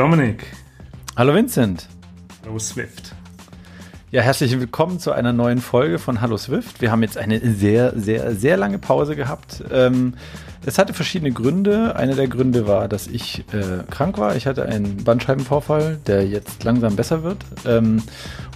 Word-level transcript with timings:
Hallo 0.00 0.12
Dominik. 0.12 0.46
Hallo 1.14 1.34
Vincent. 1.34 1.86
Hallo 2.42 2.58
Swift. 2.58 3.14
Ja, 4.10 4.22
herzlich 4.22 4.58
willkommen 4.58 4.98
zu 4.98 5.12
einer 5.12 5.34
neuen 5.34 5.58
Folge 5.58 5.98
von 5.98 6.22
Hallo 6.22 6.38
Swift. 6.38 6.80
Wir 6.80 6.90
haben 6.90 7.02
jetzt 7.02 7.18
eine 7.18 7.38
sehr, 7.40 7.92
sehr, 8.00 8.34
sehr 8.34 8.56
lange 8.56 8.78
Pause 8.78 9.14
gehabt. 9.14 9.62
Ähm, 9.70 10.14
es 10.66 10.78
hatte 10.78 10.92
verschiedene 10.92 11.32
Gründe. 11.32 11.96
Einer 11.96 12.14
der 12.14 12.28
Gründe 12.28 12.66
war, 12.66 12.86
dass 12.86 13.06
ich 13.06 13.44
äh, 13.52 13.82
krank 13.90 14.18
war. 14.18 14.36
Ich 14.36 14.46
hatte 14.46 14.66
einen 14.66 15.04
Bandscheibenvorfall, 15.04 15.98
der 16.06 16.26
jetzt 16.26 16.64
langsam 16.64 16.96
besser 16.96 17.22
wird. 17.22 17.38
Ähm, 17.66 18.02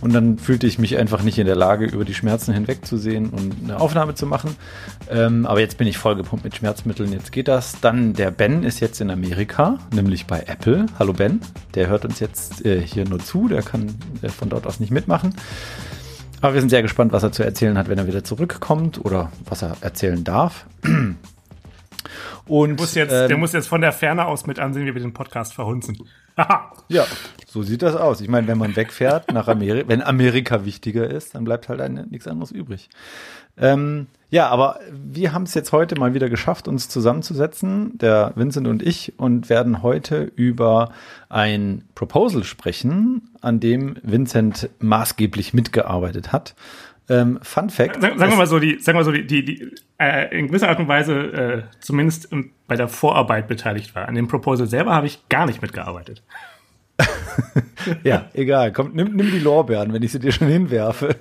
und 0.02 0.12
dann 0.12 0.38
fühlte 0.38 0.66
ich 0.66 0.78
mich 0.78 0.98
einfach 0.98 1.22
nicht 1.22 1.38
in 1.38 1.46
der 1.46 1.56
Lage, 1.56 1.86
über 1.86 2.04
die 2.04 2.12
Schmerzen 2.12 2.52
hinwegzusehen 2.52 3.30
und 3.30 3.54
eine 3.64 3.80
Aufnahme 3.80 4.14
zu 4.14 4.27
machen. 4.27 4.54
Ähm, 5.10 5.46
aber 5.46 5.60
jetzt 5.60 5.78
bin 5.78 5.86
ich 5.86 5.96
vollgepumpt 5.96 6.44
mit 6.44 6.54
Schmerzmitteln. 6.56 7.10
Jetzt 7.10 7.32
geht 7.32 7.48
das. 7.48 7.80
Dann 7.80 8.12
der 8.12 8.30
Ben 8.30 8.64
ist 8.64 8.80
jetzt 8.80 9.00
in 9.00 9.10
Amerika, 9.10 9.78
nämlich 9.92 10.27
bei 10.27 10.44
Apple. 10.46 10.86
Hallo 10.98 11.14
Ben. 11.14 11.41
Der 11.74 11.88
hört 11.88 12.05
uns 12.05 12.20
jetzt 12.20 12.66
äh, 12.66 12.80
hier 12.80 13.08
nur 13.08 13.20
zu. 13.20 13.48
Der 13.48 13.62
kann 13.62 13.94
äh, 14.20 14.28
von 14.28 14.50
dort 14.50 14.66
aus 14.66 14.78
nicht 14.78 14.91
mitmachen. 14.91 15.34
Aber 16.42 16.52
wir 16.52 16.60
sind 16.60 16.68
sehr 16.68 16.82
gespannt, 16.82 17.12
was 17.12 17.22
er 17.22 17.32
zu 17.32 17.42
erzählen 17.42 17.78
hat, 17.78 17.88
wenn 17.88 17.96
er 17.96 18.06
wieder 18.06 18.22
zurückkommt 18.22 19.02
oder 19.02 19.32
was 19.46 19.62
er 19.62 19.78
erzählen 19.80 20.22
darf. 20.22 20.66
Und, 22.46 22.70
der, 22.70 22.76
muss 22.76 22.94
jetzt, 22.94 23.12
ähm, 23.12 23.28
der 23.28 23.36
muss 23.36 23.52
jetzt 23.52 23.68
von 23.68 23.80
der 23.80 23.92
Ferne 23.92 24.26
aus 24.26 24.46
mit 24.46 24.58
ansehen, 24.58 24.86
wie 24.86 24.94
wir 24.94 25.00
den 25.00 25.12
Podcast 25.12 25.54
verhunzen. 25.54 25.98
ja, 26.88 27.06
so 27.46 27.62
sieht 27.62 27.82
das 27.82 27.94
aus. 27.96 28.20
Ich 28.20 28.28
meine, 28.28 28.46
wenn 28.48 28.58
man 28.58 28.74
wegfährt 28.77 29.32
nach 29.32 29.48
Amerika, 29.48 29.88
wenn 29.88 30.02
Amerika 30.02 30.64
wichtiger 30.64 31.08
ist, 31.08 31.34
dann 31.34 31.44
bleibt 31.44 31.69
halt 31.69 31.80
ein, 31.80 32.06
nichts 32.10 32.27
anderes 32.27 32.50
übrig. 32.50 32.91
Ähm, 33.56 34.08
ja, 34.30 34.48
aber 34.48 34.80
wir 34.91 35.32
haben 35.32 35.44
es 35.44 35.54
jetzt 35.54 35.70
heute 35.70 35.96
mal 35.96 36.12
wieder 36.12 36.28
geschafft, 36.28 36.66
uns 36.66 36.88
zusammenzusetzen, 36.88 37.96
der 37.98 38.32
Vincent 38.34 38.66
und 38.66 38.82
ich, 38.82 39.12
und 39.16 39.48
werden 39.48 39.82
heute 39.82 40.32
über 40.34 40.91
ein 41.28 41.84
Proposal 41.94 42.42
sprechen, 42.42 43.30
an 43.41 43.60
dem 43.60 43.97
Vincent 44.02 44.70
maßgeblich 44.80 45.54
mitgearbeitet 45.54 46.32
hat. 46.32 46.56
Ähm, 47.08 47.38
Fun 47.42 47.69
Fact. 47.69 48.00
Sagen, 48.00 48.19
sagen 48.19 48.33
wir 48.33 48.36
mal 48.36 48.47
so, 48.47 48.58
die, 48.58 48.78
sagen 48.80 48.98
wir 48.98 49.05
so, 49.05 49.12
die, 49.12 49.27
die, 49.27 49.44
die 49.44 49.74
äh, 49.98 50.38
in 50.38 50.47
gewisser 50.47 50.69
Art 50.69 50.78
und 50.78 50.88
Weise 50.88 51.14
äh, 51.14 51.62
zumindest 51.80 52.28
bei 52.66 52.77
der 52.77 52.88
Vorarbeit 52.88 53.47
beteiligt 53.47 53.94
war. 53.94 54.08
An 54.08 54.14
dem 54.14 54.28
Proposal 54.28 54.66
selber 54.66 54.94
habe 54.94 55.06
ich 55.06 55.28
gar 55.28 55.47
nicht 55.47 55.60
mitgearbeitet. 55.60 56.22
ja, 58.05 58.27
egal. 58.34 58.73
Komm, 58.73 58.92
nimm, 58.95 59.14
nimm 59.17 59.31
die 59.31 59.39
Lorbeeren, 59.39 59.92
wenn 59.92 60.03
ich 60.03 60.12
sie 60.12 60.19
dir 60.19 60.33
schon 60.33 60.48
hinwerfe. 60.48 61.17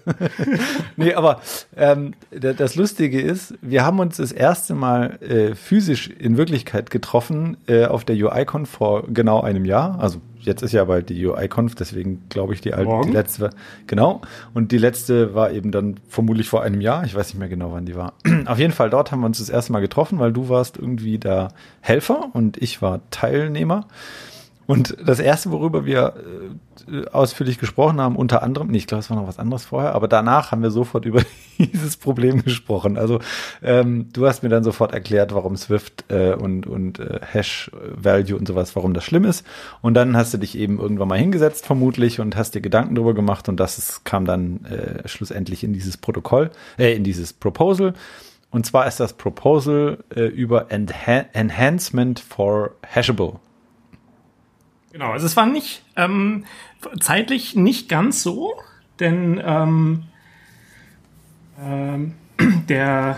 nee, 0.96 1.14
aber 1.14 1.42
ähm, 1.76 2.14
das 2.32 2.76
Lustige 2.76 3.20
ist, 3.22 3.56
wir 3.62 3.84
haben 3.84 4.00
uns 4.00 4.18
das 4.18 4.32
erste 4.32 4.76
Mal 4.76 5.20
äh, 5.22 5.56
physisch 5.56 6.10
in 6.10 6.38
Wirklichkeit 6.38 6.90
getroffen 6.90 7.58
äh, 7.68 7.86
auf 7.86 8.06
der 8.06 8.16
UICon 8.16 8.66
vor 8.66 9.04
genau 9.08 9.42
einem 9.42 9.66
Jahr. 9.66 10.00
Also 10.00 10.22
jetzt 10.40 10.62
ist 10.62 10.74
ja 10.74 10.86
bald 10.86 11.10
die 11.10 11.26
UIConf, 11.26 11.76
deswegen 11.76 12.24
glaube 12.30 12.54
ich 12.54 12.62
die 12.62 12.74
alte, 12.74 12.92
die 13.06 13.14
letzte, 13.14 13.50
genau. 13.88 14.22
Und 14.54 14.72
die 14.72 14.78
letzte 14.78 15.34
war 15.34 15.52
eben 15.52 15.72
dann 15.72 16.00
vermutlich 16.08 16.50
vor 16.50 16.62
einem 16.62 16.82
Jahr. 16.82 17.04
Ich 17.06 17.16
weiß 17.16 17.28
nicht 17.28 17.40
mehr 17.40 17.50
genau, 17.50 17.72
wann 17.72 17.86
die 17.86 17.96
war. 17.96 18.14
auf 18.46 18.60
jeden 18.60 18.74
Fall 18.74 18.90
dort 18.90 19.12
haben 19.12 19.22
wir 19.22 19.28
uns 19.28 19.40
das 19.40 19.50
erste 19.50 19.72
Mal 19.72 19.80
getroffen, 19.80 20.20
weil 20.20 20.34
du 20.34 20.50
warst 20.50 20.78
irgendwie 20.78 21.18
der 21.18 21.50
Helfer 21.82 22.30
und 22.34 22.58
ich 22.58 22.82
war 22.82 23.02
Teilnehmer. 23.10 23.88
Und 24.66 24.96
das 25.06 25.20
erste, 25.20 25.52
worüber 25.52 25.86
wir 25.86 26.14
äh, 26.90 27.08
ausführlich 27.10 27.60
gesprochen 27.60 28.00
haben, 28.00 28.16
unter 28.16 28.44
anderem, 28.44 28.70
nee, 28.70 28.78
ich 28.78 28.88
glaube, 28.88 29.00
es 29.00 29.10
war 29.10 29.18
noch 29.18 29.28
was 29.28 29.40
anderes 29.40 29.66
vorher, 29.66 29.94
aber 29.94 30.08
danach 30.08 30.52
haben 30.52 30.62
wir 30.62 30.72
sofort 30.72 31.06
über 31.06 31.22
dieses 31.58 31.98
Problem 31.98 32.44
gesprochen. 32.44 32.98
Also 32.98 33.20
ähm, 33.62 34.10
du 34.14 34.26
hast 34.26 34.44
mir 34.44 34.50
dann 34.50 34.64
sofort 34.64 34.94
erklärt, 34.94 35.34
warum 35.34 35.58
Swift 35.58 36.06
äh, 36.10 36.34
und, 36.34 36.66
und 36.66 37.00
äh, 37.00 37.20
Hash 37.22 37.72
Value 37.96 38.38
und 38.38 38.48
sowas, 38.48 38.76
warum 38.76 38.94
das 38.94 39.04
schlimm 39.04 39.26
ist. 39.26 39.46
Und 39.82 39.94
dann 39.96 40.16
hast 40.16 40.34
du 40.34 40.38
dich 40.38 40.58
eben 40.58 40.80
irgendwann 40.80 41.08
mal 41.10 41.20
hingesetzt, 41.20 41.66
vermutlich, 41.66 42.20
und 42.20 42.36
hast 42.36 42.56
dir 42.56 42.62
Gedanken 42.62 42.96
darüber 42.96 43.14
gemacht 43.14 43.50
und 43.50 43.60
das 43.60 43.78
ist, 43.78 44.06
kam 44.06 44.26
dann 44.26 44.66
äh, 44.66 45.08
schlussendlich 45.08 45.64
in 45.64 45.74
dieses 45.74 45.98
Protokoll, 45.98 46.52
äh, 46.78 46.96
in 46.96 47.04
dieses 47.04 47.34
Proposal. 47.34 47.94
Und 48.50 48.66
zwar 48.66 48.88
ist 48.88 49.00
das 49.00 49.14
Proposal 49.14 49.98
äh, 50.16 50.26
über 50.26 50.72
Enha 50.72 51.26
Enhancement 51.34 52.20
for 52.20 52.72
Hashable. 52.84 53.40
Genau, 54.94 55.12
also 55.12 55.26
es 55.26 55.36
war 55.36 55.48
nicht 55.48 55.82
ähm, 55.96 56.46
zeitlich 57.00 57.56
nicht 57.56 57.90
ganz 57.90 58.22
so, 58.22 58.54
denn 59.00 59.42
ähm, 59.44 60.04
ähm, 61.60 62.14
der, 62.70 63.18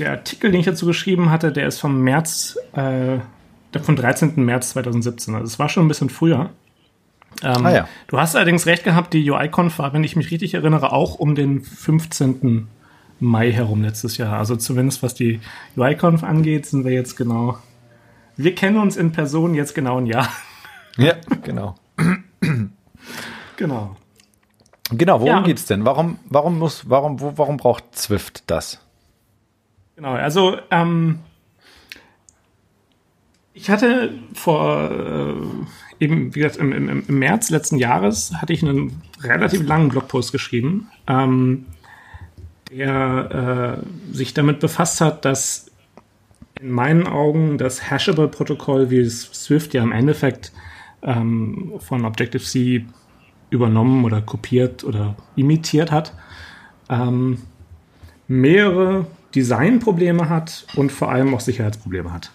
der 0.00 0.10
Artikel, 0.10 0.50
den 0.50 0.58
ich 0.58 0.66
dazu 0.66 0.86
geschrieben 0.86 1.30
hatte, 1.30 1.52
der 1.52 1.68
ist 1.68 1.78
vom 1.78 2.02
März, 2.02 2.58
äh, 2.72 3.18
vom 3.80 3.94
13. 3.94 4.44
März 4.44 4.70
2017. 4.70 5.34
Also 5.36 5.46
es 5.46 5.58
war 5.60 5.68
schon 5.68 5.84
ein 5.84 5.88
bisschen 5.88 6.10
früher. 6.10 6.50
Ähm, 7.44 7.64
ah, 7.64 7.72
ja. 7.72 7.88
Du 8.08 8.18
hast 8.18 8.34
allerdings 8.34 8.66
recht 8.66 8.82
gehabt, 8.82 9.14
die 9.14 9.30
UI-Conf 9.30 9.78
war, 9.78 9.92
wenn 9.92 10.02
ich 10.02 10.16
mich 10.16 10.32
richtig 10.32 10.54
erinnere, 10.54 10.92
auch 10.92 11.14
um 11.14 11.36
den 11.36 11.62
15. 11.62 12.66
Mai 13.20 13.52
herum 13.52 13.82
letztes 13.82 14.16
Jahr. 14.16 14.36
Also 14.36 14.56
zumindest 14.56 15.04
was 15.04 15.14
die 15.14 15.40
UI-Conf 15.76 16.24
angeht, 16.24 16.66
sind 16.66 16.84
wir 16.84 16.92
jetzt 16.92 17.16
genau. 17.16 17.58
Wir 18.36 18.56
kennen 18.56 18.78
uns 18.78 18.96
in 18.96 19.12
Person 19.12 19.54
jetzt 19.54 19.76
genau 19.76 19.98
ein 19.98 20.06
Jahr. 20.06 20.28
Ja, 20.96 21.14
genau. 21.42 21.74
genau. 23.56 23.96
Genau, 24.90 25.20
worum 25.20 25.36
ja, 25.36 25.42
geht's 25.42 25.66
denn? 25.66 25.84
Warum, 25.84 26.18
warum 26.26 26.58
muss, 26.58 26.88
warum, 26.88 27.20
wo, 27.20 27.32
warum 27.36 27.56
braucht 27.56 27.84
Zwift 27.96 28.44
das? 28.48 28.80
Genau, 29.96 30.12
also 30.12 30.58
ähm, 30.70 31.20
ich 33.54 33.70
hatte 33.70 34.12
vor 34.34 34.90
äh, 34.90 36.04
eben, 36.04 36.34
wie 36.34 36.40
gesagt, 36.40 36.56
im, 36.56 36.72
im, 36.72 37.04
im, 37.06 37.18
März 37.18 37.50
letzten 37.50 37.76
Jahres 37.76 38.34
hatte 38.34 38.52
ich 38.52 38.62
einen 38.62 39.00
relativ 39.22 39.62
langen 39.66 39.88
Blogpost 39.88 40.32
geschrieben, 40.32 40.88
ähm, 41.06 41.66
der 42.70 43.80
äh, 43.80 44.14
sich 44.14 44.34
damit 44.34 44.60
befasst 44.60 45.00
hat, 45.00 45.24
dass 45.24 45.70
in 46.60 46.70
meinen 46.70 47.06
Augen 47.06 47.56
das 47.58 47.90
Hashable-Protokoll, 47.90 48.90
wie 48.90 48.98
es 48.98 49.22
Swift 49.32 49.74
ja 49.74 49.82
im 49.82 49.92
Endeffekt 49.92 50.52
ähm, 51.04 51.72
von 51.78 52.04
Objective-C 52.04 52.86
übernommen 53.50 54.04
oder 54.04 54.20
kopiert 54.20 54.84
oder 54.84 55.14
imitiert 55.36 55.92
hat, 55.92 56.14
ähm, 56.88 57.38
mehrere 58.26 59.06
Designprobleme 59.34 60.28
hat 60.28 60.66
und 60.76 60.92
vor 60.92 61.10
allem 61.10 61.34
auch 61.34 61.40
Sicherheitsprobleme 61.40 62.12
hat. 62.12 62.30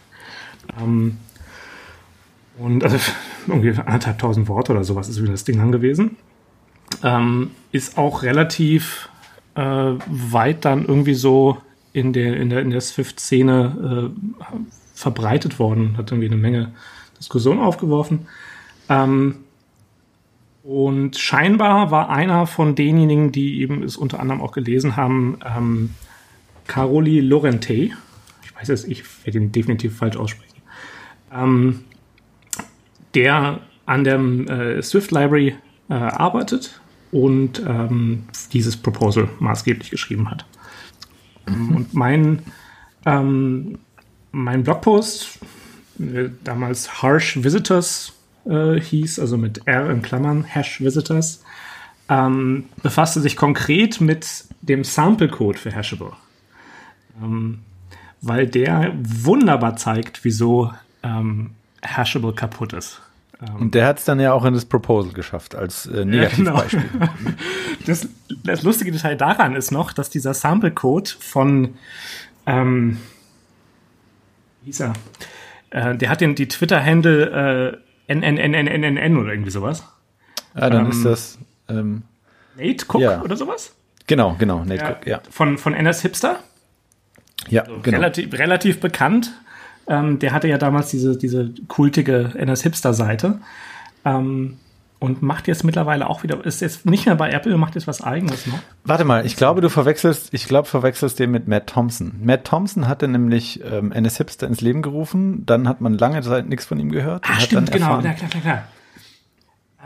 Ähm, 0.80 1.18
und 2.58 2.84
also 2.84 2.98
irgendwie 3.48 3.70
anderthalb 3.70 4.20
tausend 4.20 4.48
Worte 4.48 4.72
oder 4.72 4.84
sowas 4.84 5.10
ist 5.10 5.22
wieder 5.22 5.32
das 5.32 5.44
Ding 5.44 5.58
lang 5.58 5.72
gewesen. 5.72 6.18
Ähm, 7.04 7.52
ist 7.72 7.98
auch 7.98 8.24
relativ 8.24 9.10
äh, 9.56 9.62
weit 9.62 10.66
dann 10.66 10.86
irgendwie 10.86 11.14
so 11.14 11.58
in 11.94 12.14
der, 12.14 12.38
in 12.38 12.50
der, 12.50 12.62
in 12.62 12.70
der 12.70 12.82
Swift-Szene 12.82 14.12
äh, 14.14 14.46
verbreitet 14.94 15.60
worden, 15.60 15.98
hat 15.98 16.12
irgendwie 16.12 16.28
eine 16.28 16.38
Menge 16.38 16.72
Diskussion 17.18 17.60
aufgeworfen. 17.60 18.28
Ähm, 18.90 19.36
und 20.64 21.18
scheinbar 21.18 21.90
war 21.92 22.10
einer 22.10 22.46
von 22.46 22.76
denjenigen, 22.76 23.32
die 23.32 23.62
eben 23.62 23.82
es 23.84 23.96
unter 23.96 24.20
anderem 24.20 24.42
auch 24.42 24.52
gelesen 24.52 24.96
haben, 24.98 25.40
ähm, 25.46 25.92
Caroli 26.68 27.22
Lorente. 27.22 27.74
Ich 27.74 28.56
weiß 28.56 28.70
es, 28.70 28.86
ich 28.86 29.04
werde 29.26 29.40
ihn 29.40 29.52
definitiv 29.52 29.98
falsch 29.98 30.18
aussprechen. 30.18 30.62
Ähm, 31.34 31.86
der 33.16 33.62
an 33.86 34.04
der 34.04 34.20
äh, 34.20 34.82
Swift 34.84 35.12
Library 35.12 35.56
äh, 35.90 35.94
arbeitet 35.94 36.80
und 37.12 37.64
ähm, 37.66 38.24
dieses 38.54 38.78
Proposal 38.78 39.30
maßgeblich 39.40 39.90
geschrieben 39.90 40.30
hat. 40.30 40.46
Mhm. 41.48 41.76
Und 41.76 41.94
mein, 41.96 42.44
ähm, 43.06 43.80
mein 44.32 44.64
Blogpost, 44.64 45.40
äh, 46.00 46.30
damals 46.44 47.02
Harsh 47.02 47.44
Visitors 47.44 48.14
äh, 48.50 48.80
hieß, 48.80 49.20
also 49.20 49.38
mit 49.38 49.68
R 49.68 49.90
in 49.90 50.02
Klammern, 50.02 50.44
Hash 50.44 50.82
Visitors, 50.82 51.44
ähm, 52.10 52.66
befasste 52.82 53.22
sich 53.22 53.36
konkret 53.36 54.02
mit 54.02 54.46
dem 54.62 54.84
Sample-Code 54.84 55.58
für 55.58 55.72
Hashable. 55.72 56.14
Ähm, 57.22 57.60
weil 58.22 58.48
der 58.48 58.94
wunderbar 59.02 59.76
zeigt, 59.76 60.26
wieso 60.26 60.74
ähm, 61.04 61.52
Hashable 61.82 62.34
kaputt 62.34 62.74
ist. 62.74 63.02
Ähm, 63.42 63.56
Und 63.56 63.76
der 63.76 63.86
hat 63.86 64.00
es 64.00 64.06
dann 64.06 64.20
ja 64.20 64.34
auch 64.34 64.44
in 64.44 64.54
das 64.54 64.66
Proposal 64.66 65.14
geschafft, 65.14 65.56
als 65.56 65.86
äh, 65.86 66.04
Negativbeispiel. 66.04 66.84
Ja, 67.00 67.06
genau. 67.06 67.34
das, 67.86 68.08
das, 68.44 68.64
lustige 68.64 68.92
Detail 68.92 69.16
daran 69.16 69.56
ist 69.56 69.72
noch, 69.72 69.94
dass 69.94 70.10
dieser 70.10 70.34
Sample-Code 70.34 71.12
von 71.20 71.76
ähm, 72.46 72.98
wie 74.62 74.68
hieß 74.68 74.82
er? 74.82 74.94
Äh, 75.70 75.96
der 75.96 76.10
hat 76.10 76.22
den, 76.22 76.36
die 76.36 76.48
Twitter-Handle 76.48 77.74
äh, 77.74 77.89
NNNNNN 78.10 79.18
oder 79.18 79.32
irgendwie 79.32 79.52
sowas. 79.52 79.84
Ah, 80.56 80.70
dann 80.70 80.86
ähm, 80.86 80.92
ist 80.92 81.06
das 81.06 81.38
ähm, 81.70 82.04
Nate 82.58 82.86
Cook 82.88 83.02
ja. 83.02 83.22
oder 83.22 83.38
sowas? 83.38 83.76
Genau, 84.08 84.36
genau, 84.40 84.64
Nate 84.66 84.76
ja, 84.76 84.90
Cook, 84.90 85.08
ja. 85.08 85.22
Von, 85.30 85.58
von 85.58 85.74
NS 85.74 86.02
Hipster. 86.02 86.40
Ja, 87.48 87.64
also 87.64 87.80
genau. 87.82 87.98
Relativ, 87.98 88.34
relativ 88.34 88.80
bekannt. 88.80 89.32
Ähm, 89.88 90.20
der 90.20 90.34
hatte 90.34 90.48
ja 90.48 90.58
damals 90.58 90.90
diese, 90.90 91.18
diese 91.18 91.54
kultige 91.68 92.34
NS 92.36 92.64
Hipster 92.64 92.94
Seite. 92.94 93.40
Ähm, 94.06 94.58
und 95.00 95.22
macht 95.22 95.48
jetzt 95.48 95.64
mittlerweile 95.64 96.10
auch 96.10 96.24
wieder, 96.24 96.44
ist 96.46 96.62
jetzt 96.62 96.86
nicht 96.86 97.06
mehr 97.06 97.16
bei 97.16 97.32
Apple, 97.32 97.58
macht 97.58 97.76
jetzt 97.76 97.88
was 97.88 98.02
eigenes 98.02 98.46
noch. 98.48 98.60
Warte 98.84 99.06
mal, 99.06 99.26
ich 99.26 99.38
glaube, 99.38 99.62
du 99.62 99.70
verwechselst, 99.70 100.34
ich 100.34 100.48
glaube, 100.48 100.68
verwechselst 100.68 101.20
den 101.20 101.32
mit 101.32 101.48
Matt 101.48 101.68
Thompson. 101.68 102.20
Matt 102.22 102.46
Thompson 102.46 102.88
hatte 102.88 103.08
nämlich 103.08 103.64
ähm, 103.64 103.92
NS 103.92 104.18
Hipster 104.18 104.48
ins 104.48 104.62
Leben 104.62 104.82
gerufen, 104.82 105.46
dann 105.46 105.68
hat 105.68 105.80
man 105.80 105.98
lange 105.98 106.22
Zeit 106.22 106.50
nichts 106.50 106.66
von 106.66 106.80
ihm 106.80 106.92
gehört. 106.92 107.24
Ah, 107.28 107.40
stimmt, 107.40 107.72
genau, 107.72 108.00
klar, 108.00 108.14
klar, 108.14 108.30
klar, 108.30 108.42
klar. 108.42 108.64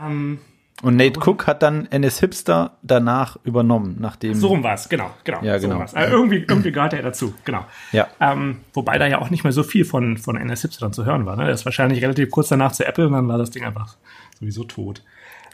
Ähm, 0.02 0.38
und 0.82 0.96
Nate 0.96 1.20
Cook 1.20 1.46
hat 1.46 1.62
dann 1.62 1.86
NS 1.86 2.18
Hipster 2.18 2.76
danach 2.82 3.38
übernommen, 3.44 3.96
nachdem. 4.00 4.34
So 4.34 4.48
rum 4.48 4.64
war 4.64 4.74
es, 4.74 4.88
genau, 4.88 5.10
genau. 5.22 5.38
Ja, 5.42 5.56
genau. 5.58 5.86
So 5.86 5.96
also 5.96 6.12
irgendwie, 6.12 6.44
irgendwie 6.46 6.72
gehört 6.72 6.92
er 6.92 7.02
dazu, 7.02 7.32
genau. 7.44 7.64
Ja. 7.92 8.08
Ähm, 8.20 8.58
wobei 8.72 8.98
da 8.98 9.06
ja 9.06 9.20
auch 9.20 9.30
nicht 9.30 9.44
mehr 9.44 9.52
so 9.52 9.62
viel 9.62 9.84
von, 9.84 10.18
von 10.18 10.36
NS 10.36 10.62
Hipster 10.62 10.84
dann 10.84 10.92
zu 10.92 11.04
hören 11.04 11.24
war. 11.26 11.36
Ne? 11.36 11.44
Er 11.44 11.52
ist 11.52 11.64
wahrscheinlich 11.64 12.02
relativ 12.02 12.30
kurz 12.30 12.48
danach 12.48 12.72
zu 12.72 12.84
Apple 12.84 13.06
und 13.06 13.12
dann 13.12 13.28
war 13.28 13.38
das 13.38 13.50
Ding 13.50 13.64
einfach 13.64 13.96
sowieso 14.34 14.64
tot. 14.64 15.02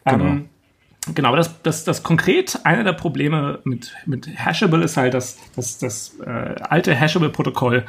Genau. 0.05 0.25
Ähm, 0.25 0.49
genau, 1.15 1.37
das, 1.37 1.62
das, 1.62 1.85
das 1.85 2.03
konkret 2.03 2.61
eine 2.65 2.85
der 2.85 2.93
Probleme 2.93 3.61
mit, 3.65 3.94
mit 4.06 4.27
Hashable 4.27 4.82
ist 4.82 4.97
halt, 4.97 5.15
dass, 5.15 5.38
dass 5.55 5.79
das 5.79 6.19
äh, 6.21 6.29
alte 6.29 6.94
Hashable-Protokoll 6.94 7.85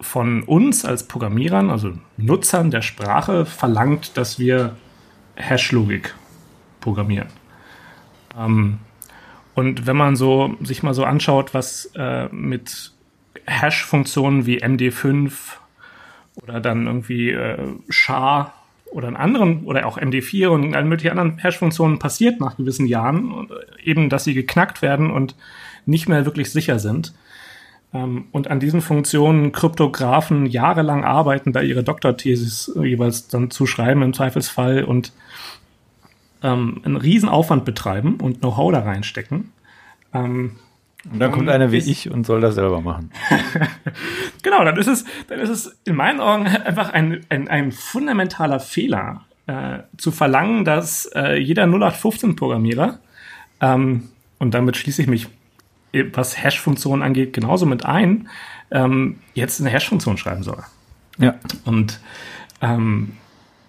von 0.00 0.42
uns 0.42 0.84
als 0.84 1.06
Programmierern, 1.06 1.70
also 1.70 1.92
Nutzern 2.16 2.70
der 2.70 2.82
Sprache, 2.82 3.46
verlangt, 3.46 4.16
dass 4.16 4.38
wir 4.38 4.76
Hash-Logik 5.36 6.14
programmieren. 6.80 7.28
Ähm, 8.36 8.78
und 9.54 9.86
wenn 9.86 9.96
man 9.96 10.16
so 10.16 10.56
sich 10.62 10.82
mal 10.82 10.94
so 10.94 11.04
anschaut, 11.04 11.54
was 11.54 11.90
äh, 11.94 12.28
mit 12.28 12.92
Hash-Funktionen 13.46 14.46
wie 14.46 14.62
MD5 14.62 15.32
oder 16.42 16.60
dann 16.60 16.86
irgendwie 16.86 17.30
äh, 17.30 17.58
SHA 17.88 18.52
oder 18.92 19.08
in 19.08 19.16
anderen 19.16 19.64
oder 19.64 19.86
auch 19.86 19.98
MD4 19.98 20.48
und 20.48 20.74
allen 20.74 20.88
möglichen 20.88 21.18
anderen 21.18 21.38
Hash-Funktionen 21.38 21.98
passiert 21.98 22.40
nach 22.40 22.56
gewissen 22.56 22.86
Jahren, 22.86 23.48
eben, 23.82 24.08
dass 24.08 24.24
sie 24.24 24.34
geknackt 24.34 24.82
werden 24.82 25.10
und 25.10 25.34
nicht 25.86 26.08
mehr 26.08 26.24
wirklich 26.24 26.50
sicher 26.50 26.78
sind. 26.78 27.14
Ähm, 27.92 28.26
und 28.32 28.48
an 28.48 28.60
diesen 28.60 28.80
Funktionen 28.80 29.52
Kryptografen 29.52 30.46
jahrelang 30.46 31.04
arbeiten, 31.04 31.52
da 31.52 31.60
ihre 31.60 31.82
Doktorthesis 31.82 32.72
jeweils 32.82 33.28
dann 33.28 33.50
zu 33.50 33.66
schreiben 33.66 34.02
im 34.02 34.14
Zweifelsfall 34.14 34.84
und 34.84 35.12
ähm, 36.42 36.80
einen 36.84 36.96
riesen 36.96 37.28
Aufwand 37.28 37.64
betreiben 37.64 38.16
und 38.16 38.40
Know-how 38.40 38.72
da 38.72 38.80
reinstecken. 38.80 39.52
Ähm, 40.14 40.56
und 41.10 41.18
dann 41.18 41.32
kommt 41.32 41.48
einer 41.48 41.72
wie 41.72 41.78
ich 41.78 42.10
und 42.10 42.24
soll 42.24 42.40
das 42.40 42.54
selber 42.54 42.80
machen. 42.80 43.10
genau, 44.42 44.64
dann 44.64 44.76
ist 44.76 44.86
es, 44.86 45.04
dann 45.28 45.40
ist 45.40 45.48
es 45.48 45.80
in 45.84 45.96
meinen 45.96 46.20
Augen 46.20 46.46
einfach 46.46 46.92
ein, 46.92 47.24
ein, 47.28 47.48
ein 47.48 47.72
fundamentaler 47.72 48.60
Fehler, 48.60 49.24
äh, 49.46 49.80
zu 49.96 50.12
verlangen, 50.12 50.64
dass 50.64 51.06
äh, 51.14 51.36
jeder 51.36 51.64
0815-Programmierer, 51.64 53.00
ähm, 53.60 54.08
und 54.38 54.54
damit 54.54 54.76
schließe 54.76 55.02
ich 55.02 55.08
mich, 55.08 55.28
was 56.12 56.42
Hash-Funktionen 56.42 57.02
angeht, 57.02 57.32
genauso 57.32 57.66
mit 57.66 57.84
ein, 57.84 58.28
ähm, 58.70 59.18
jetzt 59.34 59.60
eine 59.60 59.70
Hash-Funktion 59.70 60.16
schreiben 60.16 60.42
soll. 60.42 60.62
Ja. 61.18 61.34
Und 61.64 62.00
ähm, 62.60 63.16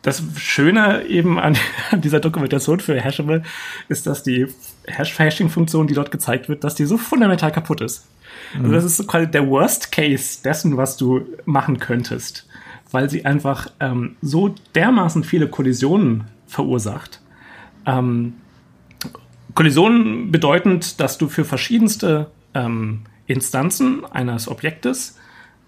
das 0.03 0.21
Schöne 0.37 1.05
eben 1.07 1.39
an, 1.39 1.57
an, 1.91 2.01
dieser 2.01 2.19
Dokumentation 2.19 2.79
für 2.79 2.99
Hashable 3.01 3.41
ist, 3.89 4.05
dass 4.05 4.21
die 4.21 4.47
Hash-Hashing-Funktion, 4.87 5.87
die 5.87 5.95
dort 5.95 6.11
gezeigt 6.11 6.47
wird, 6.47 6.63
dass 6.63 6.75
die 6.75 6.85
so 6.85 6.97
fundamental 6.97 7.51
kaputt 7.51 7.81
ist. 7.81 8.07
Also 8.53 8.59
mhm. 8.59 8.73
Also 8.73 8.87
das 8.87 8.99
ist 8.99 9.07
quasi 9.07 9.31
der 9.31 9.47
Worst 9.47 9.91
Case 9.91 10.43
dessen, 10.43 10.77
was 10.77 10.97
du 10.97 11.25
machen 11.45 11.79
könntest, 11.79 12.47
weil 12.91 13.09
sie 13.09 13.25
einfach 13.25 13.67
ähm, 13.79 14.17
so 14.21 14.53
dermaßen 14.75 15.23
viele 15.23 15.47
Kollisionen 15.47 16.25
verursacht. 16.45 17.21
Ähm, 17.85 18.33
Kollisionen 19.55 20.31
bedeutend, 20.31 20.99
dass 20.99 21.17
du 21.17 21.29
für 21.29 21.45
verschiedenste 21.45 22.29
ähm, 22.53 23.01
Instanzen 23.27 24.03
eines 24.05 24.47
Objektes, 24.47 25.17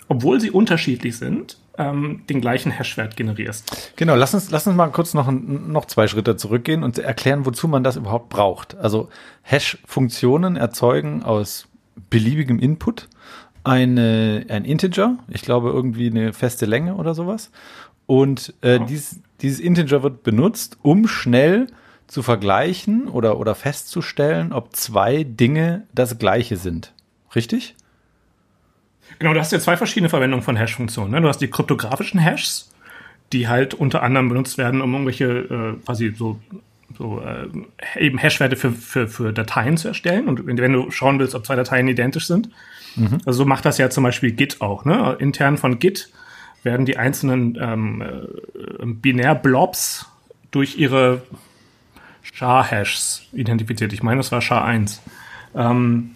obwohl 0.07 0.39
sie 0.39 0.51
unterschiedlich 0.51 1.17
sind, 1.17 1.57
ähm, 1.77 2.21
den 2.29 2.41
gleichen 2.41 2.71
Hashwert 2.71 3.15
generierst. 3.15 3.93
Genau, 3.95 4.15
lass 4.15 4.33
uns, 4.33 4.49
lass 4.51 4.67
uns 4.67 4.75
mal 4.75 4.87
kurz 4.87 5.13
noch, 5.13 5.29
noch 5.31 5.85
zwei 5.85 6.07
Schritte 6.07 6.37
zurückgehen 6.37 6.83
und 6.83 6.97
erklären, 6.97 7.45
wozu 7.45 7.67
man 7.67 7.83
das 7.83 7.95
überhaupt 7.95 8.29
braucht. 8.29 8.75
Also 8.77 9.09
Hash-Funktionen 9.43 10.55
erzeugen 10.55 11.23
aus 11.23 11.67
beliebigem 12.09 12.59
Input 12.59 13.07
eine, 13.63 14.45
ein 14.49 14.63
Integer, 14.63 15.17
ich 15.27 15.41
glaube 15.41 15.69
irgendwie 15.69 16.09
eine 16.09 16.33
feste 16.33 16.65
Länge 16.65 16.95
oder 16.95 17.15
sowas. 17.15 17.51
Und 18.05 18.53
äh, 18.61 18.79
oh. 18.79 18.85
dies, 18.85 19.19
dieses 19.41 19.59
Integer 19.59 20.03
wird 20.03 20.23
benutzt, 20.23 20.77
um 20.83 21.07
schnell 21.07 21.67
zu 22.07 22.21
vergleichen 22.21 23.07
oder, 23.07 23.39
oder 23.39 23.55
festzustellen, 23.55 24.53
ob 24.53 24.75
zwei 24.75 25.23
Dinge 25.23 25.87
das 25.93 26.19
gleiche 26.19 26.57
sind. 26.57 26.93
Richtig? 27.33 27.75
Genau, 29.19 29.33
du 29.33 29.39
hast 29.39 29.51
ja 29.51 29.59
zwei 29.59 29.77
verschiedene 29.77 30.09
Verwendungen 30.09 30.43
von 30.43 30.57
Hash-Funktionen. 30.57 31.11
Ne? 31.11 31.21
Du 31.21 31.27
hast 31.27 31.39
die 31.39 31.49
kryptografischen 31.49 32.19
Hashs, 32.19 32.71
die 33.33 33.47
halt 33.47 33.73
unter 33.73 34.03
anderem 34.03 34.29
benutzt 34.29 34.57
werden, 34.57 34.81
um 34.81 34.91
irgendwelche 34.93 35.25
äh, 35.25 35.85
quasi 35.85 36.13
so, 36.15 36.39
so 36.97 37.21
äh, 37.21 37.47
eben 37.99 38.17
Hashwerte 38.17 38.55
für, 38.55 38.71
für, 38.71 39.07
für 39.07 39.33
Dateien 39.33 39.77
zu 39.77 39.87
erstellen. 39.87 40.27
Und 40.27 40.45
wenn 40.45 40.73
du 40.73 40.91
schauen 40.91 41.19
willst, 41.19 41.35
ob 41.35 41.45
zwei 41.45 41.55
Dateien 41.55 41.87
identisch 41.87 42.27
sind, 42.27 42.49
mhm. 42.95 43.19
also 43.25 43.39
so 43.39 43.45
macht 43.45 43.65
das 43.65 43.77
ja 43.77 43.89
zum 43.89 44.03
Beispiel 44.03 44.31
Git 44.31 44.61
auch. 44.61 44.85
Ne? 44.85 45.15
Intern 45.19 45.57
von 45.57 45.79
Git 45.79 46.09
werden 46.63 46.85
die 46.85 46.97
einzelnen 46.97 47.57
ähm, 47.61 48.01
äh, 48.01 48.85
Binär-Blobs 48.85 50.07
durch 50.51 50.77
ihre 50.77 51.21
SHA-Hashs 52.23 53.27
identifiziert. 53.33 53.93
Ich 53.93 54.03
meine, 54.03 54.17
das 54.17 54.31
war 54.31 54.41
SHA-1. 54.41 54.99
Ähm, 55.55 56.15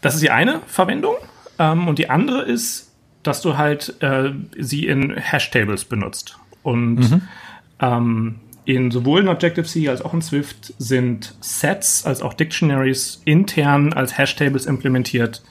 das 0.00 0.14
ist 0.14 0.22
die 0.22 0.30
eine 0.30 0.60
Verwendung. 0.66 1.14
Ähm, 1.58 1.88
und 1.88 1.98
die 1.98 2.10
andere 2.10 2.42
ist, 2.42 2.92
dass 3.22 3.40
du 3.40 3.56
halt 3.56 4.02
äh, 4.02 4.32
sie 4.58 4.86
in 4.86 5.16
Hashtables 5.16 5.84
benutzt. 5.84 6.38
Und 6.62 6.96
mhm. 6.96 7.22
ähm, 7.80 8.34
in 8.64 8.90
sowohl 8.90 9.20
in 9.20 9.28
Objective-C 9.28 9.88
als 9.88 10.02
auch 10.02 10.14
in 10.14 10.22
Swift 10.22 10.72
sind 10.78 11.34
Sets 11.40 12.06
als 12.06 12.22
auch 12.22 12.32
Dictionaries 12.34 13.20
intern 13.24 13.92
als 13.92 14.16
Hashtables 14.16 14.66
implementiert. 14.66 15.42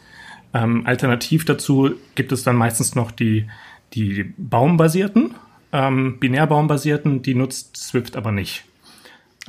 Ähm, 0.53 0.85
alternativ 0.85 1.45
dazu 1.45 1.91
gibt 2.15 2.31
es 2.31 2.43
dann 2.43 2.55
meistens 2.55 2.95
noch 2.95 3.11
die, 3.11 3.47
die 3.93 4.33
baumbasierten, 4.37 5.35
ähm, 5.71 6.19
binärbaumbasierten, 6.19 7.21
die 7.21 7.35
nutzt 7.35 7.77
Swift 7.77 8.15
aber 8.15 8.31
nicht. 8.31 8.65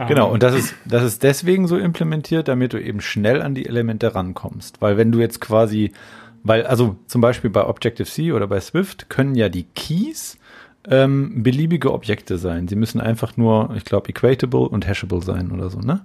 Genau, 0.08 0.32
und 0.32 0.42
das 0.42 0.56
ist, 0.56 0.74
das 0.84 1.04
ist 1.04 1.22
deswegen 1.22 1.68
so 1.68 1.78
implementiert, 1.78 2.48
damit 2.48 2.72
du 2.72 2.82
eben 2.82 3.00
schnell 3.00 3.40
an 3.40 3.54
die 3.54 3.66
Elemente 3.66 4.12
rankommst. 4.14 4.82
Weil 4.82 4.96
wenn 4.96 5.12
du 5.12 5.20
jetzt 5.20 5.40
quasi 5.40 5.92
weil, 6.44 6.66
also 6.66 6.96
zum 7.06 7.20
Beispiel 7.20 7.50
bei 7.50 7.64
Objective-C 7.66 8.32
oder 8.32 8.46
bei 8.46 8.60
Swift 8.60 9.08
können 9.08 9.34
ja 9.34 9.48
die 9.48 9.64
Keys 9.74 10.38
ähm, 10.88 11.42
beliebige 11.42 11.92
Objekte 11.92 12.36
sein. 12.36 12.68
Sie 12.68 12.76
müssen 12.76 13.00
einfach 13.00 13.36
nur, 13.38 13.74
ich 13.76 13.84
glaube, 13.84 14.10
equatable 14.10 14.68
und 14.68 14.86
hashable 14.86 15.22
sein 15.22 15.50
oder 15.50 15.70
so, 15.70 15.80
ne? 15.80 16.04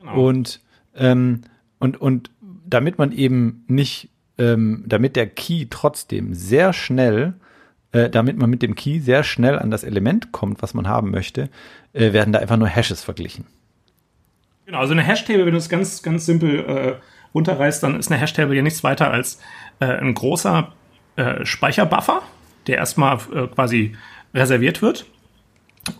Genau. 0.00 0.28
Und, 0.28 0.60
ähm, 0.94 1.40
und, 1.78 1.98
und 1.98 2.30
damit 2.66 2.98
man 2.98 3.10
eben 3.12 3.64
nicht, 3.66 4.10
ähm, 4.36 4.84
damit 4.86 5.16
der 5.16 5.26
Key 5.26 5.66
trotzdem 5.70 6.34
sehr 6.34 6.74
schnell, 6.74 7.32
äh, 7.92 8.10
damit 8.10 8.36
man 8.36 8.50
mit 8.50 8.60
dem 8.60 8.74
Key 8.74 9.00
sehr 9.00 9.24
schnell 9.24 9.58
an 9.58 9.70
das 9.70 9.82
Element 9.82 10.30
kommt, 10.30 10.60
was 10.60 10.74
man 10.74 10.86
haben 10.86 11.10
möchte, 11.10 11.48
äh, 11.94 12.12
werden 12.12 12.34
da 12.34 12.40
einfach 12.40 12.58
nur 12.58 12.68
Hashes 12.68 13.02
verglichen. 13.02 13.46
Genau, 14.66 14.78
also 14.78 14.92
eine 14.92 15.02
Hashtable, 15.02 15.46
wenn 15.46 15.52
du 15.52 15.58
es 15.58 15.70
ganz, 15.70 16.02
ganz 16.02 16.26
simpel 16.26 16.60
äh, 16.60 16.94
runterreißt, 17.34 17.82
dann 17.82 17.98
ist 17.98 18.10
eine 18.10 18.20
Hashtable 18.20 18.56
ja 18.56 18.62
nichts 18.62 18.84
weiter 18.84 19.10
als 19.10 19.40
äh, 19.80 19.86
ein 19.86 20.14
großer 20.14 20.72
äh, 21.16 21.44
Speicherbuffer, 21.44 22.22
der 22.66 22.78
erstmal 22.78 23.18
äh, 23.34 23.46
quasi 23.48 23.96
reserviert 24.34 24.82
wird. 24.82 25.06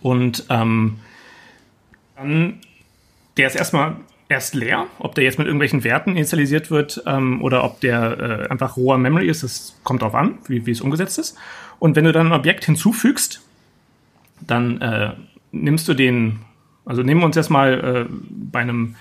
Und 0.01 0.45
ähm, 0.49 0.99
dann, 2.15 2.59
der 3.37 3.47
ist 3.47 3.55
erstmal 3.55 3.97
erst 4.29 4.55
leer, 4.55 4.87
ob 4.99 5.15
der 5.15 5.23
jetzt 5.23 5.37
mit 5.37 5.47
irgendwelchen 5.47 5.83
Werten 5.83 6.11
initialisiert 6.11 6.71
wird 6.71 7.03
ähm, 7.05 7.41
oder 7.41 7.63
ob 7.63 7.79
der 7.81 8.19
äh, 8.19 8.49
einfach 8.49 8.77
roher 8.77 8.97
Memory 8.97 9.27
ist, 9.27 9.43
das 9.43 9.79
kommt 9.83 10.01
darauf 10.01 10.15
an, 10.15 10.39
wie, 10.47 10.65
wie 10.65 10.71
es 10.71 10.81
umgesetzt 10.81 11.19
ist. 11.19 11.37
Und 11.79 11.95
wenn 11.95 12.05
du 12.05 12.11
dann 12.11 12.27
ein 12.27 12.33
Objekt 12.33 12.65
hinzufügst, 12.65 13.41
dann 14.41 14.81
äh, 14.81 15.13
nimmst 15.51 15.87
du 15.87 15.93
den, 15.93 16.39
also 16.85 17.03
nehmen 17.03 17.21
wir 17.21 17.25
uns 17.25 17.35
jetzt 17.35 17.49
mal 17.49 18.07
äh, 18.09 18.13
bei 18.29 18.61
einem 18.61 18.95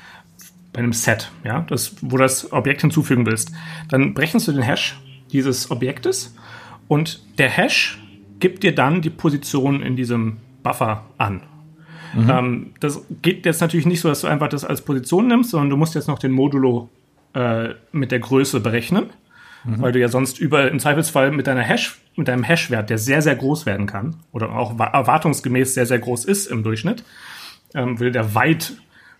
bei 0.75 0.81
einem 0.81 0.93
Set, 0.93 1.31
ja, 1.45 1.65
das, 1.69 1.97
wo 2.03 2.19
das 2.19 2.53
Objekt 2.53 2.83
hinzufügen 2.83 3.25
willst, 3.25 3.53
dann 3.89 4.13
berechnest 4.13 4.49
du 4.49 4.53
den 4.53 4.63
Hash 4.63 5.01
dieses 5.33 5.71
Objektes 5.71 6.35
und 6.89 7.23
der 7.39 7.49
Hash 7.49 7.99
gibt 8.41 8.63
dir 8.63 8.75
dann 8.75 9.01
die 9.01 9.11
Position 9.11 9.83
in 9.83 9.97
diesem 9.97 10.39
Buffer 10.63 11.07
an. 11.17 11.41
Mhm. 12.15 12.31
Ähm, 12.31 12.73
das 12.81 13.07
geht 13.23 13.47
jetzt 13.47 13.61
natürlich 13.61 13.87
nicht 13.87 14.01
so, 14.01 14.09
dass 14.09 14.21
du 14.21 14.27
einfach 14.27 14.49
das 14.49 14.65
als 14.65 14.83
Position 14.83 15.29
nimmst, 15.29 15.51
sondern 15.51 15.71
du 15.71 15.77
musst 15.77 15.95
jetzt 15.95 16.09
noch 16.09 16.19
den 16.19 16.33
Modulo 16.33 16.91
äh, 17.33 17.71
mit 17.93 18.13
der 18.13 18.19
Größe 18.19 18.61
berechnen. 18.61 19.07
mhm. 19.65 19.81
weil 19.81 19.93
du 19.93 19.99
ja 19.99 20.09
sonst 20.09 20.39
über 20.39 20.71
im 20.71 20.79
Zweifelsfall 20.79 21.31
mit 21.31 21.47
deiner 21.47 21.63
Hash, 21.63 21.99
mit 22.17 22.29
deinem 22.29 22.45
Hashwert, 22.45 22.91
der 22.91 22.99
sehr, 22.99 23.23
sehr 23.23 23.37
groß 23.37 23.67
werden 23.67 23.87
kann 23.87 24.17
oder 24.33 24.53
auch 24.53 24.79
erwartungsgemäß 24.79 25.75
sehr, 25.75 25.87
sehr 25.87 25.99
groß 25.99 26.25
ist 26.25 26.47
im 26.47 26.63
Durchschnitt, 26.63 27.05
ähm, 27.75 27.99
will 27.99 28.13
der 28.13 28.35
weit 28.35 28.75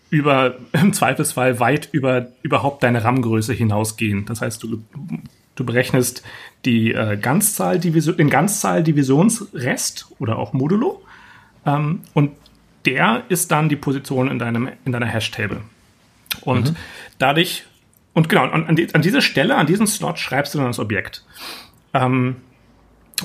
über, 0.09 0.55
im 0.73 0.93
Zweifelsfall 0.93 1.59
weit 1.59 1.89
über 1.91 2.27
überhaupt 2.41 2.83
deine 2.83 3.03
RAM-Größe 3.03 3.53
hinausgehen. 3.53 4.25
Das 4.25 4.41
heißt, 4.41 4.63
du, 4.63 4.83
du 5.55 5.65
berechnest 5.65 6.23
die 6.65 6.93
äh, 6.93 7.17
Ganzzahl 7.17 7.79
den 7.79 8.29
Ganzzahl-Divisionsrest 8.29 10.07
oder 10.19 10.37
auch 10.37 10.53
Modulo 10.53 11.03
ähm, 11.65 12.01
und 12.13 12.31
der 12.85 13.23
ist 13.29 13.51
dann 13.51 13.69
die 13.69 13.75
Position 13.75 14.29
in 14.29 14.37
deinem 14.37 14.69
in 14.85 14.91
deiner 14.91 15.07
Hash-Table. 15.07 15.61
Und 16.41 16.71
mhm. 16.71 16.75
dadurch 17.17 17.63
und 18.13 18.29
genau 18.29 18.43
an, 18.43 18.65
an, 18.65 18.75
die, 18.75 18.93
an 18.95 19.01
diese 19.01 19.21
Stelle, 19.21 19.57
an 19.57 19.67
diesen 19.67 19.87
Slot 19.87 20.19
schreibst 20.19 20.53
du 20.53 20.59
dann 20.59 20.67
das 20.67 20.79
Objekt. 20.79 21.23
Ähm, 21.93 22.37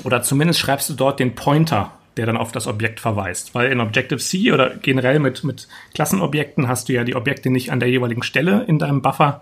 oder 0.03 0.21
zumindest 0.21 0.59
schreibst 0.59 0.89
du 0.89 0.93
dort 0.93 1.19
den 1.19 1.35
Pointer 1.35 1.93
der 2.17 2.25
dann 2.25 2.37
auf 2.37 2.51
das 2.51 2.67
Objekt 2.67 2.99
verweist. 2.99 3.55
Weil 3.55 3.71
in 3.71 3.79
Objective-C 3.79 4.51
oder 4.51 4.75
generell 4.75 5.19
mit, 5.19 5.43
mit 5.43 5.67
Klassenobjekten 5.93 6.67
hast 6.67 6.89
du 6.89 6.93
ja 6.93 7.03
die 7.03 7.15
Objekte 7.15 7.49
nicht 7.49 7.71
an 7.71 7.79
der 7.79 7.89
jeweiligen 7.89 8.23
Stelle 8.23 8.63
in 8.67 8.79
deinem 8.79 9.01
Buffer, 9.01 9.41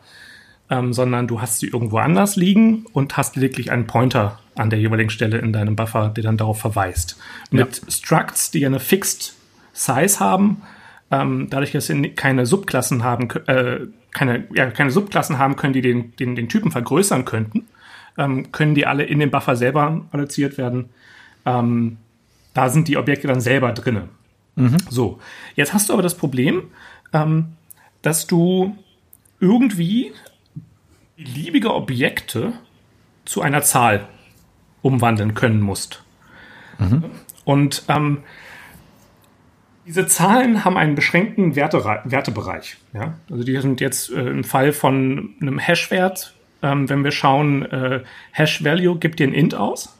ähm, 0.70 0.94
sondern 0.94 1.28
du 1.28 1.42
hast 1.42 1.60
sie 1.60 1.68
irgendwo 1.68 1.98
anders 1.98 2.36
liegen 2.36 2.86
und 2.94 3.18
hast 3.18 3.36
lediglich 3.36 3.72
einen 3.72 3.88
Pointer 3.88 4.40
an 4.56 4.70
der 4.70 4.80
jeweiligen 4.80 5.10
Stelle 5.10 5.40
in 5.40 5.54
deinem 5.54 5.76
Buffer, 5.76 6.10
der 6.10 6.24
dann 6.24 6.38
darauf 6.38 6.60
verweist. 6.60 7.18
Ja. 7.52 7.66
Mit 7.66 7.82
Structs, 7.90 8.52
die 8.52 8.66
eine 8.66 8.80
Fixed 8.80 9.36
Size 9.74 10.20
haben, 10.20 10.62
ähm, 11.12 11.48
dadurch, 11.50 11.72
dass 11.72 11.88
sie 11.88 12.10
keine 12.10 12.46
Subklassen 12.46 13.04
haben, 13.04 13.30
äh, 13.48 13.80
keine, 14.12 14.46
ja, 14.54 14.70
keine 14.70 14.92
Subklassen 14.92 15.38
haben 15.38 15.56
können, 15.56 15.74
die 15.74 15.82
den, 15.82 16.16
den, 16.18 16.36
den 16.36 16.50
Typen 16.50 16.72
vergrößern 16.72 17.26
könnten, 17.26 17.68
ähm, 18.18 18.52
können 18.52 18.76
die 18.76 18.86
alle 18.86 19.04
in 19.04 19.20
dem 19.20 19.32
Buffer 19.32 19.56
selber 19.56 20.06
alloziert 20.12 20.58
werden. 20.58 20.90
Ähm, 21.46 21.98
da 22.54 22.70
sind 22.70 22.88
die 22.88 22.98
Objekte 22.98 23.28
dann 23.28 23.42
selber 23.42 23.72
drinne. 23.72 24.10
Mhm. 24.56 24.78
So, 24.90 25.20
jetzt 25.56 25.74
hast 25.74 25.90
du 25.90 25.94
aber 25.94 26.02
das 26.02 26.16
Problem, 26.16 26.64
ähm, 27.14 27.54
dass 28.02 28.28
du 28.28 28.76
irgendwie 29.40 30.14
beliebige 31.18 31.74
Objekte 31.74 32.54
zu 33.26 33.42
einer 33.42 33.62
Zahl 33.62 34.08
umwandeln 34.82 35.34
können 35.34 35.62
musst. 35.62 36.04
Mhm. 36.78 37.06
Und 37.46 37.84
ähm, 37.88 38.20
diese 39.86 40.08
Zahlen 40.08 40.64
haben 40.64 40.78
einen 40.78 40.96
beschränkten 40.96 41.56
Werte 41.56 41.84
Wertebereich. 42.04 42.78
Ja? 42.94 43.16
Also 43.30 43.44
die 43.44 43.60
sind 43.60 43.82
jetzt 43.82 44.12
äh, 44.12 44.22
im 44.22 44.44
Fall 44.44 44.72
von 44.72 45.36
einem 45.42 45.58
Hash-Wert, 45.58 46.36
ähm, 46.62 46.90
wenn 46.90 47.04
wir 47.04 47.12
schauen, 47.12 47.66
äh, 47.66 48.04
Hash-Value 48.32 49.00
gibt 49.00 49.20
dir 49.20 49.28
ein 49.28 49.34
Int 49.34 49.56
aus. 49.56 49.99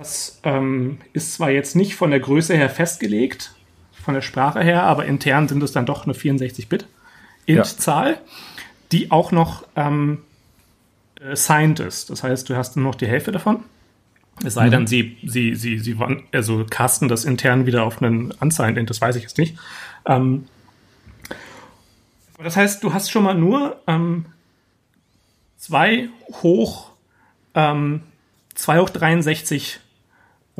Das 0.00 0.40
ähm, 0.44 0.96
ist 1.12 1.34
zwar 1.34 1.50
jetzt 1.50 1.76
nicht 1.76 1.94
von 1.94 2.10
der 2.10 2.20
Größe 2.20 2.56
her 2.56 2.70
festgelegt, 2.70 3.54
von 4.02 4.14
der 4.14 4.22
Sprache 4.22 4.62
her, 4.62 4.84
aber 4.84 5.04
intern 5.04 5.46
sind 5.46 5.62
es 5.62 5.72
dann 5.72 5.84
doch 5.84 6.04
eine 6.04 6.14
64-Bit-Int-Zahl, 6.14 8.12
ja. 8.12 8.18
die 8.92 9.10
auch 9.10 9.30
noch 9.30 9.66
ähm, 9.76 10.22
äh, 11.20 11.36
signed 11.36 11.80
ist. 11.80 12.08
Das 12.08 12.22
heißt, 12.22 12.48
du 12.48 12.56
hast 12.56 12.76
nur 12.76 12.86
noch 12.86 12.94
die 12.94 13.08
Hälfte 13.08 13.30
davon. 13.30 13.62
Es 14.42 14.54
sei 14.54 14.68
mhm. 14.68 14.70
denn, 14.70 14.86
sie, 14.86 15.18
sie, 15.22 15.54
sie, 15.54 15.78
sie 15.78 15.94
also 16.32 16.64
casten 16.64 17.08
das 17.08 17.26
intern 17.26 17.66
wieder 17.66 17.84
auf 17.84 18.00
einen 18.00 18.30
unsigned 18.30 18.78
Int, 18.78 18.88
das 18.88 19.02
weiß 19.02 19.16
ich 19.16 19.24
jetzt 19.24 19.36
nicht. 19.36 19.58
Ähm, 20.06 20.46
das 22.42 22.56
heißt, 22.56 22.82
du 22.82 22.94
hast 22.94 23.10
schon 23.10 23.24
mal 23.24 23.34
nur 23.34 23.82
ähm, 23.86 24.24
zwei 25.58 26.08
hoch, 26.42 26.92
ähm, 27.54 28.00
zwei 28.54 28.78
hoch 28.78 28.88
63 28.88 29.80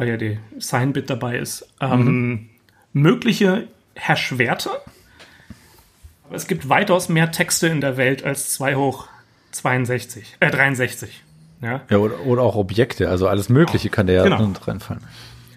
weil 0.00 0.08
ja 0.08 0.16
die 0.16 0.38
Sign-Bit 0.58 1.10
dabei 1.10 1.36
ist, 1.36 1.68
ähm, 1.78 2.04
mhm. 2.04 2.48
mögliche 2.94 3.68
Hash-Werte. 3.96 4.70
Aber 6.24 6.36
es 6.36 6.46
gibt 6.46 6.70
weitaus 6.70 7.10
mehr 7.10 7.32
Texte 7.32 7.66
in 7.66 7.82
der 7.82 7.98
Welt 7.98 8.24
als 8.24 8.50
2 8.54 8.76
hoch 8.76 9.08
62, 9.50 10.38
äh, 10.40 10.50
63. 10.50 11.22
Ja, 11.60 11.82
ja 11.90 11.98
oder, 11.98 12.24
oder 12.24 12.40
auch 12.40 12.56
Objekte, 12.56 13.10
also 13.10 13.28
alles 13.28 13.50
Mögliche 13.50 13.90
genau. 13.90 13.94
kann 13.94 14.06
da 14.06 14.12
ja 14.14 14.22
genau. 14.22 14.36
reinfallen. 14.36 15.02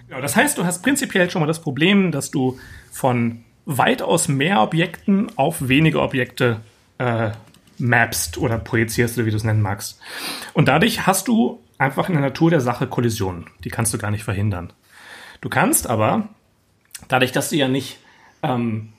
Genau, 0.09 0.19
das 0.19 0.35
heißt, 0.35 0.57
du 0.57 0.65
hast 0.65 0.83
prinzipiell 0.83 1.29
schon 1.29 1.39
mal 1.39 1.47
das 1.47 1.61
Problem, 1.61 2.11
dass 2.11 2.29
du 2.29 2.59
von 2.91 3.45
weitaus 3.65 4.27
mehr 4.27 4.61
Objekten 4.61 5.31
auf 5.37 5.69
wenige 5.69 6.01
Objekte 6.01 6.59
äh, 6.97 7.29
mapst 7.77 8.37
oder 8.37 8.57
projizierst, 8.57 9.23
wie 9.23 9.31
du 9.31 9.37
es 9.37 9.45
nennen 9.45 9.61
magst. 9.61 10.01
Und 10.51 10.67
dadurch 10.67 11.07
hast 11.07 11.29
du 11.29 11.62
einfach 11.77 12.09
in 12.09 12.13
der 12.13 12.21
Natur 12.21 12.49
der 12.49 12.61
Sache 12.61 12.87
Kollisionen. 12.87 13.45
Die 13.63 13.69
kannst 13.69 13.93
du 13.93 13.97
gar 13.97 14.11
nicht 14.11 14.23
verhindern. 14.23 14.73
Du 15.41 15.49
kannst 15.49 15.89
aber, 15.89 16.29
dadurch, 17.07 17.31
dass 17.31 17.49
du 17.49 17.55
ja 17.55 17.67
nicht 17.67 17.99
ähm, 18.41 18.93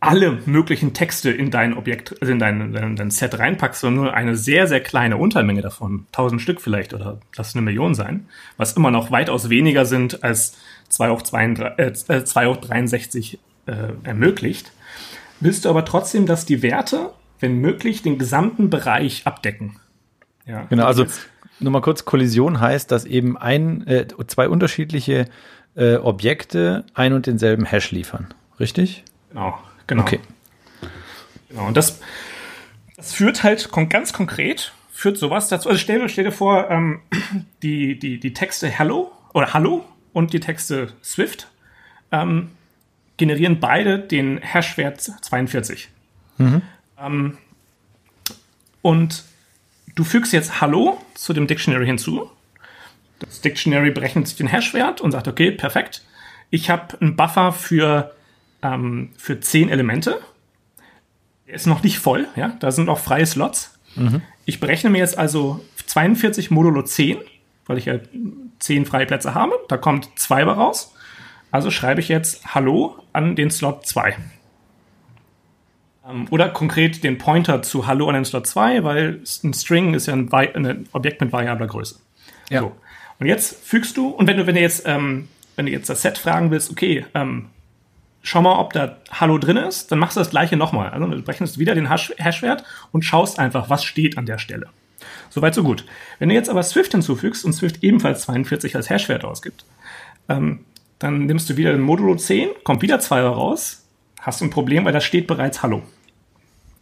alle 0.00 0.38
möglichen 0.46 0.92
Texte 0.92 1.30
in 1.30 1.50
dein 1.50 1.76
Objekt, 1.76 2.14
also 2.20 2.32
in 2.32 2.38
dein, 2.38 2.72
dein, 2.72 2.96
dein, 2.96 3.10
Set 3.10 3.38
reinpackst, 3.38 3.80
sondern 3.80 4.04
nur 4.04 4.14
eine 4.14 4.36
sehr, 4.36 4.66
sehr 4.66 4.80
kleine 4.80 5.16
Untermenge 5.16 5.62
davon, 5.62 6.06
1000 6.08 6.40
Stück 6.40 6.60
vielleicht 6.60 6.94
oder 6.94 7.20
lass 7.36 7.54
eine 7.54 7.62
Million 7.62 7.94
sein, 7.94 8.28
was 8.56 8.74
immer 8.74 8.90
noch 8.90 9.10
weitaus 9.10 9.48
weniger 9.48 9.86
sind 9.86 10.22
als 10.22 10.56
2 10.90 11.10
hoch, 11.10 11.22
32, 11.22 12.10
äh, 12.10 12.24
2 12.24 12.46
hoch 12.46 12.56
63 12.58 13.38
äh, 13.66 13.72
ermöglicht, 14.02 14.72
willst 15.40 15.64
du 15.64 15.70
aber 15.70 15.84
trotzdem, 15.84 16.26
dass 16.26 16.44
die 16.44 16.62
Werte, 16.62 17.10
wenn 17.40 17.58
möglich, 17.58 18.02
den 18.02 18.18
gesamten 18.18 18.70
Bereich 18.70 19.26
abdecken. 19.26 19.76
Ja, 20.46 20.64
genau, 20.64 20.84
also 20.84 21.06
nur 21.58 21.72
mal 21.72 21.80
kurz, 21.80 22.04
Kollision 22.04 22.60
heißt, 22.60 22.90
dass 22.90 23.04
eben 23.04 23.36
ein, 23.36 23.86
äh, 23.86 24.06
zwei 24.26 24.48
unterschiedliche 24.48 25.26
äh, 25.74 25.96
Objekte 25.96 26.84
ein 26.94 27.12
und 27.12 27.26
denselben 27.26 27.64
Hash 27.64 27.90
liefern. 27.90 28.28
Richtig? 28.58 29.04
Genau, 29.30 29.58
genau. 29.86 30.02
Okay. 30.02 30.20
Genau, 31.48 31.66
und 31.66 31.76
das, 31.76 32.00
das 32.96 33.12
führt 33.12 33.42
halt 33.42 33.70
ganz 33.88 34.12
konkret, 34.12 34.72
führt 34.90 35.18
sowas 35.18 35.48
dazu. 35.48 35.68
Also 35.68 35.78
stell, 35.78 36.08
stell 36.08 36.24
dir 36.24 36.32
vor, 36.32 36.70
ähm, 36.70 37.00
die, 37.62 37.98
die, 37.98 38.18
die 38.18 38.32
Texte 38.32 38.68
Hello 38.68 39.12
oder 39.32 39.54
Hallo 39.54 39.84
und 40.12 40.32
die 40.32 40.40
Texte 40.40 40.92
Swift 41.02 41.48
ähm, 42.12 42.50
generieren 43.16 43.60
beide 43.60 43.98
den 43.98 44.38
Hashwert 44.38 45.00
42. 45.00 45.88
Mhm. 46.38 46.62
Ähm, 46.98 47.38
und 48.82 49.24
Du 49.94 50.04
fügst 50.04 50.32
jetzt 50.32 50.60
Hallo 50.60 51.00
zu 51.14 51.32
dem 51.32 51.46
Dictionary 51.46 51.86
hinzu. 51.86 52.30
Das 53.18 53.40
Dictionary 53.40 53.90
berechnet 53.90 54.28
sich 54.28 54.36
den 54.36 54.46
Hashwert 54.46 55.00
und 55.00 55.12
sagt, 55.12 55.28
okay, 55.28 55.50
perfekt. 55.50 56.02
Ich 56.50 56.70
habe 56.70 57.00
einen 57.00 57.16
Buffer 57.16 57.52
für, 57.52 58.14
ähm, 58.62 59.10
für 59.16 59.40
10 59.40 59.70
Elemente. 59.70 60.20
Der 61.46 61.54
ist 61.54 61.66
noch 61.66 61.82
nicht 61.82 61.98
voll, 61.98 62.26
ja, 62.36 62.56
da 62.60 62.70
sind 62.72 62.86
noch 62.86 62.98
freie 62.98 63.26
Slots. 63.26 63.78
Mhm. 63.94 64.22
Ich 64.44 64.60
berechne 64.60 64.90
mir 64.90 64.98
jetzt 64.98 65.16
also 65.16 65.64
42 65.86 66.50
modulo 66.50 66.82
10, 66.82 67.18
weil 67.66 67.78
ich 67.78 67.86
ja 67.86 67.98
10 68.58 68.84
freie 68.84 69.06
Plätze 69.06 69.34
habe. 69.34 69.54
Da 69.68 69.76
kommt 69.76 70.10
2 70.16 70.44
raus. 70.44 70.94
Also 71.50 71.70
schreibe 71.70 72.00
ich 72.00 72.08
jetzt 72.08 72.54
Hallo 72.54 72.98
an 73.12 73.36
den 73.36 73.50
Slot 73.50 73.86
2. 73.86 74.16
Ähm, 76.08 76.26
oder 76.30 76.48
konkret 76.48 77.02
den 77.04 77.18
Pointer 77.18 77.62
zu 77.62 77.86
Hallo 77.86 78.08
an 78.08 78.14
den 78.14 78.24
Slot 78.24 78.46
2, 78.46 78.84
weil 78.84 79.20
ein 79.44 79.54
String 79.54 79.94
ist 79.94 80.06
ja 80.06 80.14
ein, 80.14 80.32
ein 80.32 80.88
Objekt 80.92 81.20
mit 81.20 81.32
variabler 81.32 81.66
Größe. 81.66 81.96
Ja. 82.50 82.60
So. 82.60 82.76
Und 83.18 83.26
jetzt 83.26 83.64
fügst 83.64 83.96
du, 83.96 84.08
und 84.08 84.26
wenn 84.26 84.36
du, 84.36 84.46
wenn 84.46 84.54
du 84.54 84.60
jetzt, 84.60 84.84
ähm, 84.86 85.28
wenn 85.56 85.66
du 85.66 85.72
jetzt 85.72 85.88
das 85.88 86.02
Set 86.02 86.18
fragen 86.18 86.50
willst, 86.50 86.70
okay, 86.70 87.06
ähm, 87.14 87.46
schau 88.22 88.42
mal, 88.42 88.58
ob 88.58 88.72
da 88.72 88.98
Hallo 89.10 89.38
drin 89.38 89.56
ist, 89.56 89.90
dann 89.90 89.98
machst 89.98 90.16
du 90.16 90.20
das 90.20 90.30
gleiche 90.30 90.56
nochmal. 90.56 90.90
Also 90.90 91.06
du 91.06 91.22
berechnest 91.22 91.58
wieder 91.58 91.74
den 91.74 91.88
Hash 91.88 92.12
Hashwert 92.18 92.64
und 92.92 93.04
schaust 93.04 93.38
einfach, 93.38 93.70
was 93.70 93.84
steht 93.84 94.18
an 94.18 94.26
der 94.26 94.38
Stelle. 94.38 94.68
Soweit, 95.30 95.54
so 95.54 95.62
gut. 95.62 95.84
Wenn 96.18 96.28
du 96.28 96.34
jetzt 96.34 96.48
aber 96.48 96.62
Swift 96.62 96.92
hinzufügst 96.92 97.44
und 97.44 97.52
Swift 97.52 97.82
ebenfalls 97.82 98.22
42 98.22 98.76
als 98.76 98.90
Hashwert 98.90 99.24
ausgibt, 99.24 99.64
ähm, 100.28 100.64
dann 100.98 101.26
nimmst 101.26 101.48
du 101.50 101.56
wieder 101.56 101.72
den 101.72 101.82
Modulo 101.82 102.16
10, 102.16 102.50
kommt 102.64 102.82
wieder 102.82 103.00
2 103.00 103.22
raus, 103.22 103.84
hast 104.20 104.40
du 104.40 104.46
ein 104.46 104.50
Problem, 104.50 104.84
weil 104.84 104.92
da 104.92 105.00
steht 105.00 105.26
bereits 105.26 105.62
Hallo. 105.62 105.82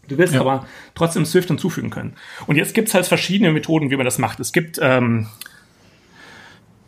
Du 0.09 0.19
willst 0.19 0.35
ja. 0.35 0.41
aber 0.41 0.67
trotzdem 0.95 1.25
Swift 1.25 1.49
hinzufügen 1.49 1.91
können. 1.91 2.15
Und 2.47 2.57
jetzt 2.57 2.75
gibt 2.75 2.89
es 2.89 2.95
halt 2.95 3.07
verschiedene 3.07 3.53
Methoden, 3.53 3.91
wie 3.91 3.97
man 3.97 4.05
das 4.05 4.19
macht. 4.19 4.41
Es 4.41 4.53
gibt, 4.53 4.79
ähm, 4.83 5.29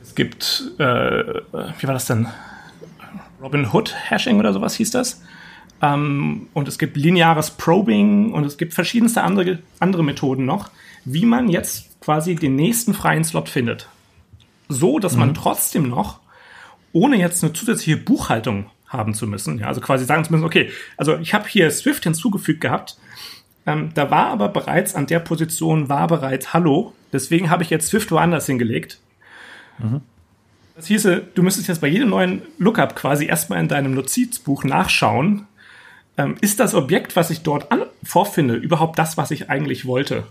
es 0.02 0.14
gibt, 0.14 0.72
äh, 0.78 0.82
wie 0.82 1.86
war 1.86 1.94
das 1.94 2.06
denn? 2.06 2.26
Robin 3.40 3.72
Hood 3.72 3.94
Hashing 4.10 4.38
oder 4.38 4.52
sowas 4.52 4.74
hieß 4.74 4.90
das. 4.90 5.22
Ähm, 5.82 6.48
und 6.54 6.68
es 6.68 6.78
gibt 6.78 6.96
lineares 6.96 7.50
Probing 7.50 8.32
und 8.32 8.44
es 8.44 8.56
gibt 8.56 8.74
verschiedenste 8.74 9.22
andere, 9.22 9.58
andere 9.78 10.02
Methoden 10.02 10.44
noch, 10.44 10.70
wie 11.04 11.26
man 11.26 11.48
jetzt 11.48 12.00
quasi 12.00 12.34
den 12.34 12.56
nächsten 12.56 12.94
freien 12.94 13.24
Slot 13.24 13.48
findet. 13.48 13.88
So, 14.68 14.98
dass 14.98 15.14
mhm. 15.14 15.20
man 15.20 15.34
trotzdem 15.34 15.88
noch, 15.88 16.20
ohne 16.92 17.16
jetzt 17.16 17.44
eine 17.44 17.52
zusätzliche 17.52 17.98
Buchhaltung 17.98 18.66
haben 18.96 19.14
zu 19.14 19.26
müssen, 19.26 19.58
ja, 19.58 19.66
also 19.66 19.80
quasi 19.80 20.04
sagen 20.04 20.24
zu 20.24 20.32
müssen, 20.32 20.44
okay, 20.44 20.70
also 20.96 21.16
ich 21.18 21.34
habe 21.34 21.48
hier 21.48 21.70
Swift 21.70 22.04
hinzugefügt 22.04 22.60
gehabt, 22.60 22.96
Ähm, 23.66 23.90
da 23.94 24.10
war 24.12 24.28
aber 24.28 24.48
bereits 24.48 24.94
an 24.94 25.06
der 25.06 25.18
Position 25.18 25.88
war 25.88 26.06
bereits 26.06 26.54
Hallo. 26.54 26.92
Deswegen 27.12 27.50
habe 27.50 27.64
ich 27.64 27.70
jetzt 27.70 27.88
Swift 27.88 28.12
woanders 28.12 28.46
hingelegt. 28.46 29.00
Mhm. 29.78 30.02
Das 30.76 30.86
hieße, 30.86 31.22
du 31.34 31.42
müsstest 31.42 31.68
jetzt 31.68 31.80
bei 31.80 31.88
jedem 31.88 32.10
neuen 32.10 32.42
Lookup 32.58 32.94
quasi 32.94 33.26
erstmal 33.26 33.58
in 33.58 33.66
deinem 33.66 33.92
Notizbuch 33.94 34.62
nachschauen, 34.62 35.46
ähm, 36.16 36.36
ist 36.40 36.60
das 36.60 36.74
Objekt, 36.74 37.16
was 37.16 37.30
ich 37.30 37.42
dort 37.42 37.72
an, 37.72 37.82
vorfinde, 38.04 38.54
überhaupt 38.54 38.98
das, 38.98 39.16
was 39.16 39.32
ich 39.32 39.50
eigentlich 39.50 39.84
wollte? 39.84 40.28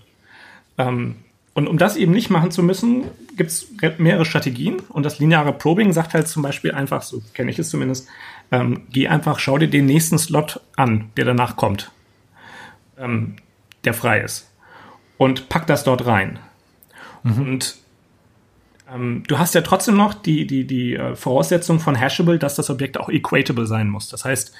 Ähm, 0.77 1.15
und 1.53 1.67
um 1.67 1.77
das 1.77 1.95
eben 1.95 2.12
nicht 2.12 2.29
machen 2.29 2.51
zu 2.51 2.63
müssen, 2.63 3.05
gibt 3.38 3.50
es 3.50 3.67
mehrere 3.98 4.25
Strategien. 4.25 4.81
Und 4.89 5.03
das 5.03 5.19
lineare 5.19 5.53
Probing 5.53 5.93
sagt 5.93 6.13
halt 6.13 6.27
zum 6.27 6.41
Beispiel 6.41 6.72
einfach, 6.72 7.01
so 7.01 7.22
kenne 7.34 7.50
ich 7.50 7.60
es 7.60 7.69
zumindest, 7.69 8.07
ähm, 8.52 8.84
geh 8.90 9.08
einfach, 9.08 9.40
schau 9.40 9.58
dir 9.58 9.70
den 9.70 9.86
nächsten 9.86 10.18
Slot 10.18 10.62
an, 10.75 11.12
der 11.18 11.25
danach 11.25 11.56
kommt, 11.56 11.92
ähm, 12.98 13.36
der 13.84 13.94
frei 13.94 14.22
ist. 14.22 14.52
Und 15.18 15.50
pack 15.50 15.68
das 15.68 15.84
dort 15.84 16.06
rein. 16.06 16.40
Mhm. 17.24 17.42
Und 17.42 17.75
ähm, 18.94 19.24
du 19.28 19.40
hast 19.40 19.56
ja 19.56 19.62
trotzdem 19.62 19.98
noch 19.98 20.14
die, 20.14 20.46
die, 20.46 20.66
die 20.68 20.96
äh, 20.96 21.16
Voraussetzung 21.16 21.80
von 21.80 21.96
Hashable, 21.96 22.40
dass 22.40 22.56
das 22.56 22.70
Objekt 22.70 23.00
auch 23.00 23.10
equatable 23.10 23.66
sein 23.66 23.90
muss. 23.90 24.10
Das 24.10 24.25
heißt, 24.25 24.54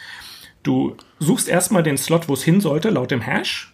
du 0.63 0.96
suchst 1.20 1.48
erstmal 1.48 1.84
den 1.84 1.98
Slot, 1.98 2.27
wo 2.27 2.34
es 2.34 2.44
hin 2.44 2.62
sollte, 2.62 2.89
laut 2.89 3.12
dem 3.12 3.22
Hash. 3.22 3.74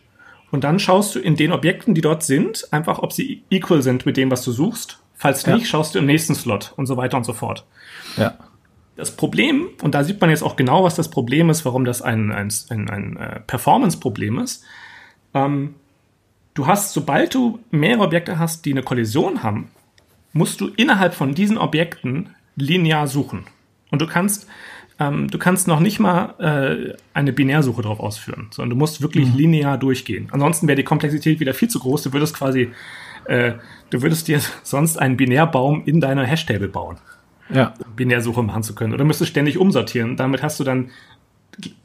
Und 0.51 0.65
dann 0.65 0.79
schaust 0.79 1.15
du 1.15 1.19
in 1.19 1.37
den 1.37 1.53
Objekten, 1.53 1.95
die 1.95 2.01
dort 2.01 2.23
sind, 2.23 2.67
einfach, 2.71 2.99
ob 2.99 3.13
sie 3.13 3.43
equal 3.49 3.81
sind 3.81 4.05
mit 4.05 4.17
dem, 4.17 4.29
was 4.29 4.43
du 4.43 4.51
suchst. 4.51 4.99
Falls 5.15 5.47
nicht, 5.47 5.67
schaust 5.67 5.95
du 5.95 5.99
im 5.99 6.07
nächsten 6.07 6.35
Slot 6.35 6.73
und 6.75 6.87
so 6.87 6.97
weiter 6.97 7.15
und 7.15 7.23
so 7.23 7.33
fort. 7.33 7.65
Ja. 8.17 8.37
Das 8.95 9.15
Problem, 9.15 9.69
und 9.81 9.95
da 9.95 10.03
sieht 10.03 10.19
man 10.19 10.29
jetzt 10.29 10.43
auch 10.43 10.55
genau, 10.55 10.83
was 10.83 10.95
das 10.95 11.09
Problem 11.09 11.49
ist, 11.49 11.65
warum 11.65 11.85
das 11.85 12.01
ein, 12.01 12.31
ein, 12.31 12.49
ein, 12.69 12.89
ein 12.89 13.17
äh, 13.17 13.39
Performance-Problem 13.39 14.39
ist. 14.39 14.63
Ähm, 15.33 15.75
du 16.53 16.67
hast, 16.67 16.93
sobald 16.93 17.33
du 17.33 17.59
mehrere 17.71 18.03
Objekte 18.03 18.37
hast, 18.37 18.65
die 18.65 18.71
eine 18.71 18.83
Kollision 18.83 19.43
haben, 19.43 19.69
musst 20.33 20.61
du 20.61 20.67
innerhalb 20.67 21.13
von 21.13 21.33
diesen 21.33 21.57
Objekten 21.57 22.29
linear 22.55 23.07
suchen. 23.07 23.45
Und 23.89 24.01
du 24.01 24.07
kannst 24.07 24.47
ähm, 25.01 25.29
du 25.29 25.39
kannst 25.39 25.67
noch 25.67 25.79
nicht 25.79 25.99
mal 25.99 26.35
äh, 26.37 26.93
eine 27.15 27.33
Binärsuche 27.33 27.81
drauf 27.81 27.99
ausführen, 27.99 28.47
sondern 28.51 28.71
du 28.71 28.75
musst 28.75 29.01
wirklich 29.01 29.29
mhm. 29.29 29.37
linear 29.37 29.77
durchgehen. 29.79 30.27
Ansonsten 30.31 30.67
wäre 30.67 30.75
die 30.75 30.83
Komplexität 30.83 31.39
wieder 31.39 31.55
viel 31.55 31.69
zu 31.69 31.79
groß. 31.79 32.03
Du 32.03 32.13
würdest 32.13 32.35
quasi, 32.35 32.71
äh, 33.25 33.53
du 33.89 34.03
würdest 34.03 34.27
dir 34.27 34.41
sonst 34.63 34.99
einen 34.99 35.17
Binärbaum 35.17 35.83
in 35.85 36.01
deiner 36.01 36.25
Hashtable 36.25 36.67
bauen. 36.67 36.97
Ja. 37.53 37.73
Binärsuche 37.95 38.43
machen 38.43 38.63
zu 38.63 38.75
können. 38.75 38.93
Oder 38.93 39.03
müsstest 39.03 39.31
ständig 39.31 39.57
umsortieren. 39.57 40.17
Damit 40.17 40.43
hast 40.43 40.59
du 40.59 40.63
dann 40.63 40.89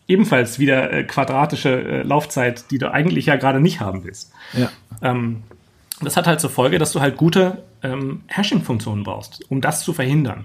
ebenfalls 0.06 0.58
wieder 0.58 0.92
äh, 0.92 1.04
quadratische 1.04 1.70
äh, 1.70 2.02
Laufzeit, 2.02 2.70
die 2.70 2.78
du 2.78 2.92
eigentlich 2.92 3.26
ja 3.26 3.36
gerade 3.36 3.60
nicht 3.60 3.80
haben 3.80 4.04
willst. 4.04 4.32
Ja. 4.52 4.70
Ähm, 5.02 5.42
das 6.00 6.16
hat 6.16 6.26
halt 6.26 6.40
zur 6.40 6.50
Folge, 6.50 6.78
dass 6.78 6.92
du 6.92 7.00
halt 7.00 7.16
gute 7.16 7.64
ähm, 7.82 8.22
Hashing-Funktionen 8.28 9.02
brauchst, 9.02 9.50
um 9.50 9.60
das 9.60 9.82
zu 9.82 9.92
verhindern. 9.92 10.44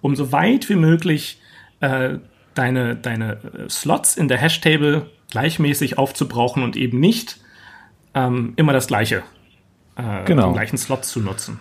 Um 0.00 0.16
so 0.16 0.32
weit 0.32 0.68
wie 0.68 0.76
möglich 0.76 1.40
äh, 1.80 2.18
deine, 2.54 2.96
deine 2.96 3.32
äh, 3.32 3.68
Slots 3.68 4.16
in 4.16 4.28
der 4.28 4.38
Hash-Table 4.38 5.10
gleichmäßig 5.30 5.98
aufzubrauchen 5.98 6.62
und 6.62 6.76
eben 6.76 7.00
nicht 7.00 7.38
ähm, 8.14 8.52
immer 8.56 8.72
das 8.72 8.86
gleiche, 8.86 9.22
äh, 9.96 10.24
genau. 10.24 10.46
den 10.46 10.52
gleichen 10.54 10.78
Slot 10.78 11.04
zu 11.04 11.20
nutzen. 11.20 11.58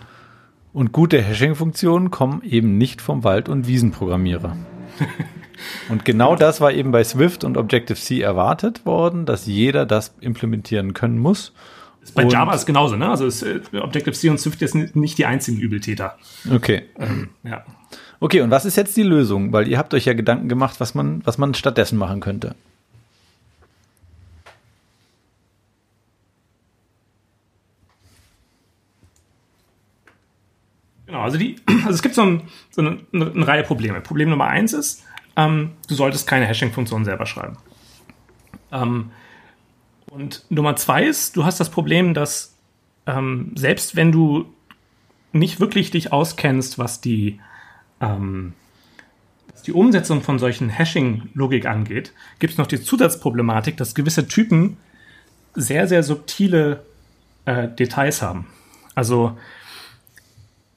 Und 0.74 0.92
gute 0.92 1.22
Hashing-Funktionen 1.22 2.10
kommen 2.10 2.42
eben 2.44 2.78
nicht 2.80 3.02
vom 3.02 3.24
Wald- 3.24 3.48
und 3.48 3.68
Wiesenprogrammierer. 3.68 4.58
und 5.90 6.04
genau 6.04 6.36
das 6.36 6.62
war 6.62 6.72
eben 6.74 6.92
bei 6.92 7.04
Swift 7.04 7.44
und 7.44 7.58
Objective-C 7.58 8.22
erwartet 8.22 8.84
worden, 8.86 9.28
dass 9.28 9.46
jeder 9.46 9.86
das 9.86 10.16
implementieren 10.20 10.96
können 10.96 11.20
muss. 11.20 11.54
Bei 12.16 12.24
und 12.24 12.34
Java 12.34 12.54
ist 12.54 12.66
genauso, 12.66 12.96
ne? 12.96 13.08
Also 13.08 13.28
äh, 13.46 13.62
Objective-C 13.78 14.30
und 14.30 14.40
Swift 14.40 14.60
sind 14.60 14.96
nicht 14.96 15.18
die 15.18 15.26
einzigen 15.26 15.60
Übeltäter. 15.60 16.18
Okay. 16.52 16.84
Ähm, 17.00 17.30
ja. 17.44 17.64
Okay, 18.20 18.42
und 18.42 18.50
was 18.50 18.66
ist 18.66 18.76
jetzt 18.76 18.98
die 18.98 19.04
Lösung? 19.04 19.54
Weil 19.54 19.68
ihr 19.68 19.78
habt 19.78 19.94
euch 19.94 20.06
ja 20.06 20.14
Gedanken 20.14 20.50
gemacht, 20.50 20.80
was 20.80 20.96
man, 20.96 21.22
was 21.24 21.38
man 21.38 21.54
stattdessen 21.54 21.98
machen 21.98 22.20
könnte. 22.20 22.56
Genau, 31.14 31.26
also, 31.26 31.38
die, 31.38 31.58
also 31.68 31.92
es 31.92 32.02
gibt 32.02 32.16
so, 32.16 32.24
ein, 32.24 32.42
so 32.72 32.82
eine, 32.82 32.98
eine, 33.14 33.48
Reihe 33.48 33.62
Probleme. 33.62 34.02
Problem 34.02 34.32
Nummer 34.32 34.48
eins 34.48 34.74
ist, 34.74 35.04
ähm, 35.36 35.74
du 35.88 35.94
solltest 35.94 36.26
keine 36.26 36.48
Hashing-Funktion 36.48 37.06
selber 37.06 37.28
schreiben. 37.28 37.56
Ähm, 38.72 39.12
und 40.08 40.44
Nummer 40.50 40.76
zwei 40.76 41.04
ist, 41.04 41.38
du 41.38 41.46
hast 41.46 41.60
das 41.60 41.70
Problem, 41.70 42.16
dass 42.16 42.56
ähm, 43.06 43.52
selbst 43.54 43.96
wenn 43.96 44.12
du 44.12 44.52
nicht 45.34 45.60
wirklich 45.60 45.92
dich 45.92 46.12
auskennst, 46.12 46.80
was 46.80 47.00
die 47.00 47.40
ähm, 48.02 48.54
was 49.52 49.62
die 49.62 49.72
Umsetzung 49.72 50.24
von 50.24 50.40
solchen 50.40 50.70
Hashing-Logik 50.70 51.68
angeht, 51.68 52.12
gibt 52.40 52.54
es 52.54 52.58
noch 52.58 52.66
die 52.66 52.82
Zusatzproblematik, 52.82 53.78
dass 53.78 53.94
gewisse 53.94 54.28
Typen 54.28 54.78
sehr, 55.54 55.88
sehr 55.88 56.02
subtile 56.02 56.84
äh, 57.46 57.68
Details 57.68 58.24
haben. 58.24 58.48
Also 58.96 59.38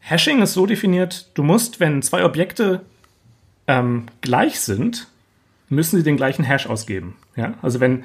Hashing 0.08 0.40
ist 0.40 0.52
so 0.52 0.66
definiert, 0.66 1.26
du 1.34 1.42
musst, 1.42 1.80
wenn 1.80 2.00
zwei 2.00 2.24
Objekte 2.24 2.82
ähm, 3.66 4.06
gleich 4.20 4.60
sind, 4.60 5.08
müssen 5.68 5.96
sie 5.96 6.04
den 6.04 6.16
gleichen 6.16 6.44
Hash 6.44 6.68
ausgeben. 6.68 7.16
Ja? 7.34 7.54
Also 7.60 7.80
wenn 7.80 8.04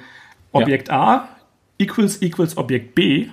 Objekt 0.52 0.88
ja. 0.88 0.96
A 0.96 1.30
equals 1.78 2.24
equals 2.24 2.58
Objekt 2.58 2.96
B 2.96 3.28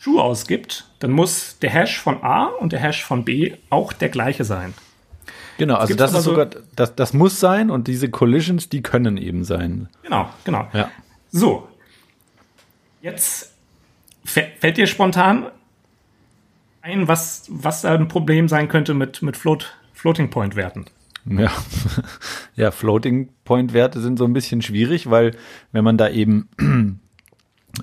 True 0.00 0.22
ausgibt, 0.22 0.86
dann 1.00 1.10
muss 1.10 1.58
der 1.58 1.70
Hash 1.70 1.98
von 1.98 2.22
A 2.22 2.44
und 2.46 2.70
der 2.70 2.78
Hash 2.78 3.04
von 3.04 3.24
B 3.24 3.56
auch 3.68 3.92
der 3.92 4.10
gleiche 4.10 4.44
sein. 4.44 4.72
Genau, 5.58 5.74
also 5.74 5.94
das 5.94 6.14
ist 6.14 6.22
sogar, 6.22 6.46
das, 6.76 6.94
das 6.94 7.12
muss 7.12 7.40
sein 7.40 7.68
und 7.68 7.88
diese 7.88 8.10
Collisions, 8.10 8.68
die 8.68 8.80
können 8.80 9.16
eben 9.16 9.42
sein. 9.42 9.88
Genau, 10.04 10.30
genau. 10.44 10.68
Ja. 10.72 10.88
So. 11.32 11.68
Jetzt 13.02 13.52
fällt 14.24 14.76
dir 14.76 14.86
spontan 14.86 15.50
ein, 16.82 17.08
was, 17.08 17.46
was 17.48 17.82
da 17.82 17.94
ein 17.94 18.08
Problem 18.08 18.48
sein 18.48 18.68
könnte 18.68 18.94
mit, 18.94 19.22
mit 19.22 19.36
Float, 19.36 19.74
Floating 19.92 20.30
Point 20.30 20.56
Werten. 20.56 20.86
Ja. 21.26 21.50
ja, 22.56 22.70
Floating 22.70 23.28
Point 23.44 23.72
Werte 23.72 24.00
sind 24.00 24.18
so 24.18 24.24
ein 24.24 24.32
bisschen 24.32 24.62
schwierig, 24.62 25.10
weil 25.10 25.36
wenn 25.72 25.84
man 25.84 25.98
da 25.98 26.08
eben 26.08 26.48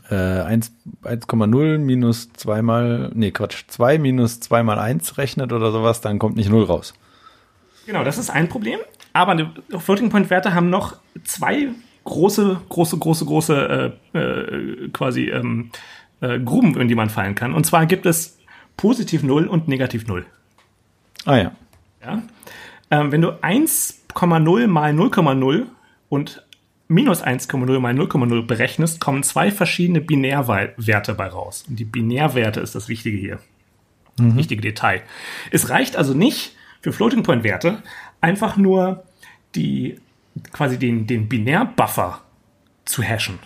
äh, 0.09 0.15
1,0 0.15 1.77
minus 1.77 2.33
2 2.33 2.61
mal, 2.61 3.11
nee, 3.13 3.31
Quatsch, 3.31 3.65
2 3.67 3.99
minus 3.99 4.39
2 4.39 4.63
mal 4.63 4.79
1 4.79 5.17
rechnet 5.17 5.53
oder 5.53 5.71
sowas, 5.71 6.01
dann 6.01 6.19
kommt 6.19 6.35
nicht 6.35 6.49
0 6.49 6.63
raus. 6.63 6.93
Genau, 7.85 8.03
das 8.03 8.17
ist 8.17 8.29
ein 8.29 8.49
Problem. 8.49 8.79
Aber 9.13 9.51
Floating 9.79 10.09
Point 10.09 10.29
Werte 10.29 10.53
haben 10.53 10.69
noch 10.69 10.97
zwei 11.23 11.69
große, 12.03 12.61
große, 12.69 12.97
große, 12.97 13.25
große 13.25 13.95
äh, 14.13 14.17
äh, 14.17 14.89
quasi 14.89 15.29
ähm, 15.29 15.71
äh, 16.21 16.39
Gruben, 16.39 16.79
in 16.79 16.87
die 16.87 16.95
man 16.95 17.09
fallen 17.09 17.33
kann. 17.33 17.53
Und 17.53 17.65
zwar 17.65 17.85
gibt 17.85 18.05
es 18.05 18.36
positiv 18.77 19.23
0 19.23 19.47
und 19.47 19.67
negativ 19.67 20.07
0. 20.07 20.25
Ah 21.25 21.37
ja. 21.37 21.51
ja? 22.01 22.23
Ähm, 22.89 23.11
wenn 23.11 23.21
du 23.21 23.31
1,0 23.31 24.67
mal 24.67 24.91
0,0 24.91 25.65
und 26.09 26.43
minus 26.87 27.23
1,0 27.23 27.79
mal 27.79 27.93
0,0 27.93 28.45
berechnest, 28.45 29.01
kommen 29.01 29.23
zwei 29.23 29.51
verschiedene 29.51 29.99
Binärwerte 29.99 31.13
bei 31.13 31.27
raus. 31.27 31.65
Und 31.67 31.77
die 31.77 31.85
Binärwerte 31.85 32.61
ist 32.61 32.75
das 32.75 32.87
Wichtige 32.87 33.17
hier. 33.17 33.39
Mhm. 34.17 34.37
Wichtige 34.37 34.61
Detail. 34.61 35.01
Es 35.51 35.69
reicht 35.69 35.97
also 35.97 36.13
nicht 36.13 36.55
für 36.81 36.93
Floating 36.93 37.23
Point 37.23 37.43
Werte 37.43 37.83
einfach 38.21 38.57
nur 38.57 39.03
die, 39.55 39.99
quasi 40.51 40.79
den, 40.79 41.07
den 41.07 41.27
Binärbuffer 41.27 42.21
zu 42.85 43.03
hashen. 43.03 43.39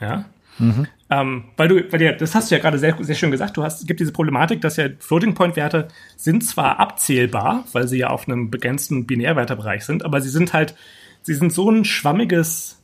Ja. 0.00 0.24
Mhm. 0.60 0.86
Ähm, 1.10 1.44
weil 1.56 1.68
du, 1.68 1.92
weil 1.92 2.02
ja, 2.02 2.12
das 2.12 2.34
hast 2.34 2.50
du 2.50 2.54
ja 2.54 2.60
gerade 2.60 2.78
sehr, 2.78 2.96
sehr 3.00 3.14
schön 3.14 3.30
gesagt, 3.30 3.56
du 3.56 3.62
hast, 3.62 3.80
es 3.80 3.86
gibt 3.86 4.00
diese 4.00 4.12
Problematik, 4.12 4.60
dass 4.60 4.76
ja 4.76 4.88
Floating 4.98 5.34
Point 5.34 5.56
Werte 5.56 5.88
sind 6.16 6.44
zwar 6.44 6.78
abzählbar, 6.78 7.64
weil 7.72 7.88
sie 7.88 7.98
ja 7.98 8.08
auf 8.08 8.28
einem 8.28 8.50
begrenzten 8.50 9.06
Binärwertebereich 9.06 9.84
sind, 9.84 10.04
aber 10.04 10.20
sie 10.20 10.28
sind 10.28 10.52
halt, 10.52 10.74
sie 11.22 11.34
sind 11.34 11.52
so 11.52 11.70
ein 11.70 11.84
schwammiges 11.84 12.80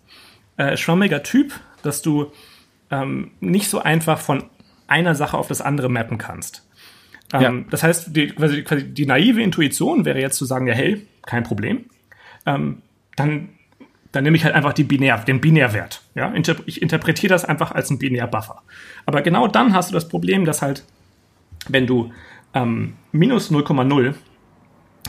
äh, 0.56 0.76
schwammiger 0.76 1.22
Typ, 1.22 1.52
dass 1.82 2.02
du 2.02 2.32
ähm, 2.90 3.32
nicht 3.40 3.68
so 3.68 3.80
einfach 3.80 4.18
von 4.18 4.44
einer 4.86 5.14
Sache 5.14 5.36
auf 5.36 5.48
das 5.48 5.60
andere 5.60 5.88
mappen 5.88 6.18
kannst. 6.18 6.66
Ähm, 7.32 7.42
ja. 7.42 7.64
Das 7.70 7.82
heißt, 7.82 8.14
die, 8.14 8.28
quasi, 8.28 8.62
quasi 8.62 8.84
die 8.84 9.06
naive 9.06 9.42
Intuition 9.42 10.04
wäre 10.04 10.20
jetzt 10.20 10.36
zu 10.36 10.44
sagen, 10.44 10.66
ja, 10.66 10.74
hey, 10.74 11.06
kein 11.26 11.42
Problem. 11.42 11.86
Ähm, 12.46 12.82
dann, 13.16 13.50
dann 14.16 14.24
nehme 14.24 14.36
ich 14.38 14.44
halt 14.44 14.54
einfach 14.54 14.72
die 14.72 14.84
Binär, 14.84 15.18
den 15.18 15.42
Binärwert. 15.42 16.00
Ja? 16.14 16.32
Ich 16.64 16.80
interpretiere 16.80 17.34
das 17.34 17.44
einfach 17.44 17.72
als 17.72 17.90
ein 17.90 17.98
Binärbuffer. 17.98 18.62
Aber 19.04 19.20
genau 19.20 19.46
dann 19.46 19.74
hast 19.74 19.90
du 19.90 19.94
das 19.94 20.08
Problem, 20.08 20.46
dass 20.46 20.62
halt, 20.62 20.84
wenn 21.68 21.86
du 21.86 22.12
ähm, 22.54 22.94
minus 23.12 23.52
0,0 23.52 24.14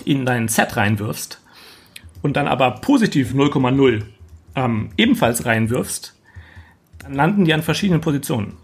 in 0.04 0.26
dein 0.26 0.50
Set 0.50 0.76
reinwirfst 0.76 1.42
und 2.22 2.36
dann 2.36 2.50
aber 2.50 2.72
positiv 2.72 3.34
0,0 3.34 4.04
ähm, 4.56 4.90
ebenfalls 4.98 5.46
reinwirfst, 5.46 6.14
dann 7.00 7.14
landen 7.14 7.46
die 7.46 7.54
an 7.54 7.64
verschiedenen 7.64 8.02
Positionen. 8.02 8.58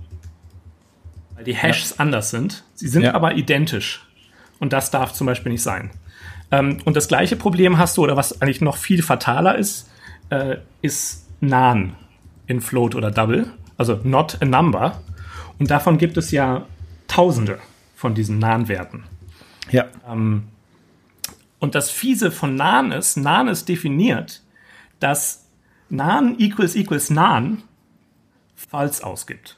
Weil 1.36 1.46
die 1.46 1.56
Hashes 1.56 1.92
ja. 1.92 1.96
anders 2.00 2.32
sind. 2.32 2.66
Sie 2.74 2.90
sind 2.90 3.04
ja. 3.04 3.14
aber 3.14 3.36
identisch. 3.36 4.06
Und 4.60 4.74
das 4.74 4.92
darf 4.92 5.14
zum 5.14 5.26
Beispiel 5.26 5.54
nicht 5.54 5.64
sein. 5.64 5.92
Ähm, 6.52 6.80
und 6.84 6.98
das 6.98 7.08
gleiche 7.08 7.38
Problem 7.38 7.78
hast 7.78 7.96
du, 7.96 8.04
oder 8.04 8.18
was 8.18 8.42
eigentlich 8.42 8.60
noch 8.60 8.76
viel 8.76 9.02
fataler 9.02 9.58
ist, 9.58 9.90
äh, 10.30 10.58
ist 10.82 11.28
Nan 11.42 11.96
in 12.48 12.62
Float 12.62 12.96
oder 12.96 13.12
Double. 13.12 13.52
Also 13.78 14.00
not 14.04 14.38
a 14.42 14.46
number. 14.46 15.02
Und 15.60 15.72
davon 15.72 15.98
gibt 15.98 16.18
es 16.18 16.32
ja 16.32 16.66
Tausende 17.08 17.60
von 17.96 18.16
diesen 18.16 18.40
Nan-Werten. 18.40 19.04
Ja. 19.70 19.86
Ähm, 20.08 20.48
und 21.60 21.76
das 21.76 21.92
Fiese 21.92 22.32
von 22.32 22.56
Nan 22.56 22.92
ist, 22.92 23.18
Nan 23.18 23.48
ist 23.48 23.70
definiert, 23.70 24.42
dass 25.00 25.46
Nan 25.90 26.36
equals 26.40 26.76
equals 26.76 27.10
Nan 27.10 27.64
falsch 28.56 29.02
ausgibt. 29.02 29.58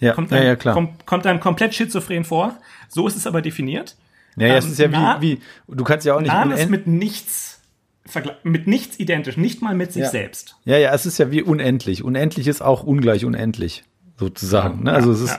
Ja, 0.00 0.12
kommt, 0.12 0.32
einem, 0.32 0.42
ja, 0.42 0.48
ja, 0.50 0.56
klar. 0.56 0.74
Kommt, 0.74 1.06
kommt 1.06 1.26
einem 1.26 1.40
komplett 1.40 1.74
schizophren 1.74 2.24
vor. 2.24 2.56
So 2.88 3.06
ist 3.08 3.16
es 3.16 3.26
aber 3.26 3.42
definiert. 3.42 3.96
Ja, 4.36 4.48
ja, 4.48 4.52
ähm, 4.54 4.58
es 4.58 4.66
ist 4.66 4.78
ja 4.78 5.20
wie, 5.20 5.40
wie, 5.66 5.76
du 5.76 5.84
kannst 5.84 6.06
ja 6.06 6.14
auch 6.14 6.20
nicht. 6.20 6.32
Nan 6.32 6.50
ist 6.52 6.70
mit 6.70 6.86
nichts 6.86 7.57
mit 8.42 8.66
nichts 8.66 8.98
identisch, 8.98 9.36
nicht 9.36 9.62
mal 9.62 9.74
mit 9.74 9.92
sich 9.92 10.02
ja. 10.02 10.10
selbst. 10.10 10.56
Ja, 10.64 10.78
ja, 10.78 10.94
es 10.94 11.06
ist 11.06 11.18
ja 11.18 11.30
wie 11.30 11.42
unendlich. 11.42 12.02
Unendlich 12.04 12.46
ist 12.46 12.62
auch 12.62 12.82
ungleich 12.82 13.24
unendlich, 13.24 13.84
sozusagen. 14.16 14.84
Ne? 14.84 14.92
Also 14.92 15.12
es 15.12 15.20
ist. 15.20 15.38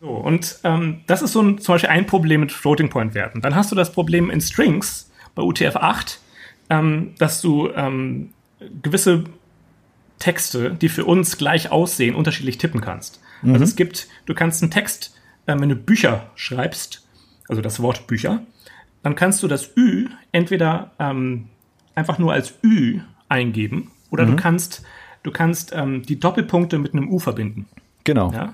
So, 0.00 0.10
und 0.10 0.58
ähm, 0.62 1.00
das 1.06 1.22
ist 1.22 1.32
so 1.32 1.42
ein, 1.42 1.58
zum 1.58 1.74
Beispiel 1.74 1.90
ein 1.90 2.06
Problem 2.06 2.40
mit 2.40 2.52
Floating 2.52 2.88
Point 2.88 3.14
Werten. 3.14 3.40
Dann 3.40 3.56
hast 3.56 3.72
du 3.72 3.74
das 3.74 3.92
Problem 3.92 4.30
in 4.30 4.40
Strings 4.40 5.10
bei 5.34 5.42
UTF-8, 5.42 6.18
ähm, 6.70 7.14
dass 7.18 7.40
du 7.40 7.70
ähm, 7.70 8.30
gewisse 8.82 9.24
Texte, 10.18 10.70
die 10.70 10.88
für 10.88 11.04
uns 11.04 11.36
gleich 11.36 11.70
aussehen, 11.70 12.14
unterschiedlich 12.14 12.58
tippen 12.58 12.80
kannst. 12.80 13.20
Also 13.40 13.46
mhm. 13.46 13.52
Also 13.54 13.64
es 13.64 13.76
gibt, 13.76 14.08
du 14.26 14.34
kannst 14.34 14.62
einen 14.62 14.70
Text, 14.70 15.14
äh, 15.46 15.56
wenn 15.58 15.68
du 15.68 15.76
Bücher 15.76 16.30
schreibst, 16.34 17.06
also 17.48 17.62
das 17.62 17.80
Wort 17.80 18.06
Bücher, 18.06 18.42
dann 19.08 19.14
kannst 19.14 19.42
du 19.42 19.48
das 19.48 19.74
Ü 19.74 20.08
entweder 20.32 20.90
ähm, 20.98 21.46
einfach 21.94 22.18
nur 22.18 22.34
als 22.34 22.58
Ü 22.62 23.00
eingeben 23.30 23.90
oder 24.10 24.26
mhm. 24.26 24.32
du 24.32 24.36
kannst, 24.36 24.82
du 25.22 25.30
kannst 25.30 25.72
ähm, 25.74 26.02
die 26.02 26.20
Doppelpunkte 26.20 26.78
mit 26.78 26.92
einem 26.92 27.08
U 27.08 27.18
verbinden. 27.18 27.66
Genau. 28.04 28.30
Ja? 28.32 28.52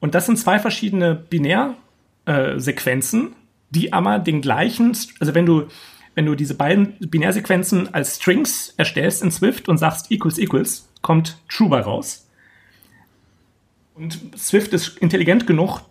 Und 0.00 0.16
das 0.16 0.26
sind 0.26 0.40
zwei 0.40 0.58
verschiedene 0.58 1.14
Binärsequenzen, 1.14 3.28
äh, 3.28 3.30
die 3.70 3.92
aber 3.92 4.18
den 4.18 4.40
gleichen, 4.40 4.88
also 5.20 5.36
wenn 5.36 5.46
du, 5.46 5.68
wenn 6.16 6.26
du 6.26 6.34
diese 6.34 6.56
beiden 6.56 6.94
Binärsequenzen 6.98 7.94
als 7.94 8.16
Strings 8.16 8.74
erstellst 8.76 9.22
in 9.22 9.30
Swift 9.30 9.68
und 9.68 9.78
sagst 9.78 10.10
equals 10.10 10.38
equals, 10.38 10.88
kommt 11.00 11.38
true 11.48 11.68
bei 11.68 11.78
raus. 11.78 12.28
Und 13.94 14.18
Swift 14.36 14.72
ist 14.72 14.98
intelligent 14.98 15.46
genug, 15.46 15.82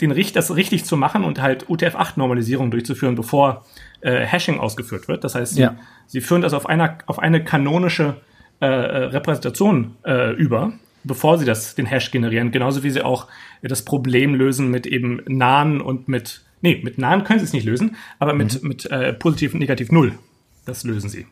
den, 0.00 0.14
das 0.34 0.54
richtig 0.54 0.84
zu 0.84 0.96
machen 0.96 1.24
und 1.24 1.40
halt 1.40 1.68
UTF-8-Normalisierung 1.68 2.70
durchzuführen, 2.70 3.14
bevor 3.14 3.64
äh, 4.00 4.24
Hashing 4.24 4.58
ausgeführt 4.58 5.08
wird. 5.08 5.24
Das 5.24 5.34
heißt, 5.34 5.54
sie, 5.54 5.62
ja. 5.62 5.76
sie 6.06 6.20
führen 6.20 6.42
das 6.42 6.52
auf, 6.52 6.66
einer, 6.66 6.98
auf 7.06 7.18
eine 7.18 7.42
kanonische 7.42 8.16
äh, 8.60 8.66
äh, 8.66 9.04
Repräsentation 9.08 9.96
äh, 10.04 10.32
über, 10.34 10.72
bevor 11.04 11.38
sie 11.38 11.44
das, 11.44 11.74
den 11.74 11.86
Hash 11.86 12.10
generieren. 12.10 12.52
Genauso 12.52 12.82
wie 12.82 12.90
sie 12.90 13.02
auch 13.02 13.28
das 13.62 13.84
Problem 13.84 14.34
lösen 14.34 14.70
mit 14.70 14.86
eben 14.86 15.22
Nahen 15.26 15.80
und 15.80 16.08
mit, 16.08 16.42
nee, 16.60 16.80
mit 16.82 16.98
Nahen 16.98 17.24
können 17.24 17.38
sie 17.38 17.44
es 17.44 17.52
nicht 17.52 17.66
lösen, 17.66 17.96
aber 18.18 18.34
mit, 18.34 18.62
mhm. 18.62 18.68
mit 18.68 18.86
äh, 18.90 19.12
positiv 19.12 19.54
und 19.54 19.60
negativ 19.60 19.92
Null. 19.92 20.18
Das 20.64 20.84
lösen 20.84 21.08
sie. 21.08 21.26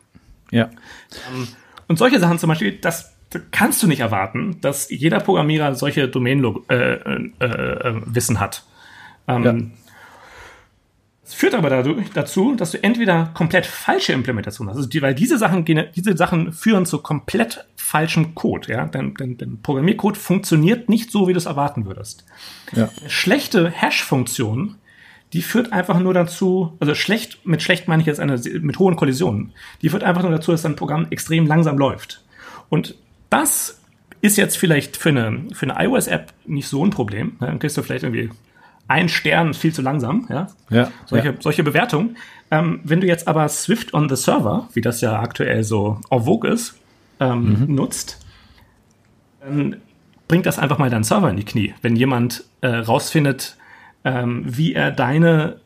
Ja. 0.50 0.70
Ähm, 1.32 1.48
und 1.88 1.98
solche 1.98 2.18
Sachen 2.18 2.38
zum 2.38 2.48
Beispiel, 2.48 2.72
das 2.72 3.13
kannst 3.50 3.82
du 3.82 3.86
nicht 3.86 4.00
erwarten, 4.00 4.58
dass 4.60 4.90
jeder 4.90 5.20
Programmierer 5.20 5.74
solche 5.74 6.08
Domain-Wissen 6.08 6.64
äh, 6.68 7.38
äh, 7.40 8.18
äh, 8.18 8.36
hat. 8.38 8.64
Ähm, 9.28 9.44
ja. 9.44 9.54
Das 11.24 11.32
führt 11.32 11.54
aber 11.54 11.70
dadurch, 11.70 12.10
dazu, 12.10 12.54
dass 12.54 12.72
du 12.72 12.82
entweder 12.82 13.30
komplett 13.32 13.64
falsche 13.64 14.12
Implementationen 14.12 14.70
hast, 14.70 14.76
also 14.76 14.88
die, 14.88 15.00
weil 15.00 15.14
diese 15.14 15.38
Sachen, 15.38 15.64
diese 15.64 16.16
Sachen 16.18 16.52
führen 16.52 16.84
zu 16.84 16.98
komplett 16.98 17.64
falschem 17.76 18.34
Code. 18.34 18.70
Ja? 18.70 18.84
Dein, 18.84 19.14
dein, 19.14 19.38
dein 19.38 19.62
Programmiercode 19.62 20.18
funktioniert 20.18 20.90
nicht 20.90 21.10
so, 21.10 21.26
wie 21.26 21.32
du 21.32 21.38
es 21.38 21.46
erwarten 21.46 21.86
würdest. 21.86 22.26
Ja. 22.72 22.90
Schlechte 23.08 23.70
Hash-Funktion, 23.70 24.76
die 25.32 25.40
führt 25.40 25.72
einfach 25.72 25.98
nur 25.98 26.12
dazu, 26.12 26.76
also 26.78 26.94
schlecht, 26.94 27.46
mit 27.46 27.62
schlecht 27.62 27.88
meine 27.88 28.02
ich 28.02 28.06
jetzt 28.06 28.20
eine, 28.20 28.38
mit 28.60 28.78
hohen 28.78 28.96
Kollisionen, 28.96 29.52
die 29.80 29.88
führt 29.88 30.04
einfach 30.04 30.22
nur 30.22 30.30
dazu, 30.30 30.52
dass 30.52 30.62
dein 30.62 30.76
Programm 30.76 31.06
extrem 31.08 31.46
langsam 31.46 31.78
läuft. 31.78 32.22
Und 32.68 32.96
das 33.34 33.80
ist 34.20 34.36
jetzt 34.36 34.56
vielleicht 34.56 34.96
für 34.96 35.08
eine, 35.08 35.48
für 35.52 35.68
eine 35.68 35.84
iOS-App 35.84 36.32
nicht 36.46 36.68
so 36.68 36.84
ein 36.84 36.90
Problem. 36.90 37.36
Dann 37.40 37.58
kriegst 37.58 37.76
du 37.76 37.82
vielleicht 37.82 38.04
irgendwie 38.04 38.30
ein 38.86 39.08
Stern 39.08 39.54
viel 39.54 39.74
zu 39.74 39.82
langsam, 39.82 40.26
ja. 40.30 40.46
ja 40.70 40.90
solche, 41.06 41.28
ja. 41.30 41.34
solche 41.40 41.64
Bewertungen. 41.64 42.16
Ähm, 42.52 42.80
wenn 42.84 43.00
du 43.00 43.08
jetzt 43.08 43.26
aber 43.26 43.48
Swift 43.48 43.92
on 43.92 44.08
the 44.08 44.14
Server, 44.14 44.68
wie 44.74 44.80
das 44.80 45.00
ja 45.00 45.20
aktuell 45.20 45.64
so 45.64 46.00
en 46.10 46.22
vogue 46.22 46.48
ist, 46.48 46.78
ähm, 47.18 47.66
mhm. 47.66 47.74
nutzt, 47.74 48.24
dann 49.40 49.76
bringt 50.28 50.46
das 50.46 50.60
einfach 50.60 50.78
mal 50.78 50.90
deinen 50.90 51.04
Server 51.04 51.28
in 51.28 51.36
die 51.36 51.44
Knie. 51.44 51.74
Wenn 51.82 51.96
jemand 51.96 52.44
äh, 52.60 52.68
rausfindet, 52.68 53.56
ähm, 54.04 54.44
wie 54.46 54.74
er 54.74 54.92
deine 54.92 55.56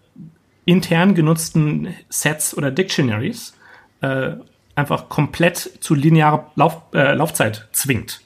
intern 0.65 1.15
genutzten 1.15 1.89
Sets 2.09 2.57
oder 2.57 2.71
Dictionaries 2.71 3.55
äh, 4.01 4.37
einfach 4.79 5.09
komplett 5.09 5.59
zu 5.81 5.95
linearer 5.95 6.51
Lauf, 6.55 6.83
äh, 6.95 7.15
Laufzeit 7.15 7.69
zwingt. 7.73 8.21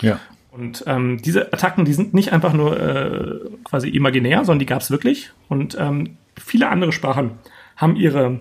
Ja. 0.00 0.18
Und 0.50 0.84
ähm, 0.86 1.22
diese 1.22 1.52
Attacken, 1.52 1.84
die 1.84 1.94
sind 1.94 2.12
nicht 2.12 2.32
einfach 2.32 2.52
nur 2.52 2.78
äh, 2.78 3.40
quasi 3.64 3.88
imaginär, 3.88 4.44
sondern 4.44 4.58
die 4.58 4.66
gab 4.66 4.82
es 4.82 4.90
wirklich. 4.90 5.30
Und 5.48 5.76
ähm, 5.78 6.18
viele 6.38 6.68
andere 6.68 6.92
Sprachen 6.92 7.32
haben 7.76 7.96
ihre 7.96 8.40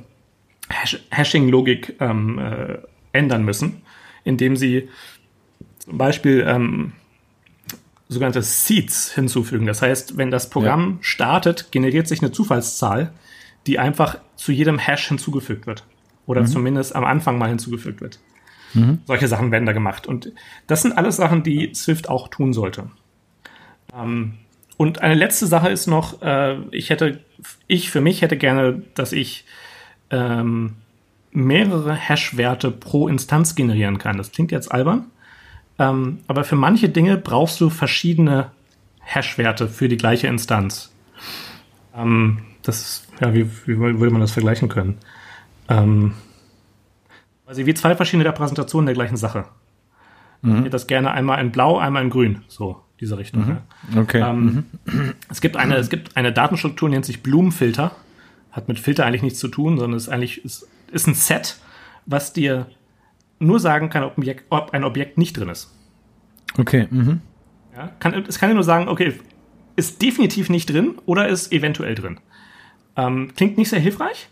Hash 0.69 0.99
Hashing-Logik 1.09 1.95
ähm, 2.01 2.39
äh, 2.39 2.79
ändern 3.13 3.45
müssen, 3.45 3.81
indem 4.25 4.57
sie 4.57 4.89
zum 5.79 5.97
Beispiel 5.97 6.45
ähm, 6.47 6.93
sogenannte 8.09 8.41
Seeds 8.41 9.13
hinzufügen. 9.13 9.65
Das 9.65 9.81
heißt, 9.81 10.17
wenn 10.17 10.31
das 10.31 10.49
Programm 10.49 10.97
ja. 10.97 10.97
startet, 11.01 11.71
generiert 11.71 12.09
sich 12.09 12.21
eine 12.21 12.31
Zufallszahl, 12.33 13.13
die 13.67 13.79
einfach 13.79 14.17
zu 14.35 14.51
jedem 14.51 14.79
Hash 14.79 15.07
hinzugefügt 15.07 15.65
wird. 15.65 15.85
Oder 16.25 16.41
mhm. 16.41 16.47
zumindest 16.47 16.95
am 16.95 17.05
Anfang 17.05 17.37
mal 17.37 17.49
hinzugefügt 17.49 18.01
wird. 18.01 18.19
Mhm. 18.73 18.99
Solche 19.05 19.27
Sachen 19.27 19.51
werden 19.51 19.65
da 19.65 19.73
gemacht. 19.73 20.07
Und 20.07 20.31
das 20.67 20.81
sind 20.81 20.97
alles 20.97 21.17
Sachen, 21.17 21.43
die 21.43 21.73
Swift 21.73 22.09
auch 22.09 22.27
tun 22.27 22.53
sollte. 22.53 22.89
Ähm, 23.93 24.35
und 24.77 25.01
eine 25.01 25.15
letzte 25.15 25.45
Sache 25.45 25.69
ist 25.69 25.87
noch, 25.87 26.21
äh, 26.21 26.57
ich 26.71 26.89
hätte, 26.89 27.19
ich 27.67 27.91
für 27.91 28.01
mich 28.01 28.21
hätte 28.21 28.37
gerne, 28.37 28.81
dass 28.95 29.11
ich 29.11 29.45
ähm, 30.09 30.73
mehrere 31.31 31.93
Hash-Werte 31.93 32.71
pro 32.71 33.07
Instanz 33.07 33.55
generieren 33.55 33.97
kann. 33.97 34.17
Das 34.17 34.31
klingt 34.31 34.51
jetzt 34.51 34.71
albern, 34.71 35.05
ähm, 35.79 36.19
aber 36.27 36.43
für 36.43 36.55
manche 36.55 36.89
Dinge 36.89 37.17
brauchst 37.17 37.61
du 37.61 37.69
verschiedene 37.69 38.51
Hash-Werte 39.01 39.67
für 39.67 39.87
die 39.87 39.97
gleiche 39.97 40.27
Instanz. 40.27 40.91
Ähm, 41.95 42.39
das 42.63 42.81
ist, 42.81 43.07
ja, 43.19 43.33
wie, 43.33 43.47
wie 43.65 43.77
würde 43.77 44.11
man 44.11 44.21
das 44.21 44.31
vergleichen 44.31 44.69
können? 44.69 44.97
Ähm, 45.69 46.13
also 47.45 47.65
wie 47.65 47.73
zwei 47.73 47.95
verschiedene 47.95 48.27
Repräsentationen 48.27 48.85
der 48.85 48.95
gleichen 48.95 49.17
Sache. 49.17 49.45
Mhm. 50.41 50.51
Ich 50.51 50.59
hätte 50.59 50.69
das 50.69 50.87
gerne 50.87 51.11
einmal 51.11 51.39
in 51.39 51.51
Blau, 51.51 51.77
einmal 51.77 52.03
in 52.03 52.09
Grün, 52.09 52.43
so 52.47 52.81
diese 52.99 53.17
Richtung. 53.17 53.61
Mhm. 53.91 53.97
Okay. 53.97 54.21
Ähm, 54.21 54.65
mhm. 54.85 55.13
Es 55.29 55.41
gibt 55.41 55.57
eine, 55.57 55.75
es 55.75 55.89
gibt 55.89 56.15
eine 56.15 56.31
Datenstruktur, 56.31 56.89
die 56.89 56.93
nennt 56.93 57.05
sich 57.05 57.23
Blumenfilter. 57.23 57.91
Hat 58.51 58.67
mit 58.67 58.79
Filter 58.79 59.05
eigentlich 59.05 59.23
nichts 59.23 59.39
zu 59.39 59.47
tun, 59.47 59.77
sondern 59.77 59.97
ist 59.97 60.09
eigentlich 60.09 60.43
ist, 60.43 60.67
ist 60.91 61.07
ein 61.07 61.13
Set, 61.13 61.57
was 62.05 62.33
dir 62.33 62.67
nur 63.39 63.59
sagen 63.59 63.89
kann, 63.89 64.03
ob, 64.03 64.17
Objekt, 64.17 64.45
ob 64.49 64.73
ein 64.73 64.83
Objekt 64.83 65.17
nicht 65.17 65.37
drin 65.37 65.49
ist. 65.49 65.73
Okay. 66.57 66.87
Mhm. 66.89 67.21
Ja, 67.75 67.91
kann, 67.99 68.13
es 68.27 68.39
kann 68.39 68.49
dir 68.49 68.55
nur 68.55 68.63
sagen, 68.63 68.87
okay, 68.87 69.13
ist 69.75 70.01
definitiv 70.01 70.49
nicht 70.49 70.69
drin 70.69 70.95
oder 71.05 71.27
ist 71.27 71.51
eventuell 71.51 71.95
drin. 71.95 72.19
Ähm, 72.97 73.31
klingt 73.35 73.57
nicht 73.57 73.69
sehr 73.69 73.79
hilfreich, 73.79 74.29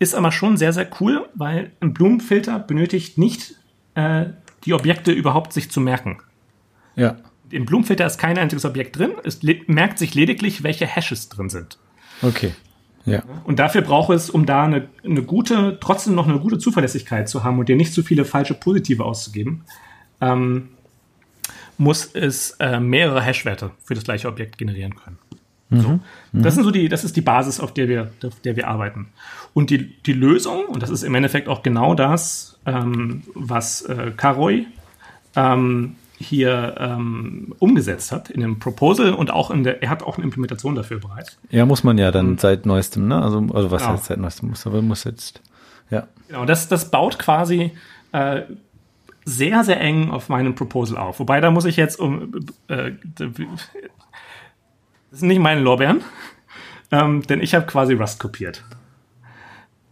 ist 0.00 0.14
aber 0.14 0.32
schon 0.32 0.56
sehr, 0.56 0.72
sehr 0.72 0.88
cool, 1.00 1.28
weil 1.34 1.70
ein 1.80 1.92
Blumenfilter 1.92 2.58
benötigt 2.58 3.18
nicht 3.18 3.54
äh, 3.94 4.26
die 4.64 4.72
Objekte 4.74 5.12
überhaupt 5.12 5.52
sich 5.52 5.70
zu 5.70 5.80
merken. 5.80 6.18
Ja. 6.96 7.16
Im 7.50 7.66
Blumenfilter 7.66 8.06
ist 8.06 8.18
kein 8.18 8.38
einziges 8.38 8.64
Objekt 8.64 8.98
drin. 8.98 9.12
Es 9.24 9.40
merkt 9.66 9.98
sich 9.98 10.14
lediglich, 10.14 10.62
welche 10.62 10.86
Hashes 10.86 11.28
drin 11.28 11.50
sind. 11.50 11.78
Okay. 12.22 12.52
Ja. 13.04 13.22
Und 13.44 13.58
dafür 13.58 13.82
braucht 13.82 14.10
es, 14.10 14.30
um 14.30 14.46
da 14.46 14.64
eine, 14.64 14.88
eine 15.04 15.22
gute, 15.22 15.78
trotzdem 15.80 16.14
noch 16.14 16.28
eine 16.28 16.38
gute 16.38 16.58
Zuverlässigkeit 16.58 17.28
zu 17.28 17.44
haben 17.44 17.58
und 17.58 17.68
dir 17.68 17.76
nicht 17.76 17.92
zu 17.92 18.02
viele 18.02 18.24
falsche 18.24 18.54
Positive 18.54 19.04
auszugeben, 19.04 19.64
ähm, 20.20 20.70
muss 21.76 22.10
es 22.14 22.52
äh, 22.60 22.80
mehrere 22.80 23.20
Hashwerte 23.20 23.70
für 23.84 23.94
das 23.94 24.04
gleiche 24.04 24.28
Objekt 24.28 24.58
generieren 24.58 24.94
können. 24.94 25.18
Mhm. 25.70 25.80
So. 25.80 26.00
Das 26.32 26.54
sind 26.54 26.64
so 26.64 26.70
die, 26.70 26.88
das 26.88 27.04
ist 27.04 27.16
die 27.16 27.20
Basis, 27.20 27.60
auf 27.60 27.72
der 27.72 27.88
wir, 27.88 28.10
auf 28.24 28.40
der 28.40 28.56
wir 28.56 28.68
arbeiten. 28.68 29.08
Und 29.54 29.70
die, 29.70 29.96
die 30.02 30.12
Lösung, 30.12 30.66
und 30.66 30.82
das 30.82 30.90
ist 30.90 31.02
im 31.02 31.14
Endeffekt 31.14 31.48
auch 31.48 31.62
genau 31.62 31.94
das, 31.94 32.58
ähm, 32.66 33.22
was 33.34 33.82
äh, 33.82 34.12
Karoy 34.16 34.66
ähm, 35.36 35.96
hier 36.18 36.74
ähm, 36.78 37.54
umgesetzt 37.58 38.12
hat 38.12 38.30
in 38.30 38.42
dem 38.42 38.58
Proposal 38.58 39.14
und 39.14 39.30
auch 39.30 39.50
in 39.50 39.64
der, 39.64 39.82
er 39.82 39.88
hat 39.88 40.02
auch 40.02 40.16
eine 40.16 40.24
Implementation 40.24 40.74
dafür 40.74 40.98
bereit. 40.98 41.38
Ja, 41.50 41.64
muss 41.64 41.82
man 41.82 41.96
ja 41.96 42.10
dann 42.10 42.28
und, 42.28 42.40
seit 42.40 42.66
neuestem, 42.66 43.08
ne? 43.08 43.22
Also, 43.22 43.46
also 43.54 43.70
was 43.70 43.82
genau. 43.82 43.94
heißt 43.94 44.04
seit 44.04 44.18
neuestem 44.18 44.50
muss, 44.50 44.66
aber 44.66 44.82
muss 44.82 45.04
jetzt, 45.04 45.40
ja. 45.90 46.06
Genau, 46.28 46.44
das, 46.44 46.68
das 46.68 46.90
baut 46.90 47.18
quasi 47.18 47.72
äh, 48.12 48.42
sehr, 49.24 49.64
sehr 49.64 49.80
eng 49.80 50.10
auf 50.10 50.28
meinem 50.28 50.54
Proposal 50.54 50.98
auf. 50.98 51.20
Wobei, 51.20 51.40
da 51.40 51.50
muss 51.50 51.64
ich 51.64 51.76
jetzt 51.76 51.98
um, 51.98 52.34
äh, 52.68 52.92
das 55.10 55.20
sind 55.20 55.28
nicht 55.28 55.40
meine 55.40 55.60
Lorbeeren, 55.60 56.02
ähm, 56.90 57.22
denn 57.22 57.40
ich 57.40 57.54
habe 57.54 57.66
quasi 57.66 57.94
Rust 57.94 58.20
kopiert. 58.20 58.64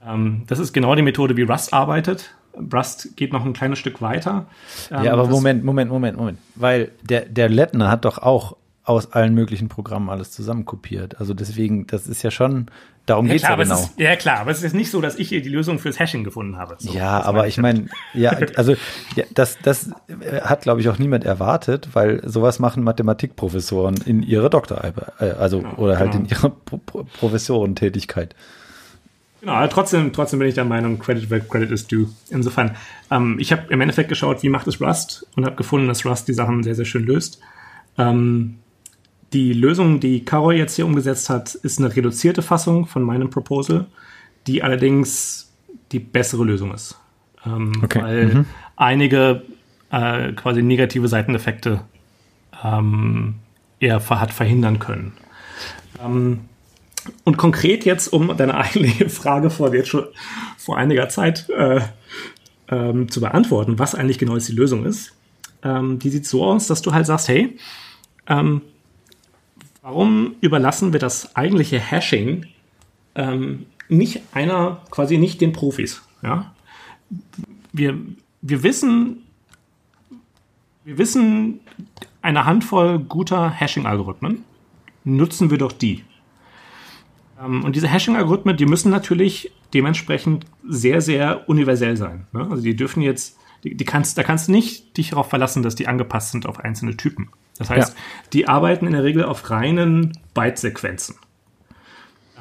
Ähm, 0.04 0.44
das 0.46 0.58
ist 0.58 0.72
genau 0.72 0.94
die 0.94 1.02
Methode, 1.02 1.36
wie 1.36 1.42
Rust 1.42 1.72
arbeitet. 1.72 2.34
Rust 2.72 3.16
geht 3.16 3.32
noch 3.32 3.44
ein 3.44 3.52
kleines 3.52 3.78
Stück 3.78 4.02
weiter. 4.02 4.46
Ähm, 4.90 5.04
ja, 5.04 5.12
aber 5.12 5.26
Moment, 5.26 5.64
Moment, 5.64 5.90
Moment, 5.90 6.16
Moment. 6.16 6.38
Weil 6.54 6.92
der, 7.02 7.26
der 7.26 7.48
Lettner 7.48 7.90
hat 7.90 8.04
doch 8.04 8.18
auch 8.18 8.56
aus 8.88 9.12
allen 9.12 9.34
möglichen 9.34 9.68
Programmen 9.68 10.08
alles 10.08 10.30
zusammenkopiert. 10.30 11.20
Also 11.20 11.34
deswegen, 11.34 11.86
das 11.86 12.06
ist 12.06 12.22
ja 12.22 12.30
schon, 12.30 12.70
darum 13.04 13.26
ja, 13.26 13.32
geht 13.32 13.42
es 13.42 13.48
ja 13.48 13.56
genau. 13.56 13.74
Ist, 13.74 13.98
ja 13.98 14.16
klar, 14.16 14.38
aber 14.40 14.50
es 14.50 14.62
ist 14.62 14.74
nicht 14.74 14.90
so, 14.90 15.02
dass 15.02 15.16
ich 15.16 15.28
hier 15.28 15.42
die 15.42 15.50
Lösung 15.50 15.78
fürs 15.78 15.98
Hashing 15.98 16.24
gefunden 16.24 16.56
habe. 16.56 16.76
So, 16.78 16.92
ja, 16.92 17.22
aber 17.22 17.46
ich 17.46 17.58
meine, 17.58 17.88
ja, 18.14 18.30
also 18.56 18.74
ja, 19.14 19.24
das, 19.34 19.58
das 19.62 19.90
äh, 20.20 20.40
hat, 20.40 20.62
glaube 20.62 20.80
ich, 20.80 20.88
auch 20.88 20.98
niemand 20.98 21.24
erwartet, 21.24 21.90
weil 21.92 22.26
sowas 22.26 22.60
machen 22.60 22.82
Mathematikprofessoren 22.82 23.96
in 24.06 24.22
ihrer 24.22 24.48
Doktorarbeit, 24.48 25.12
äh, 25.20 25.32
also 25.32 25.60
ja, 25.60 25.74
oder 25.76 25.98
halt 25.98 26.12
genau. 26.12 26.24
in 26.24 26.30
ihrer 26.30 26.50
Pro 26.50 26.78
Pro 26.78 27.04
Professorentätigkeit. 27.04 28.34
Genau, 29.40 29.52
aber 29.52 29.68
trotzdem, 29.68 30.14
trotzdem 30.14 30.38
bin 30.38 30.48
ich 30.48 30.54
der 30.54 30.64
Meinung, 30.64 30.98
Credit 30.98 31.28
where 31.28 31.40
Credit 31.40 31.70
is 31.70 31.86
due. 31.86 32.08
Insofern, 32.30 32.74
ähm, 33.10 33.36
ich 33.38 33.52
habe 33.52 33.64
im 33.68 33.80
Endeffekt 33.82 34.08
geschaut, 34.08 34.42
wie 34.42 34.48
macht 34.48 34.66
es 34.66 34.80
Rust 34.80 35.26
und 35.36 35.44
habe 35.44 35.56
gefunden, 35.56 35.88
dass 35.88 36.06
Rust 36.06 36.26
die 36.26 36.32
Sachen 36.32 36.62
sehr, 36.62 36.74
sehr 36.74 36.86
schön 36.86 37.04
löst. 37.04 37.40
Ähm, 37.98 38.56
die 39.32 39.52
Lösung, 39.52 40.00
die 40.00 40.24
Caro 40.24 40.52
jetzt 40.52 40.76
hier 40.76 40.86
umgesetzt 40.86 41.28
hat, 41.28 41.54
ist 41.54 41.78
eine 41.78 41.94
reduzierte 41.94 42.42
Fassung 42.42 42.86
von 42.86 43.02
meinem 43.02 43.30
Proposal, 43.30 43.86
die 44.46 44.62
allerdings 44.62 45.52
die 45.92 45.98
bessere 45.98 46.44
Lösung 46.44 46.72
ist. 46.72 46.98
Ähm, 47.44 47.72
okay. 47.82 48.02
Weil 48.02 48.26
mhm. 48.26 48.46
einige 48.76 49.42
äh, 49.90 50.32
quasi 50.32 50.62
negative 50.62 51.08
Seiteneffekte 51.08 51.82
ähm, 52.64 53.36
er 53.80 54.08
hat 54.08 54.32
verhindern 54.32 54.78
können. 54.78 55.12
Ähm, 56.02 56.40
und 57.24 57.36
konkret 57.36 57.84
jetzt, 57.84 58.12
um 58.12 58.36
deine 58.36 58.54
eigentliche 58.56 59.08
Frage 59.08 59.50
vor 59.50 59.74
jetzt 59.74 59.88
schon 59.88 60.06
vor 60.56 60.76
einiger 60.76 61.08
Zeit 61.08 61.48
äh, 61.50 61.80
ähm, 62.68 63.10
zu 63.10 63.20
beantworten, 63.20 63.78
was 63.78 63.94
eigentlich 63.94 64.18
genau 64.18 64.34
jetzt 64.34 64.48
die 64.48 64.54
Lösung 64.54 64.84
ist, 64.84 65.12
ähm, 65.62 65.98
die 65.98 66.10
sieht 66.10 66.26
so 66.26 66.44
aus, 66.44 66.66
dass 66.66 66.82
du 66.82 66.92
halt 66.92 67.06
sagst, 67.06 67.28
hey, 67.28 67.56
ähm, 68.26 68.62
warum 69.88 70.34
überlassen 70.42 70.92
wir 70.92 71.00
das 71.00 71.34
eigentliche 71.34 71.80
Hashing 71.80 72.44
ähm, 73.14 73.64
nicht 73.88 74.20
einer, 74.34 74.82
quasi 74.90 75.16
nicht 75.16 75.40
den 75.40 75.54
Profis? 75.54 76.02
Ja? 76.22 76.52
Wir, 77.72 77.98
wir 78.42 78.62
wissen, 78.62 79.22
wir 80.84 80.98
wissen 80.98 81.60
eine 82.20 82.44
Handvoll 82.44 82.98
guter 82.98 83.48
Hashing-Algorithmen, 83.48 84.44
nutzen 85.04 85.50
wir 85.50 85.56
doch 85.56 85.72
die. 85.72 86.04
Ähm, 87.42 87.64
und 87.64 87.74
diese 87.74 87.88
Hashing-Algorithmen, 87.88 88.58
die 88.58 88.66
müssen 88.66 88.90
natürlich 88.90 89.50
dementsprechend 89.72 90.44
sehr, 90.68 91.00
sehr 91.00 91.48
universell 91.48 91.96
sein. 91.96 92.26
Ne? 92.32 92.46
Also 92.50 92.62
die 92.62 92.76
dürfen 92.76 93.00
jetzt, 93.00 93.37
die, 93.64 93.74
die, 93.74 93.84
kannst, 93.84 94.18
da 94.18 94.22
kannst 94.22 94.48
du 94.48 94.52
nicht 94.52 94.96
dich 94.96 95.10
darauf 95.10 95.28
verlassen, 95.28 95.62
dass 95.62 95.74
die 95.74 95.88
angepasst 95.88 96.32
sind 96.32 96.46
auf 96.46 96.60
einzelne 96.60 96.96
Typen. 96.96 97.28
Das 97.58 97.70
heißt, 97.70 97.94
ja. 97.94 98.00
die 98.32 98.48
arbeiten 98.48 98.86
in 98.86 98.92
der 98.92 99.02
Regel 99.02 99.24
auf 99.24 99.50
reinen 99.50 100.16
Byte-Sequenzen. 100.34 101.16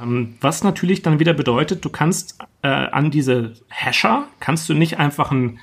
Ähm, 0.01 0.36
was 0.41 0.63
natürlich 0.63 1.01
dann 1.01 1.19
wieder 1.19 1.34
bedeutet, 1.34 1.84
du 1.84 1.89
kannst 1.89 2.38
äh, 2.62 2.67
an 2.67 3.12
diese 3.12 3.53
Hasher, 3.69 4.27
kannst 4.39 4.69
du 4.69 4.73
nicht 4.73 4.99
einfach 4.99 5.32
ein, 5.32 5.60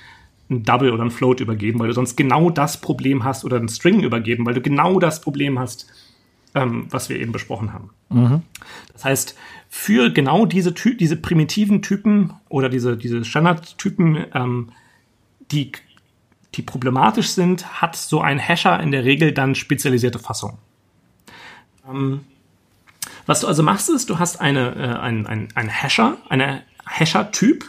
ein 0.51 0.65
Double 0.65 0.91
oder 0.91 1.05
ein 1.05 1.11
Float 1.11 1.41
übergeben, 1.41 1.79
weil 1.79 1.89
du 1.89 1.95
sonst 1.95 2.17
genau 2.17 2.51
das 2.51 2.81
Problem 2.81 3.25
hast 3.25 3.45
oder 3.45 3.59
ein 3.59 3.69
String 3.69 4.03
übergeben, 4.03 4.45
weil 4.45 4.55
du 4.55 4.61
genau 4.61 4.99
das 4.99 5.21
Problem 5.21 5.59
hast, 5.59 5.87
ähm, 6.55 6.87
was 6.91 7.09
wir 7.09 7.19
eben 7.19 7.33
besprochen 7.33 7.73
haben. 7.73 7.91
Mhm. 8.11 8.43
Das 8.93 9.05
heißt, 9.05 9.37
für 9.69 10.11
genau 10.11 10.47
diese, 10.47 10.75
Ty 10.75 10.97
diese 10.97 11.17
primitiven 11.17 11.83
Typen 11.83 12.33
oder 12.49 12.69
diese, 12.69 12.97
diese 12.97 13.25
Standardtypen, 13.25 14.27
ähm, 14.35 14.69
die, 15.55 15.73
die 16.55 16.63
problematisch 16.63 17.29
sind, 17.29 17.81
hat 17.81 17.97
so 17.97 18.21
ein 18.21 18.41
Hasher 18.41 18.81
in 18.81 18.91
der 18.91 19.05
Regel 19.05 19.33
dann 19.33 19.55
spezialisierte 19.55 20.19
Fassungen. 20.19 20.59
Ähm, 21.89 22.21
was 23.27 23.41
du 23.41 23.47
also 23.47 23.63
machst, 23.63 23.89
ist, 23.89 24.11
du 24.11 24.19
hast 24.19 24.41
eine, 24.41 24.75
äh, 24.75 25.01
ein, 25.01 25.27
ein, 25.27 25.49
ein 25.55 25.71
Hasher, 25.71 26.19
eine 26.29 26.63
Hasher-Typ, 26.87 27.65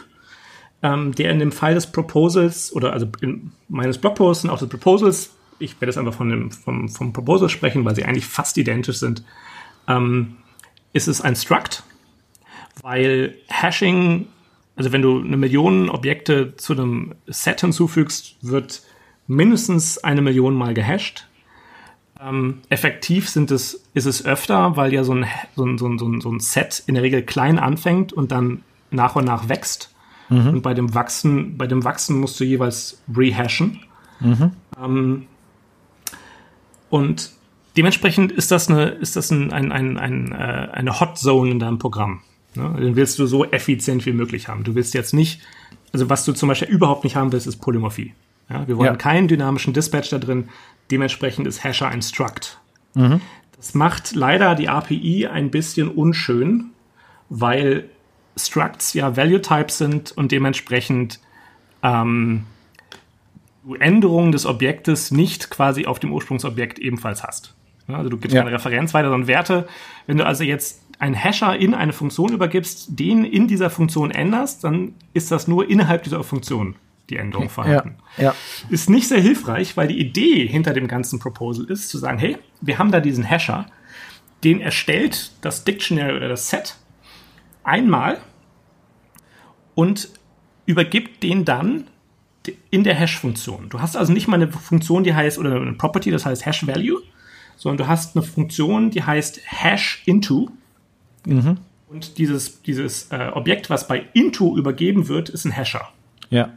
ähm, 0.82 1.14
der 1.14 1.30
in 1.30 1.38
dem 1.38 1.52
Fall 1.52 1.74
des 1.74 1.90
Proposals 1.90 2.72
oder 2.72 2.92
also 2.92 3.06
in 3.20 3.52
meines 3.68 3.98
Blogposts 3.98 4.44
und 4.44 4.50
auch 4.50 4.58
des 4.58 4.68
Proposals 4.68 5.30
ich 5.58 5.80
werde 5.80 5.90
jetzt 5.90 5.98
einfach 5.98 6.14
von 6.14 6.28
dem, 6.28 6.50
vom, 6.50 6.88
vom 6.88 7.12
Proposal 7.12 7.48
sprechen, 7.48 7.84
weil 7.84 7.94
sie 7.94 8.04
eigentlich 8.04 8.26
fast 8.26 8.56
identisch 8.56 8.98
sind, 8.98 9.22
ähm, 9.88 10.36
ist 10.92 11.08
es 11.08 11.20
ein 11.20 11.36
Struct, 11.36 11.82
weil 12.82 13.34
Hashing, 13.48 14.26
also 14.76 14.92
wenn 14.92 15.02
du 15.02 15.20
eine 15.20 15.36
Million 15.36 15.88
Objekte 15.88 16.54
zu 16.56 16.74
einem 16.74 17.14
Set 17.26 17.62
hinzufügst, 17.62 18.36
wird 18.42 18.82
mindestens 19.26 19.98
eine 19.98 20.22
Million 20.22 20.54
mal 20.54 20.74
gehasht. 20.74 21.26
Ähm, 22.20 22.60
effektiv 22.68 23.28
sind 23.28 23.50
es, 23.50 23.84
ist 23.94 24.06
es 24.06 24.24
öfter, 24.24 24.76
weil 24.76 24.92
ja 24.92 25.02
so 25.04 25.14
ein, 25.14 25.26
so, 25.54 25.64
ein, 25.64 25.78
so, 25.78 25.88
ein, 25.88 26.20
so 26.20 26.30
ein 26.30 26.40
Set 26.40 26.82
in 26.86 26.94
der 26.94 27.02
Regel 27.02 27.22
klein 27.22 27.58
anfängt 27.58 28.12
und 28.12 28.32
dann 28.32 28.62
nach 28.90 29.16
und 29.16 29.24
nach 29.24 29.48
wächst. 29.48 29.94
Mhm. 30.28 30.48
Und 30.48 30.62
bei 30.62 30.74
dem 30.74 30.94
Wachsen, 30.94 31.56
bei 31.56 31.66
dem 31.66 31.84
Wachsen 31.84 32.20
musst 32.20 32.38
du 32.40 32.44
jeweils 32.44 33.02
rehashen. 33.14 33.80
Mhm. 34.20 34.52
Ähm, 34.82 35.26
und 36.88 37.32
dementsprechend 37.76 38.32
ist 38.32 38.50
das 38.50 38.68
eine, 38.68 38.84
ist 38.86 39.16
das 39.16 39.30
ein, 39.30 39.52
ein, 39.52 39.72
ein, 39.72 39.98
ein 39.98 40.32
äh, 40.32 40.68
eine 40.72 41.00
Hot 41.00 41.18
Zone 41.18 41.50
in 41.50 41.58
deinem 41.58 41.78
Programm. 41.78 42.20
Ne? 42.56 42.74
Den 42.80 42.96
willst 42.96 43.18
du 43.18 43.26
so 43.26 43.44
effizient 43.44 44.06
wie 44.06 44.12
möglich 44.12 44.48
haben. 44.48 44.64
Du 44.64 44.74
willst 44.74 44.94
jetzt 44.94 45.14
nicht, 45.14 45.40
also 45.92 46.08
was 46.10 46.24
du 46.24 46.32
zum 46.32 46.48
Beispiel 46.48 46.68
überhaupt 46.68 47.04
nicht 47.04 47.16
haben 47.16 47.32
willst, 47.32 47.46
ist 47.46 47.56
Polymorphie. 47.56 48.14
Ja? 48.48 48.66
Wir 48.66 48.76
wollen 48.76 48.86
ja. 48.86 48.96
keinen 48.96 49.28
dynamischen 49.28 49.72
Dispatch 49.72 50.10
da 50.10 50.18
drin. 50.18 50.48
Dementsprechend 50.90 51.46
ist 51.46 51.64
Hasher 51.64 51.88
ein 51.88 52.02
Struct. 52.02 52.58
Mhm. 52.94 53.20
Das 53.56 53.74
macht 53.74 54.14
leider 54.14 54.54
die 54.54 54.68
API 54.68 55.26
ein 55.26 55.50
bisschen 55.50 55.88
unschön, 55.88 56.70
weil 57.28 57.88
Structs 58.36 58.92
ja 58.92 59.16
Value 59.16 59.40
Types 59.40 59.78
sind 59.78 60.12
und 60.12 60.30
dementsprechend 60.30 61.20
ähm, 61.82 62.44
du 63.64 63.74
Änderungen 63.74 64.32
des 64.32 64.46
Objektes 64.46 65.10
nicht 65.10 65.50
quasi 65.50 65.86
auf 65.86 65.98
dem 65.98 66.12
Ursprungsobjekt 66.12 66.78
ebenfalls 66.78 67.24
hast. 67.24 67.54
Also 67.88 68.10
du 68.10 68.16
gibst 68.16 68.34
ja. 68.34 68.42
keine 68.42 68.54
Referenz 68.54 68.94
weiter, 68.94 69.10
sondern 69.10 69.28
Werte. 69.28 69.68
Wenn 70.06 70.18
du 70.18 70.26
also 70.26 70.44
jetzt 70.44 70.82
einen 70.98 71.14
Hasher 71.14 71.56
in 71.56 71.74
eine 71.74 71.92
Funktion 71.92 72.32
übergibst, 72.32 72.98
den 72.98 73.24
in 73.24 73.48
dieser 73.48 73.70
Funktion 73.70 74.10
änderst, 74.10 74.64
dann 74.64 74.94
ist 75.12 75.30
das 75.30 75.46
nur 75.46 75.68
innerhalb 75.68 76.04
dieser 76.04 76.24
Funktion 76.24 76.76
die 77.10 77.16
Änderung 77.16 77.48
vorhanden. 77.48 77.96
Ja, 78.16 78.24
ja. 78.24 78.34
Ist 78.68 78.90
nicht 78.90 79.06
sehr 79.06 79.20
hilfreich, 79.20 79.76
weil 79.76 79.88
die 79.88 79.98
Idee 79.98 80.46
hinter 80.46 80.72
dem 80.72 80.88
ganzen 80.88 81.18
Proposal 81.18 81.66
ist, 81.66 81.88
zu 81.88 81.98
sagen, 81.98 82.18
hey, 82.18 82.36
wir 82.60 82.78
haben 82.78 82.90
da 82.90 83.00
diesen 83.00 83.28
Hasher, 83.28 83.66
den 84.42 84.60
erstellt 84.60 85.32
das 85.40 85.64
Dictionary 85.64 86.16
oder 86.16 86.28
das 86.28 86.50
Set 86.50 86.76
einmal 87.62 88.18
und 89.74 90.08
übergibt 90.66 91.22
den 91.22 91.44
dann 91.44 91.84
in 92.70 92.84
der 92.84 92.94
Hash-Funktion. 92.94 93.68
Du 93.68 93.80
hast 93.80 93.96
also 93.96 94.12
nicht 94.12 94.28
mal 94.28 94.36
eine 94.36 94.50
Funktion, 94.50 95.04
die 95.04 95.14
heißt, 95.14 95.38
oder 95.38 95.56
eine 95.56 95.72
Property, 95.74 96.10
das 96.10 96.26
heißt 96.26 96.46
Hash-Value, 96.46 97.02
sondern 97.56 97.78
du 97.78 97.86
hast 97.88 98.16
eine 98.16 98.24
Funktion, 98.24 98.90
die 98.90 99.02
heißt 99.02 99.40
Hash-Into. 99.44 100.50
Mhm. 101.26 101.58
Und 101.88 102.18
dieses, 102.18 102.62
dieses 102.62 103.12
äh, 103.12 103.30
Objekt, 103.32 103.70
was 103.70 103.86
bei 103.86 104.06
Into 104.12 104.56
übergeben 104.56 105.08
wird, 105.08 105.28
ist 105.28 105.44
ein 105.44 105.56
Hasher. 105.56 105.88
Ja. 106.30 106.50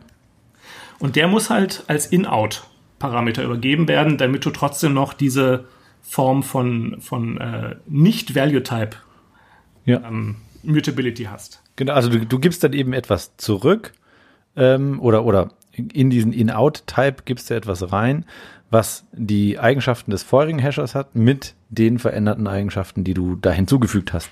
Und 0.99 1.15
der 1.15 1.27
muss 1.27 1.49
halt 1.49 1.83
als 1.87 2.07
In-Out-Parameter 2.07 3.43
übergeben 3.43 3.87
werden, 3.87 4.17
damit 4.17 4.45
du 4.45 4.49
trotzdem 4.49 4.93
noch 4.93 5.13
diese 5.13 5.65
Form 6.01 6.43
von, 6.43 6.97
von 6.99 7.37
äh, 7.37 7.75
Nicht-Value-Type 7.87 8.97
ja. 9.85 10.01
ähm, 10.05 10.37
Mutability 10.63 11.25
hast. 11.25 11.61
Genau, 11.75 11.93
also 11.93 12.09
du, 12.09 12.25
du 12.25 12.39
gibst 12.39 12.63
dann 12.63 12.73
eben 12.73 12.93
etwas 12.93 13.37
zurück 13.37 13.93
ähm, 14.55 14.99
oder, 14.99 15.23
oder 15.23 15.51
in 15.71 16.09
diesen 16.09 16.33
In-Out-Type 16.33 17.23
gibst 17.25 17.49
du 17.49 17.53
etwas 17.53 17.91
rein, 17.91 18.25
was 18.69 19.05
die 19.13 19.59
Eigenschaften 19.59 20.11
des 20.11 20.23
vorherigen 20.23 20.59
Hashers 20.59 20.95
hat, 20.95 21.15
mit 21.15 21.55
den 21.69 21.99
veränderten 21.99 22.47
Eigenschaften, 22.47 23.03
die 23.03 23.13
du 23.13 23.35
da 23.35 23.51
hinzugefügt 23.51 24.13
hast. 24.13 24.29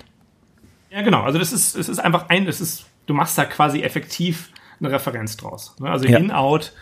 Ja, 0.97 1.03
genau. 1.03 1.21
Also 1.21 1.37
das 1.37 1.53
ist, 1.53 1.75
es 1.75 1.89
ist 1.89 1.99
einfach 1.99 2.29
ein, 2.29 2.47
es 2.47 2.59
ist, 2.59 2.87
du 3.05 3.13
machst 3.13 3.37
da 3.37 3.45
quasi 3.45 3.81
effektiv 3.81 4.49
eine 4.79 4.91
Referenz 4.91 5.37
draus. 5.37 5.75
Ne? 5.79 5.91
Also 5.91 6.07
ja. 6.07 6.17
In-Out 6.17 6.73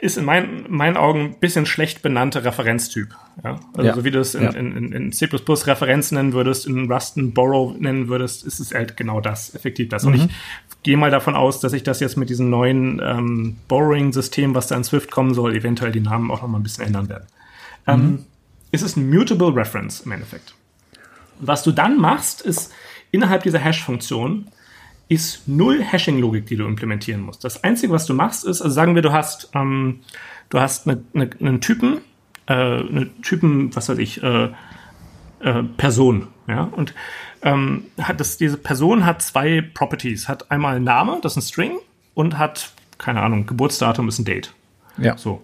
ist 0.00 0.16
in 0.16 0.24
meinen, 0.24 0.64
meinen 0.68 0.96
Augen 0.96 1.20
ein 1.20 1.40
bisschen 1.40 1.66
schlecht 1.66 2.00
benannte 2.02 2.44
Referenztyp. 2.44 3.08
Ja? 3.42 3.58
Also 3.72 3.88
ja. 3.88 3.94
so 3.96 4.04
wie 4.04 4.12
du 4.12 4.20
es 4.20 4.36
in, 4.36 4.42
ja. 4.44 4.50
in, 4.50 4.92
in, 4.92 5.10
C++ 5.10 5.26
Referenz 5.26 6.12
nennen 6.12 6.32
würdest, 6.32 6.68
in 6.68 6.92
Rust 6.92 7.16
ein 7.16 7.34
Borrow 7.34 7.76
nennen 7.76 8.06
würdest, 8.06 8.44
ist 8.44 8.60
es 8.60 8.72
halt 8.72 8.96
genau 8.96 9.20
das, 9.20 9.52
effektiv 9.56 9.88
das. 9.88 10.04
Mhm. 10.04 10.12
Und 10.12 10.14
ich 10.14 10.28
gehe 10.84 10.96
mal 10.96 11.10
davon 11.10 11.34
aus, 11.34 11.58
dass 11.58 11.72
sich 11.72 11.82
das 11.82 11.98
jetzt 11.98 12.16
mit 12.16 12.30
diesem 12.30 12.50
neuen 12.50 13.02
ähm, 13.04 13.56
Borrowing-System, 13.66 14.54
was 14.54 14.68
da 14.68 14.76
in 14.76 14.84
Swift 14.84 15.10
kommen 15.10 15.34
soll, 15.34 15.56
eventuell 15.56 15.90
die 15.90 15.98
Namen 15.98 16.30
auch 16.30 16.42
noch 16.42 16.48
mal 16.48 16.60
ein 16.60 16.62
bisschen 16.62 16.86
ändern 16.86 17.08
werden. 17.08 17.26
Ähm, 17.88 17.98
mhm. 17.98 18.06
Ähm, 18.06 18.26
es 18.70 18.82
ist 18.82 18.96
ein 18.96 19.10
Mutable 19.10 19.56
Reference 19.56 20.02
im 20.02 20.12
Endeffekt. 20.12 20.54
Was 21.46 21.62
du 21.62 21.72
dann 21.72 21.98
machst, 21.98 22.42
ist 22.42 22.72
innerhalb 23.10 23.42
dieser 23.42 23.58
Hash-Funktion 23.58 24.48
ist 25.08 25.46
null 25.46 25.82
Hashing-Logik, 25.82 26.46
die 26.46 26.56
du 26.56 26.66
implementieren 26.66 27.20
musst. 27.20 27.44
Das 27.44 27.62
Einzige, 27.62 27.92
was 27.92 28.06
du 28.06 28.14
machst, 28.14 28.44
ist, 28.44 28.62
also 28.62 28.74
sagen 28.74 28.94
wir, 28.94 29.02
du 29.02 29.12
hast, 29.12 29.50
ähm, 29.54 30.00
du 30.48 30.60
hast 30.60 30.88
eine, 30.88 31.02
eine, 31.14 31.30
einen 31.40 31.60
Typen, 31.60 31.98
äh, 32.46 32.54
eine 32.54 33.10
Typen, 33.22 33.74
was 33.76 33.88
weiß 33.88 33.98
ich, 33.98 34.22
äh, 34.22 34.50
äh, 35.40 35.62
Person, 35.76 36.28
ja, 36.48 36.62
und 36.64 36.94
ähm, 37.42 37.84
hat 38.00 38.18
das, 38.18 38.38
diese 38.38 38.56
Person 38.56 39.04
hat 39.04 39.20
zwei 39.20 39.60
Properties, 39.60 40.28
hat 40.28 40.50
einmal 40.50 40.80
Name, 40.80 41.18
das 41.22 41.32
ist 41.32 41.36
ein 41.36 41.42
String, 41.42 41.78
und 42.14 42.38
hat, 42.38 42.72
keine 42.96 43.20
Ahnung, 43.20 43.46
Geburtsdatum 43.46 44.08
ist 44.08 44.18
ein 44.18 44.24
Date. 44.24 44.54
Ja. 44.96 45.18
So. 45.18 45.42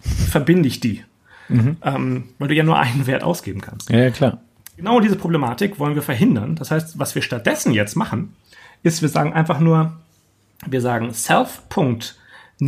Verbinde 0.00 0.68
ich 0.68 0.80
die? 0.80 1.02
Mhm. 1.48 1.76
Ähm, 1.82 2.24
weil 2.38 2.48
du 2.48 2.54
ja 2.54 2.64
nur 2.64 2.78
einen 2.78 3.06
Wert 3.06 3.22
ausgeben 3.22 3.60
kannst. 3.60 3.90
Ja, 3.90 4.10
klar. 4.10 4.40
Genau 4.76 5.00
diese 5.00 5.16
Problematik 5.16 5.78
wollen 5.78 5.94
wir 5.94 6.02
verhindern. 6.02 6.56
Das 6.56 6.70
heißt, 6.70 6.98
was 6.98 7.14
wir 7.14 7.22
stattdessen 7.22 7.72
jetzt 7.72 7.94
machen, 7.94 8.34
ist, 8.82 9.02
wir 9.02 9.08
sagen 9.08 9.32
einfach 9.32 9.60
nur, 9.60 9.92
wir 10.66 10.80
sagen 10.80 11.12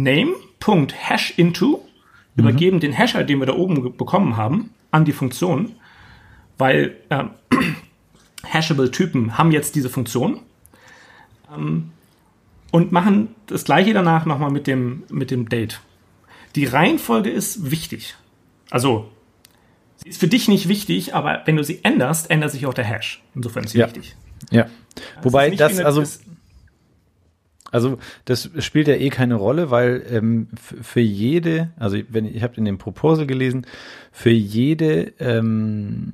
self.name.hashinto, 0.05 1.89
mhm. 2.35 2.41
übergeben 2.41 2.81
den 2.81 2.97
Hasher, 2.97 3.25
den 3.25 3.39
wir 3.41 3.47
da 3.47 3.55
oben 3.55 3.97
bekommen 3.97 4.37
haben, 4.37 4.71
an 4.91 5.05
die 5.05 5.13
Funktion 5.13 5.75
weil 6.59 6.97
äh, 7.09 7.25
Hashable-Typen 8.45 9.39
haben 9.39 9.51
jetzt 9.53 9.75
diese 9.75 9.91
Funktion 9.91 10.41
ähm, 11.55 11.91
und 12.71 12.93
machen 12.93 13.35
das 13.47 13.65
gleiche 13.65 13.93
danach 13.93 14.27
nochmal 14.27 14.51
mit 14.51 14.67
dem, 14.67 15.05
mit 15.09 15.31
dem 15.31 15.49
Date. 15.49 15.81
Die 16.55 16.65
Reihenfolge 16.65 17.31
ist 17.31 17.71
wichtig. 17.71 18.17
Also, 18.71 19.11
sie 20.03 20.09
ist 20.09 20.21
für 20.21 20.29
dich 20.29 20.49
nicht 20.49 20.69
wichtig, 20.69 21.15
aber 21.15 21.43
wenn 21.45 21.57
du 21.57 21.65
sie 21.65 21.81
änderst, 21.83 22.31
ändert 22.31 22.51
sich 22.51 22.67
auch 22.67 22.75
der 22.75 22.85
Hash. 22.85 23.23
Insofern 23.35 23.65
ist 23.65 23.73
sie 23.73 23.79
ja. 23.79 23.87
wichtig. 23.87 24.17
Ja. 24.51 24.67
Wobei 25.23 25.51
das, 25.51 25.79
also. 25.81 26.03
Also 27.77 27.99
das 28.25 28.49
spielt 28.61 28.89
ja 28.89 28.95
eh 28.95 29.11
keine 29.11 29.35
Rolle, 29.35 29.71
weil 29.71 30.03
ähm, 30.11 30.49
für 30.57 31.01
jede, 31.01 31.73
also 31.77 31.99
wenn 32.09 32.25
ich 32.25 32.43
habe 32.43 32.57
in 32.57 32.65
dem 32.65 32.79
Proposal 32.79 33.27
gelesen, 33.27 33.67
für 34.13 34.31
jede 34.31 35.13
ähm, 35.19 36.13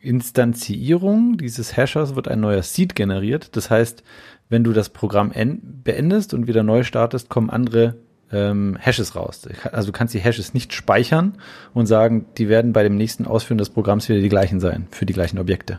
Instanzierung 0.00 1.38
dieses 1.38 1.78
Hashers 1.78 2.14
wird 2.14 2.28
ein 2.28 2.40
neuer 2.40 2.62
Seed 2.62 2.94
generiert. 2.94 3.56
Das 3.56 3.70
heißt, 3.70 4.02
wenn 4.50 4.64
du 4.64 4.74
das 4.74 4.90
Programm 4.90 5.32
beendest 5.62 6.34
und 6.34 6.46
wieder 6.46 6.62
neu 6.62 6.82
startest, 6.82 7.30
kommen 7.30 7.48
andere 7.48 7.96
ähm, 8.30 8.76
Hashes 8.78 9.16
raus. 9.16 9.48
Also 9.72 9.86
du 9.86 9.92
kannst 9.92 10.12
die 10.12 10.20
Hashes 10.20 10.52
nicht 10.52 10.74
speichern 10.74 11.38
und 11.72 11.86
sagen, 11.86 12.26
die 12.36 12.50
werden 12.50 12.74
bei 12.74 12.82
dem 12.82 12.96
nächsten 12.96 13.26
Ausführen 13.26 13.56
des 13.56 13.70
Programms 13.70 14.10
wieder 14.10 14.20
die 14.20 14.28
gleichen 14.28 14.60
sein, 14.60 14.88
für 14.90 15.06
die 15.06 15.14
gleichen 15.14 15.38
Objekte. 15.38 15.78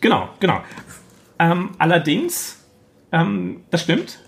Genau, 0.00 0.28
genau. 0.40 0.60
Ähm, 1.38 1.70
allerdings, 1.78 2.65
ähm, 3.12 3.62
das 3.70 3.82
stimmt, 3.82 4.18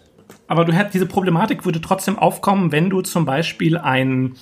aber 0.47 0.65
du 0.65 0.73
hättest, 0.73 0.95
diese 0.95 1.07
Problematik 1.07 1.65
würde 1.65 1.81
trotzdem 1.81 2.19
aufkommen, 2.19 2.73
wenn 2.73 2.91
du 2.91 3.03
zum 3.03 3.25
Beispiel 3.25 3.79
ein, 3.79 4.37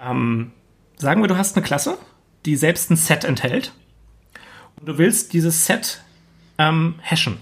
ähm, 0.00 0.52
sagen 0.96 1.22
wir, 1.22 1.28
du 1.28 1.36
hast 1.36 1.56
eine 1.56 1.64
Klasse 1.64 1.98
die 2.44 2.56
selbst 2.56 2.90
ein 2.90 2.96
Set 2.96 3.24
enthält. 3.24 3.72
Und 4.76 4.88
du 4.88 4.98
willst 4.98 5.32
dieses 5.32 5.66
Set 5.66 6.02
ähm, 6.58 6.96
hashen. 7.02 7.38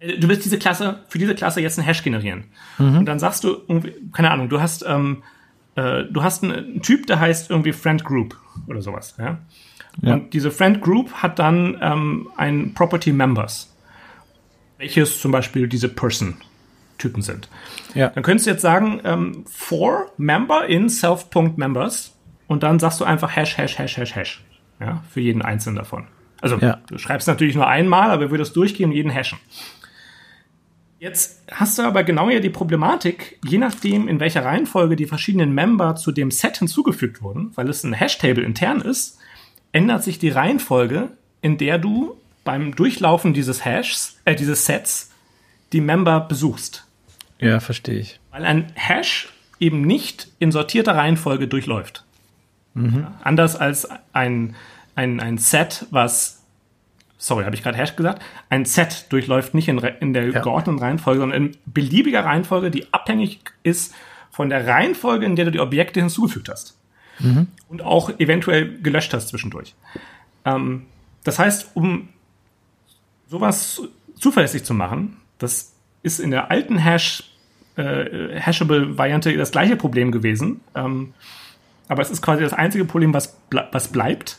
Äh, 0.00 0.18
du 0.18 0.28
willst 0.28 0.44
diese 0.44 0.58
Klasse, 0.58 1.00
für 1.08 1.18
diese 1.18 1.34
Klasse 1.34 1.60
jetzt 1.60 1.78
einen 1.78 1.86
Hash 1.86 2.02
generieren. 2.02 2.44
Mhm. 2.78 2.98
Und 2.98 3.06
dann 3.06 3.18
sagst 3.18 3.44
du, 3.44 3.60
keine 4.12 4.30
Ahnung, 4.30 4.48
du 4.48 4.60
hast, 4.60 4.84
ähm, 4.86 5.22
äh, 5.76 6.04
du 6.04 6.22
hast 6.22 6.42
einen, 6.42 6.52
einen, 6.52 6.82
Typ, 6.82 7.06
der 7.06 7.20
heißt 7.20 7.50
irgendwie 7.50 7.72
Friend 7.72 8.02
Group 8.04 8.38
oder 8.66 8.82
sowas, 8.82 9.14
ja. 9.18 9.38
ja. 10.02 10.14
Und 10.14 10.34
diese 10.34 10.50
Friend 10.50 10.80
Group 10.80 11.12
hat 11.14 11.38
dann 11.38 11.78
ähm, 11.80 12.28
ein 12.36 12.74
Property 12.74 13.12
Members, 13.12 13.73
welches 14.84 15.18
zum 15.18 15.32
Beispiel 15.32 15.66
diese 15.66 15.88
Person 15.88 16.36
Typen 16.98 17.22
sind. 17.22 17.48
Ja. 17.94 18.10
Dann 18.10 18.22
könntest 18.22 18.46
du 18.46 18.50
jetzt 18.50 18.62
sagen, 18.62 19.00
ähm, 19.04 19.44
for 19.50 20.12
member 20.16 20.66
in 20.66 20.88
self.members 20.88 22.14
und 22.46 22.62
dann 22.62 22.78
sagst 22.78 23.00
du 23.00 23.04
einfach 23.04 23.34
Hash, 23.34 23.56
Hash, 23.56 23.78
Hash, 23.78 23.96
Hash, 23.96 24.14
Hash. 24.14 24.44
Ja, 24.78 25.02
für 25.10 25.20
jeden 25.20 25.42
einzelnen 25.42 25.76
davon. 25.76 26.06
Also 26.40 26.58
ja. 26.58 26.80
du 26.88 26.98
schreibst 26.98 27.26
natürlich 27.26 27.54
nur 27.54 27.66
einmal, 27.66 28.10
aber 28.10 28.30
würdest 28.30 28.54
durchgehen 28.54 28.90
und 28.90 28.96
jeden 28.96 29.10
hashen. 29.10 29.38
Jetzt 30.98 31.42
hast 31.50 31.78
du 31.78 31.82
aber 31.82 32.04
genau 32.04 32.28
ja 32.28 32.40
die 32.40 32.50
Problematik, 32.50 33.38
je 33.44 33.58
nachdem, 33.58 34.08
in 34.08 34.20
welcher 34.20 34.44
Reihenfolge 34.44 34.96
die 34.96 35.06
verschiedenen 35.06 35.54
Member 35.54 35.96
zu 35.96 36.12
dem 36.12 36.30
Set 36.30 36.58
hinzugefügt 36.58 37.22
wurden, 37.22 37.52
weil 37.54 37.68
es 37.68 37.82
ein 37.82 37.94
Hashtable 37.94 38.44
intern 38.44 38.80
ist, 38.80 39.18
ändert 39.72 40.04
sich 40.04 40.18
die 40.18 40.28
Reihenfolge, 40.28 41.08
in 41.40 41.56
der 41.56 41.78
du 41.78 42.16
beim 42.44 42.74
Durchlaufen 42.74 43.34
dieses 43.34 43.64
Hashs, 43.64 44.18
äh, 44.24 44.34
dieses 44.34 44.66
Sets 44.66 45.10
die 45.72 45.80
Member 45.80 46.20
besuchst. 46.20 46.86
Ja, 47.40 47.60
verstehe 47.60 47.98
ich. 47.98 48.20
Weil 48.30 48.44
ein 48.44 48.72
Hash 48.74 49.28
eben 49.58 49.82
nicht 49.82 50.28
in 50.38 50.52
sortierter 50.52 50.94
Reihenfolge 50.94 51.48
durchläuft. 51.48 52.04
Mhm. 52.74 53.06
Anders 53.22 53.56
als 53.56 53.88
ein, 54.12 54.54
ein, 54.94 55.20
ein 55.20 55.38
Set, 55.38 55.86
was, 55.90 56.42
sorry, 57.18 57.44
habe 57.44 57.56
ich 57.56 57.62
gerade 57.62 57.78
Hash 57.78 57.96
gesagt, 57.96 58.22
ein 58.50 58.64
Set 58.64 59.06
durchläuft 59.10 59.54
nicht 59.54 59.68
in, 59.68 59.78
in 59.78 60.12
der 60.12 60.30
ja. 60.30 60.40
geordneten 60.40 60.78
Reihenfolge, 60.78 61.20
sondern 61.20 61.44
in 61.44 61.56
beliebiger 61.66 62.24
Reihenfolge, 62.24 62.70
die 62.70 62.92
abhängig 62.92 63.40
ist 63.62 63.94
von 64.30 64.48
der 64.48 64.66
Reihenfolge, 64.66 65.24
in 65.24 65.36
der 65.36 65.46
du 65.46 65.50
die 65.52 65.60
Objekte 65.60 66.00
hinzugefügt 66.00 66.48
hast. 66.48 66.76
Mhm. 67.20 67.48
Und 67.68 67.82
auch 67.82 68.10
eventuell 68.18 68.78
gelöscht 68.80 69.14
hast 69.14 69.28
zwischendurch. 69.28 69.74
Ähm, 70.44 70.86
das 71.22 71.38
heißt, 71.38 71.70
um 71.74 72.08
sowas 73.34 73.82
zuverlässig 74.16 74.62
zu 74.62 74.74
machen, 74.74 75.16
das 75.38 75.74
ist 76.04 76.20
in 76.20 76.30
der 76.30 76.52
alten 76.52 76.78
Hash, 76.78 77.24
äh, 77.74 78.38
Hashable-Variante 78.38 79.36
das 79.36 79.50
gleiche 79.50 79.74
Problem 79.74 80.12
gewesen. 80.12 80.60
Ähm, 80.76 81.14
aber 81.88 82.02
es 82.02 82.10
ist 82.10 82.22
quasi 82.22 82.44
das 82.44 82.52
einzige 82.52 82.84
Problem, 82.84 83.12
was, 83.12 83.36
ble 83.50 83.66
was 83.72 83.88
bleibt. 83.88 84.38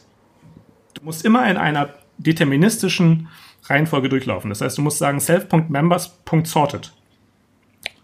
Du 0.93 1.03
musst 1.03 1.25
immer 1.25 1.45
in 1.49 1.58
einer 1.58 1.89
deterministischen 2.17 3.27
Reihenfolge 3.65 4.08
durchlaufen. 4.08 4.49
Das 4.49 4.62
heißt, 4.62 4.77
du 4.77 4.81
musst 4.81 4.99
sagen 4.99 5.19
self.members.sorted. 5.19 6.93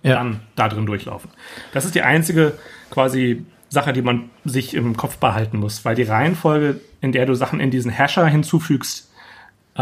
Ja. 0.03 0.15
Dann 0.15 0.41
da 0.57 0.67
drin 0.67 0.85
durchlaufen. 0.85 1.29
Das 1.71 1.85
ist 1.85 1.95
die 1.95 2.01
einzige 2.01 2.57
quasi 2.89 3.45
Sache, 3.69 3.93
die 3.93 4.01
man 4.01 4.29
sich 4.43 4.73
im 4.73 4.97
Kopf 4.97 5.17
behalten 5.19 5.57
muss, 5.57 5.85
weil 5.85 5.95
die 5.95 6.03
Reihenfolge, 6.03 6.81
in 6.99 7.13
der 7.13 7.25
du 7.25 7.33
Sachen 7.33 7.61
in 7.61 7.71
diesen 7.71 7.97
Hasher 7.97 8.27
hinzufügst, 8.27 9.10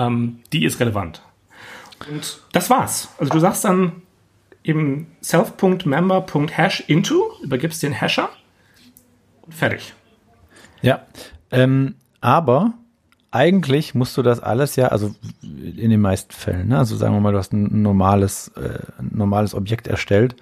ähm, 0.07 0.39
die 0.53 0.65
ist 0.65 0.79
relevant. 0.79 1.21
Und 2.09 2.39
das 2.53 2.69
war's. 2.69 3.09
Also 3.17 3.31
du 3.31 3.39
sagst 3.39 3.65
dann 3.65 4.01
eben 4.63 5.07
self.member.hash 5.21 6.81
into, 6.87 7.31
übergibst 7.43 7.83
den 7.83 7.99
Hasher 7.99 8.29
fertig. 9.49 9.93
Ja, 10.81 11.01
ähm, 11.51 11.95
aber 12.21 12.73
eigentlich 13.31 13.95
musst 13.95 14.17
du 14.17 14.21
das 14.21 14.39
alles 14.39 14.75
ja, 14.75 14.87
also 14.87 15.13
in 15.41 15.89
den 15.89 16.01
meisten 16.01 16.31
Fällen, 16.31 16.69
ne? 16.69 16.77
also 16.77 16.95
sagen 16.95 17.13
wir 17.13 17.19
mal, 17.19 17.31
du 17.31 17.37
hast 17.37 17.53
ein 17.53 17.81
normales, 17.81 18.49
äh, 18.55 18.79
ein 18.97 19.11
normales 19.13 19.53
Objekt 19.53 19.87
erstellt, 19.87 20.35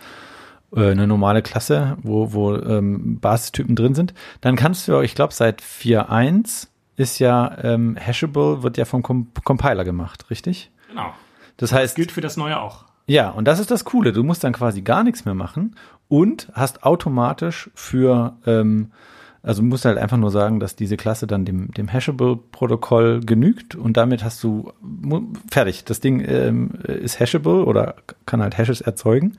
äh, 0.75 0.91
eine 0.91 1.07
normale 1.07 1.41
Klasse, 1.41 1.97
wo, 2.01 2.33
wo 2.33 2.55
ähm, 2.55 3.19
Basistypen 3.19 3.75
drin 3.75 3.95
sind, 3.95 4.13
dann 4.41 4.55
kannst 4.55 4.87
du, 4.87 5.01
ich 5.01 5.15
glaube, 5.15 5.33
seit 5.33 5.61
4.1 5.61 6.67
ist 6.97 7.19
ja 7.19 7.57
ähm, 7.63 7.95
Hashable, 7.95 8.63
wird 8.63 8.75
ja 8.77 8.83
vom 8.83 9.03
Com 9.03 9.27
Compiler 9.45 9.85
gemacht, 9.85 10.29
richtig? 10.29 10.71
Genau. 10.89 11.13
Das 11.55 11.71
heißt. 11.71 11.93
Das 11.93 11.95
gilt 11.95 12.11
für 12.11 12.21
das 12.21 12.35
neue 12.35 12.59
auch. 12.59 12.83
Ja, 13.05 13.29
und 13.29 13.45
das 13.45 13.59
ist 13.59 13.71
das 13.71 13.85
Coole. 13.85 14.11
Du 14.11 14.23
musst 14.23 14.43
dann 14.43 14.51
quasi 14.51 14.81
gar 14.81 15.03
nichts 15.03 15.23
mehr 15.23 15.33
machen 15.33 15.75
und 16.09 16.49
hast 16.53 16.83
automatisch 16.83 17.69
für 17.73 18.35
ähm, 18.45 18.91
Also 19.43 19.63
musst 19.63 19.85
halt 19.85 19.97
einfach 19.97 20.17
nur 20.17 20.31
sagen, 20.31 20.59
dass 20.59 20.75
diese 20.75 20.97
Klasse 20.97 21.25
dann 21.25 21.45
dem, 21.45 21.71
dem 21.71 21.87
Hashable-Protokoll 21.87 23.21
genügt 23.21 23.75
und 23.75 23.95
damit 23.95 24.23
hast 24.23 24.43
du 24.43 24.73
fertig. 25.49 25.85
Das 25.85 26.01
Ding 26.01 26.19
ähm, 26.27 26.71
ist 26.83 27.19
hashable 27.19 27.63
oder 27.63 27.95
kann 28.25 28.41
halt 28.41 28.57
Hashes 28.57 28.81
erzeugen. 28.81 29.37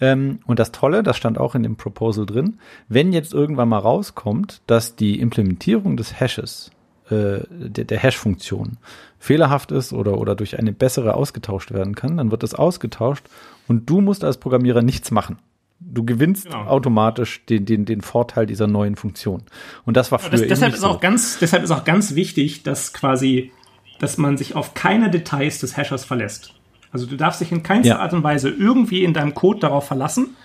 Ähm, 0.00 0.40
und 0.46 0.58
das 0.58 0.72
Tolle, 0.72 1.02
das 1.02 1.16
stand 1.16 1.38
auch 1.38 1.54
in 1.54 1.62
dem 1.62 1.76
Proposal 1.76 2.26
drin, 2.26 2.58
wenn 2.88 3.12
jetzt 3.12 3.32
irgendwann 3.32 3.68
mal 3.68 3.78
rauskommt, 3.78 4.60
dass 4.66 4.96
die 4.96 5.20
Implementierung 5.20 5.96
des 5.96 6.20
Hashes, 6.20 6.70
äh, 7.10 7.40
der, 7.50 7.84
der 7.84 7.98
Hash-Funktion, 7.98 8.78
fehlerhaft 9.18 9.72
ist 9.72 9.92
oder, 9.92 10.18
oder 10.18 10.34
durch 10.34 10.58
eine 10.58 10.72
bessere 10.72 11.14
ausgetauscht 11.14 11.72
werden 11.72 11.94
kann, 11.94 12.16
dann 12.16 12.30
wird 12.30 12.42
das 12.42 12.54
ausgetauscht 12.54 13.26
und 13.68 13.88
du 13.88 14.00
musst 14.00 14.24
als 14.24 14.38
Programmierer 14.38 14.82
nichts 14.82 15.10
machen. 15.10 15.38
Du 15.78 16.04
gewinnst 16.04 16.44
genau. 16.44 16.66
automatisch 16.66 17.44
den, 17.46 17.64
den, 17.64 17.86
den 17.86 18.02
Vorteil 18.02 18.44
dieser 18.44 18.66
neuen 18.66 18.96
Funktion. 18.96 19.42
Und 19.86 19.96
das 19.96 20.12
war 20.12 20.18
früher 20.18 20.32
das, 20.32 20.42
deshalb 20.42 20.74
ist 20.74 20.80
so. 20.80 20.88
auch 20.88 21.00
ganz, 21.00 21.38
deshalb 21.38 21.62
ist 21.62 21.70
auch 21.70 21.84
ganz 21.84 22.14
wichtig, 22.14 22.62
dass 22.62 22.92
quasi, 22.92 23.50
dass 23.98 24.18
man 24.18 24.36
sich 24.36 24.54
auf 24.54 24.74
keine 24.74 25.10
Details 25.10 25.58
des 25.58 25.76
Hashers 25.76 26.04
verlässt. 26.04 26.54
Also 26.92 27.06
du 27.06 27.16
darfst 27.16 27.40
dich 27.40 27.52
in 27.52 27.62
keinster 27.62 27.94
ja. 27.94 27.98
Art 28.00 28.12
und 28.12 28.22
Weise 28.22 28.50
irgendwie 28.50 29.04
in 29.04 29.14
deinem 29.14 29.34
Code 29.34 29.60
darauf 29.60 29.86
verlassen, 29.86 30.36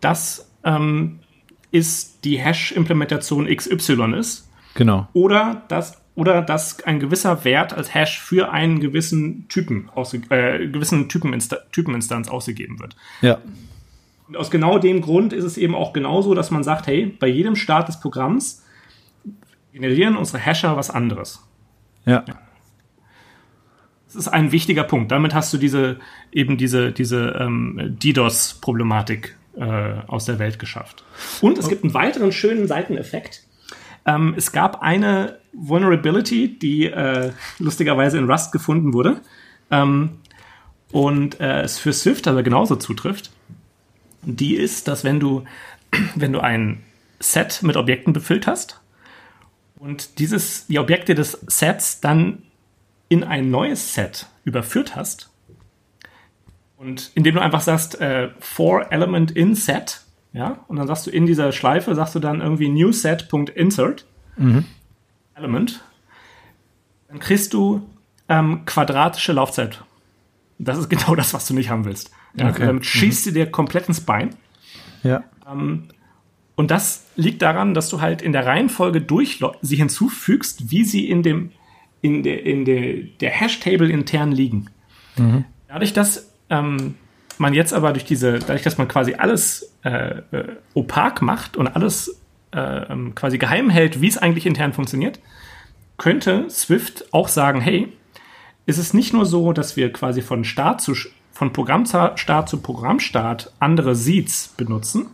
dass 0.00 0.50
ähm, 0.64 1.20
ist 1.70 2.24
die 2.24 2.38
Hash-Implementation 2.38 3.46
XY 3.46 4.14
ist. 4.18 4.47
Genau. 4.78 5.08
Oder 5.12 5.64
dass 5.66 6.00
oder 6.14 6.40
dass 6.40 6.84
ein 6.84 7.00
gewisser 7.00 7.44
Wert 7.44 7.72
als 7.72 7.94
Hash 7.94 8.20
für 8.20 8.52
einen 8.52 8.78
gewissen 8.78 9.48
Typen 9.48 9.90
ausge 9.92 10.18
äh, 10.30 10.68
gewissen 10.68 11.08
Typeninsta 11.08 11.56
Typeninstanz 11.72 12.28
ausgegeben 12.28 12.78
wird. 12.78 12.94
Ja. 13.20 13.38
Und 14.28 14.36
aus 14.36 14.52
genau 14.52 14.78
dem 14.78 15.00
Grund 15.00 15.32
ist 15.32 15.42
es 15.42 15.56
eben 15.56 15.74
auch 15.74 15.92
genauso, 15.92 16.32
dass 16.34 16.52
man 16.52 16.62
sagt, 16.62 16.86
hey, 16.86 17.06
bei 17.06 17.26
jedem 17.26 17.56
Start 17.56 17.88
des 17.88 17.98
Programms 17.98 18.64
generieren 19.72 20.16
unsere 20.16 20.44
Hasher 20.44 20.76
was 20.76 20.90
anderes. 20.90 21.44
Ja. 22.04 22.22
ja. 22.28 22.38
Das 24.06 24.14
ist 24.14 24.28
ein 24.28 24.52
wichtiger 24.52 24.84
Punkt. 24.84 25.10
Damit 25.10 25.34
hast 25.34 25.52
du 25.52 25.58
diese 25.58 25.98
eben 26.30 26.56
diese 26.56 26.92
diese 26.92 27.36
ähm, 27.40 27.96
DDoS-Problematik 28.00 29.36
äh, 29.56 29.94
aus 30.06 30.24
der 30.24 30.38
Welt 30.38 30.60
geschafft. 30.60 31.02
Und 31.40 31.58
es 31.58 31.68
gibt 31.68 31.82
einen 31.82 31.94
weiteren 31.94 32.30
schönen 32.30 32.68
Seiteneffekt. 32.68 33.47
Ähm, 34.08 34.32
es 34.38 34.52
gab 34.52 34.80
eine 34.80 35.38
Vulnerability, 35.52 36.58
die 36.58 36.86
äh, 36.86 37.30
lustigerweise 37.58 38.16
in 38.16 38.30
Rust 38.30 38.52
gefunden 38.52 38.94
wurde 38.94 39.20
ähm, 39.70 40.20
und 40.90 41.38
äh, 41.40 41.60
es 41.60 41.78
für 41.78 41.92
Swift 41.92 42.26
aber 42.26 42.42
genauso 42.42 42.76
zutrifft. 42.76 43.30
Die 44.22 44.56
ist, 44.56 44.88
dass 44.88 45.04
wenn 45.04 45.20
du, 45.20 45.44
wenn 46.14 46.32
du 46.32 46.40
ein 46.40 46.82
Set 47.20 47.62
mit 47.62 47.76
Objekten 47.76 48.14
befüllt 48.14 48.46
hast 48.46 48.80
und 49.78 50.18
dieses, 50.18 50.66
die 50.68 50.78
Objekte 50.78 51.14
des 51.14 51.32
Sets 51.46 52.00
dann 52.00 52.44
in 53.10 53.24
ein 53.24 53.50
neues 53.50 53.92
Set 53.92 54.26
überführt 54.44 54.96
hast 54.96 55.28
und 56.78 57.10
indem 57.14 57.34
du 57.34 57.42
einfach 57.42 57.60
sagst, 57.60 58.00
äh, 58.00 58.30
for 58.40 58.90
element 58.90 59.32
in 59.32 59.54
set, 59.54 60.00
ja, 60.32 60.64
und 60.68 60.76
dann 60.76 60.86
sagst 60.86 61.06
du 61.06 61.10
in 61.10 61.26
dieser 61.26 61.52
Schleife, 61.52 61.94
sagst 61.94 62.14
du 62.14 62.18
dann 62.18 62.40
irgendwie 62.40 62.68
new 62.68 62.92
set.insert 62.92 64.06
mhm. 64.36 64.64
element, 65.34 65.82
dann 67.08 67.18
kriegst 67.18 67.54
du 67.54 67.88
ähm, 68.28 68.64
quadratische 68.66 69.32
Laufzeit. 69.32 69.82
Das 70.58 70.78
ist 70.78 70.88
genau 70.90 71.14
das, 71.14 71.32
was 71.34 71.46
du 71.46 71.54
nicht 71.54 71.70
haben 71.70 71.84
willst. 71.84 72.10
Ja, 72.34 72.50
okay. 72.50 72.66
Damit 72.66 72.84
schießt 72.84 73.24
sie 73.24 73.32
dir 73.32 73.50
komplett 73.50 73.88
ins 73.88 74.00
Bein. 74.00 74.34
Ja. 75.02 75.24
Ähm, 75.50 75.88
und 76.56 76.70
das 76.70 77.06
liegt 77.14 77.40
daran, 77.42 77.72
dass 77.72 77.88
du 77.88 78.00
halt 78.00 78.20
in 78.20 78.32
der 78.32 78.44
Reihenfolge 78.44 79.00
durch 79.00 79.40
sie 79.62 79.76
hinzufügst, 79.76 80.70
wie 80.70 80.84
sie 80.84 81.08
in 81.08 81.22
dem 81.22 81.52
in 82.00 82.22
der 82.22 82.44
in 82.44 82.64
der, 82.64 83.04
der 83.20 83.30
Hash-Table 83.30 83.88
intern 83.88 84.32
liegen. 84.32 84.66
Mhm. 85.16 85.44
Dadurch, 85.68 85.92
dass 85.92 86.32
ähm, 86.50 86.96
man 87.38 87.54
jetzt 87.54 87.72
aber 87.72 87.92
durch 87.92 88.04
diese, 88.04 88.38
dadurch, 88.38 88.62
dass 88.62 88.78
man 88.78 88.88
quasi 88.88 89.14
alles 89.14 89.67
äh, 89.84 90.18
äh, 90.32 90.56
opak 90.74 91.22
macht 91.22 91.56
und 91.56 91.68
alles 91.68 92.20
äh, 92.52 92.58
ähm, 92.60 93.14
quasi 93.14 93.38
geheim 93.38 93.70
hält, 93.70 94.00
wie 94.00 94.08
es 94.08 94.18
eigentlich 94.18 94.46
intern 94.46 94.72
funktioniert, 94.72 95.20
könnte 95.96 96.48
Swift 96.50 97.12
auch 97.12 97.28
sagen, 97.28 97.60
hey, 97.60 97.92
ist 98.66 98.78
es 98.78 98.94
nicht 98.94 99.12
nur 99.12 99.26
so, 99.26 99.52
dass 99.52 99.76
wir 99.76 99.92
quasi 99.92 100.22
von 100.22 100.44
Start 100.44 100.80
zu 100.80 100.94
von 101.38 101.52
Programmstart 101.52 102.48
zu 102.48 102.60
Programmstart 102.60 103.52
andere 103.60 103.94
Seeds 103.94 104.54
benutzen 104.56 105.06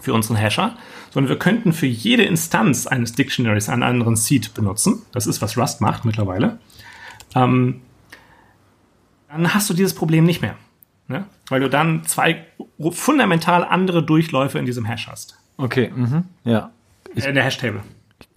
für 0.00 0.14
unseren 0.14 0.38
Hasher, 0.38 0.76
sondern 1.10 1.28
wir 1.28 1.38
könnten 1.38 1.74
für 1.74 1.86
jede 1.86 2.22
Instanz 2.22 2.86
eines 2.86 3.12
Dictionaries 3.12 3.68
einen 3.68 3.82
anderen 3.82 4.16
Seed 4.16 4.54
benutzen. 4.54 5.02
Das 5.12 5.26
ist, 5.26 5.42
was 5.42 5.58
Rust 5.58 5.82
macht 5.82 6.06
mittlerweile. 6.06 6.58
Ähm, 7.34 7.82
dann 9.28 9.52
hast 9.52 9.68
du 9.68 9.74
dieses 9.74 9.94
Problem 9.94 10.24
nicht 10.24 10.40
mehr. 10.40 10.56
Ne? 11.06 11.26
Weil 11.52 11.60
du 11.60 11.68
dann 11.68 12.02
zwei 12.04 12.46
fundamental 12.92 13.62
andere 13.62 14.02
Durchläufe 14.02 14.58
in 14.58 14.64
diesem 14.64 14.86
Hash 14.86 15.06
hast. 15.06 15.38
Okay, 15.58 15.92
mhm. 15.94 16.24
ja. 16.44 16.70
Ich, 17.14 17.26
in 17.26 17.34
der 17.34 17.44
Hash-Table. 17.44 17.82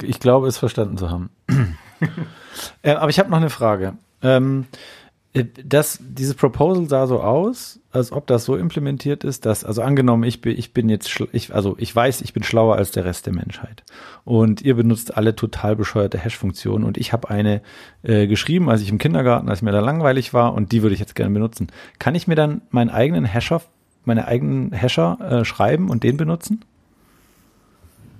Ich, 0.01 0.09
ich, 0.09 0.19
glaube, 0.19 0.49
es 0.49 0.57
verstanden 0.57 0.97
zu 0.97 1.09
haben. 1.09 1.29
äh, 2.81 2.91
aber 2.91 3.09
ich 3.09 3.17
habe 3.17 3.29
noch 3.29 3.37
eine 3.37 3.49
Frage. 3.49 3.93
Ähm, 4.21 4.65
äh, 4.73 5.04
das, 5.43 5.99
dieses 6.01 6.33
Proposal 6.35 6.87
sah 6.87 7.07
so 7.07 7.21
aus, 7.21 7.79
als 7.91 8.11
ob 8.11 8.25
das 8.27 8.45
so 8.45 8.55
implementiert 8.55 9.23
ist, 9.23 9.45
dass, 9.45 9.65
also 9.65 9.81
angenommen, 9.81 10.23
ich 10.23 10.39
bin, 10.39 10.57
ich 10.57 10.73
bin 10.73 10.87
jetzt, 10.87 11.23
ich, 11.33 11.53
also 11.53 11.75
ich 11.77 11.93
weiß, 11.93 12.21
ich 12.21 12.33
bin 12.33 12.43
schlauer 12.43 12.77
als 12.77 12.91
der 12.91 13.03
Rest 13.03 13.25
der 13.25 13.33
Menschheit. 13.33 13.83
Und 14.23 14.61
ihr 14.61 14.75
benutzt 14.75 15.17
alle 15.17 15.35
total 15.35 15.75
bescheuerte 15.75 16.17
Hash-Funktionen 16.17 16.85
und 16.85 16.97
ich 16.97 17.11
habe 17.11 17.29
eine 17.29 17.61
äh, 18.03 18.27
geschrieben, 18.27 18.69
als 18.69 18.81
ich 18.81 18.89
im 18.89 18.97
Kindergarten, 18.97 19.49
als 19.49 19.61
mir 19.61 19.71
da 19.71 19.81
langweilig 19.81 20.33
war 20.33 20.53
und 20.53 20.71
die 20.71 20.81
würde 20.81 20.93
ich 20.93 20.99
jetzt 20.99 21.15
gerne 21.15 21.33
benutzen. 21.33 21.67
Kann 21.99 22.15
ich 22.15 22.27
mir 22.27 22.35
dann 22.35 22.61
meinen 22.69 22.89
eigenen 22.89 23.25
Hasher, 23.31 23.61
meine 24.05 24.27
eigenen 24.27 24.71
Hasher 24.73 25.17
äh, 25.19 25.45
schreiben 25.45 25.89
und 25.89 26.03
den 26.03 26.15
benutzen? 26.15 26.63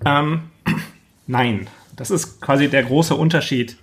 Ähm, 0.03 0.41
nein. 1.27 1.67
Das 1.95 2.11
ist 2.11 2.41
quasi 2.41 2.67
der 2.67 2.83
große 2.83 3.15
Unterschied 3.15 3.77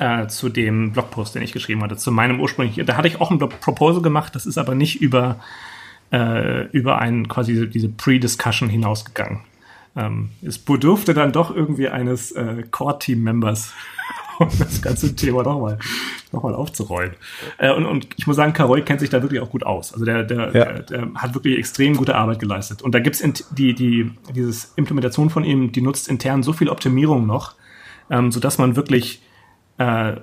äh, 0.00 0.26
zu 0.28 0.48
dem 0.48 0.92
Blogpost, 0.92 1.34
den 1.34 1.42
ich 1.42 1.52
geschrieben 1.52 1.82
hatte, 1.82 1.96
zu 1.96 2.10
meinem 2.10 2.40
ursprünglichen. 2.40 2.86
Da 2.86 2.96
hatte 2.96 3.06
ich 3.06 3.20
auch 3.20 3.30
ein 3.30 3.38
Proposal 3.38 4.02
gemacht, 4.02 4.34
das 4.34 4.46
ist 4.46 4.56
aber 4.56 4.74
nicht 4.74 5.02
über, 5.02 5.36
äh, 6.10 6.66
über 6.68 6.98
einen 6.98 7.28
quasi 7.28 7.68
diese 7.68 7.90
Pre-Discussion 7.90 8.70
hinausgegangen. 8.70 9.40
Ähm, 9.96 10.30
es 10.42 10.58
bedurfte 10.58 11.12
dann 11.12 11.32
doch 11.32 11.54
irgendwie 11.54 11.88
eines 11.88 12.32
äh, 12.32 12.62
Core-Team-Members, 12.70 13.74
um 14.38 14.48
das 14.58 14.80
ganze 14.80 15.14
Thema 15.14 15.42
nochmal 15.42 15.78
noch 16.32 16.44
mal 16.44 16.54
aufzurollen. 16.54 17.12
Äh, 17.58 17.74
und, 17.74 17.84
und 17.84 18.06
ich 18.16 18.26
muss 18.26 18.36
sagen, 18.36 18.54
Karoy 18.54 18.80
kennt 18.82 19.00
sich 19.00 19.10
da 19.10 19.20
wirklich 19.20 19.40
auch 19.40 19.50
gut 19.50 19.64
aus. 19.64 19.92
Also 19.92 20.06
der, 20.06 20.22
der, 20.22 20.38
ja. 20.46 20.64
der, 20.64 20.82
der 20.82 21.08
hat 21.16 21.34
wirklich 21.34 21.58
extrem 21.58 21.94
gute 21.94 22.14
Arbeit 22.14 22.38
geleistet. 22.38 22.80
Und 22.80 22.94
da 22.94 23.00
gibt's 23.00 23.22
die, 23.50 23.74
die, 23.74 24.12
dieses 24.34 24.72
Implementation 24.76 25.28
von 25.28 25.44
ihm, 25.44 25.72
die 25.72 25.82
nutzt 25.82 26.08
intern 26.08 26.42
so 26.42 26.54
viel 26.54 26.70
Optimierung 26.70 27.26
noch, 27.26 27.56
ähm, 28.08 28.32
sodass 28.32 28.56
man 28.56 28.76
wirklich 28.76 29.20
äh, 29.80 30.16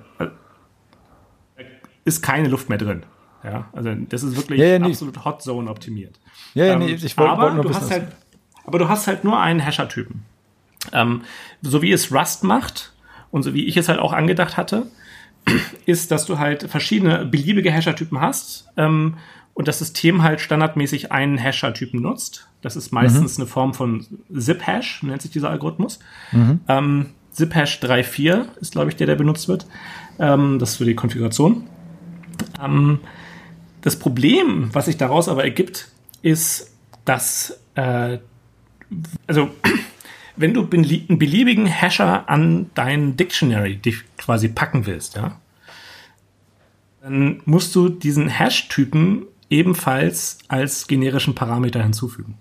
ist 2.04 2.22
keine 2.22 2.48
Luft 2.48 2.68
mehr 2.68 2.78
drin. 2.78 3.04
Ja, 3.44 3.68
also 3.72 3.94
das 3.94 4.22
ist 4.22 4.36
wirklich 4.36 4.60
ja, 4.60 4.66
ja, 4.66 4.78
nee. 4.78 4.86
absolut 4.86 5.24
Hot 5.24 5.42
Zone 5.42 5.70
optimiert. 5.70 6.18
Ja, 6.54 6.64
ja, 6.64 6.72
ähm, 6.74 6.80
nee, 6.80 6.92
ich 6.94 7.16
wollte 7.16 7.32
aber, 7.32 7.56
wollt 7.56 7.64
du 7.64 7.74
hast 7.74 7.90
halt, 7.90 8.08
aber 8.64 8.78
du 8.78 8.88
hast 8.88 9.06
halt 9.06 9.24
nur 9.24 9.38
einen 9.38 9.64
Hasher-Typen. 9.64 10.24
Ähm, 10.92 11.22
so 11.62 11.82
wie 11.82 11.92
es 11.92 12.12
Rust 12.12 12.44
macht 12.44 12.92
und 13.30 13.42
so 13.42 13.52
wie 13.54 13.66
ich 13.66 13.76
es 13.76 13.88
halt 13.88 13.98
auch 13.98 14.12
angedacht 14.12 14.56
hatte, 14.56 14.86
ist, 15.86 16.10
dass 16.10 16.26
du 16.26 16.38
halt 16.38 16.64
verschiedene 16.64 17.24
beliebige 17.24 17.72
Hasher-Typen 17.72 18.20
hast 18.20 18.68
ähm, 18.76 19.18
und 19.54 19.68
das 19.68 19.78
System 19.78 20.22
halt 20.22 20.40
standardmäßig 20.40 21.12
einen 21.12 21.38
Hasher-Typen 21.42 22.00
nutzt. 22.00 22.48
Das 22.62 22.74
ist 22.76 22.92
meistens 22.92 23.38
mhm. 23.38 23.42
eine 23.42 23.50
Form 23.50 23.74
von 23.74 24.06
Zip-Hash, 24.36 25.02
nennt 25.02 25.22
sich 25.22 25.30
dieser 25.30 25.50
Algorithmus. 25.50 26.00
Mhm. 26.32 26.60
ZipHash 27.38 27.80
3.4 27.80 28.46
ist, 28.60 28.72
glaube 28.72 28.90
ich, 28.90 28.96
der, 28.96 29.06
der 29.06 29.14
benutzt 29.14 29.48
wird. 29.48 29.66
Ähm, 30.18 30.58
das 30.58 30.70
ist 30.70 30.76
für 30.76 30.84
die 30.84 30.96
Konfiguration. 30.96 31.68
Ähm, 32.62 33.00
das 33.80 33.98
Problem, 33.98 34.70
was 34.72 34.86
sich 34.86 34.96
daraus 34.96 35.28
aber 35.28 35.44
ergibt, 35.44 35.88
ist, 36.22 36.74
dass, 37.04 37.60
äh, 37.76 38.18
also, 39.26 39.50
wenn 40.36 40.52
du 40.52 40.68
einen 40.70 41.18
beliebigen 41.18 41.68
Hasher 41.68 42.28
an 42.28 42.70
dein 42.74 43.16
Dictionary 43.16 43.80
quasi 44.16 44.48
packen 44.48 44.86
willst, 44.86 45.16
ja, 45.16 45.40
dann 47.02 47.40
musst 47.44 47.74
du 47.76 47.88
diesen 47.88 48.28
Hash-Typen 48.28 49.26
ebenfalls 49.48 50.38
als 50.48 50.88
generischen 50.88 51.34
Parameter 51.34 51.82
hinzufügen. 51.82 52.36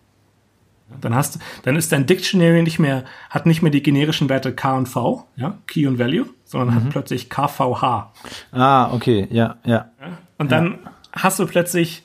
Dann 1.02 1.14
hast, 1.14 1.40
dann 1.64 1.76
ist 1.76 1.92
dein 1.92 2.06
Dictionary 2.06 2.64
nicht 2.64 2.80
mehr, 2.80 3.04
hat 3.30 3.46
nicht 3.46 3.62
mehr 3.62 3.72
die 3.72 3.84
generischen 3.84 4.30
Werte 4.30 4.54
K 4.54 4.78
und 4.78 4.88
V, 4.88 5.28
ja, 5.36 5.58
Key 5.68 5.86
und 5.86 6.00
Value, 6.00 6.26
sondern 6.46 6.70
mhm. 6.70 6.76
hat 6.76 6.90
plötzlich 6.90 7.30
KVH. 7.30 8.14
Ah, 8.52 8.94
okay, 8.94 9.28
ja, 9.30 9.58
ja. 9.66 9.92
und 10.38 10.52
dann 10.52 10.80
ja. 10.84 10.92
hast 11.14 11.40
du 11.40 11.46
plötzlich 11.46 12.04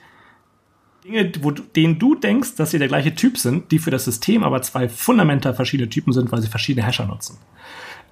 Dinge, 1.04 1.32
wo, 1.40 1.50
denen 1.50 1.98
du 1.98 2.14
denkst, 2.14 2.56
dass 2.56 2.70
sie 2.70 2.78
der 2.78 2.88
gleiche 2.88 3.14
Typ 3.14 3.38
sind, 3.38 3.72
die 3.72 3.78
für 3.78 3.90
das 3.90 4.04
System 4.04 4.44
aber 4.44 4.62
zwei 4.62 4.88
fundamental 4.88 5.54
verschiedene 5.54 5.88
Typen 5.88 6.12
sind, 6.12 6.30
weil 6.30 6.42
sie 6.42 6.48
verschiedene 6.48 6.86
Hasher 6.86 7.06
nutzen. 7.06 7.38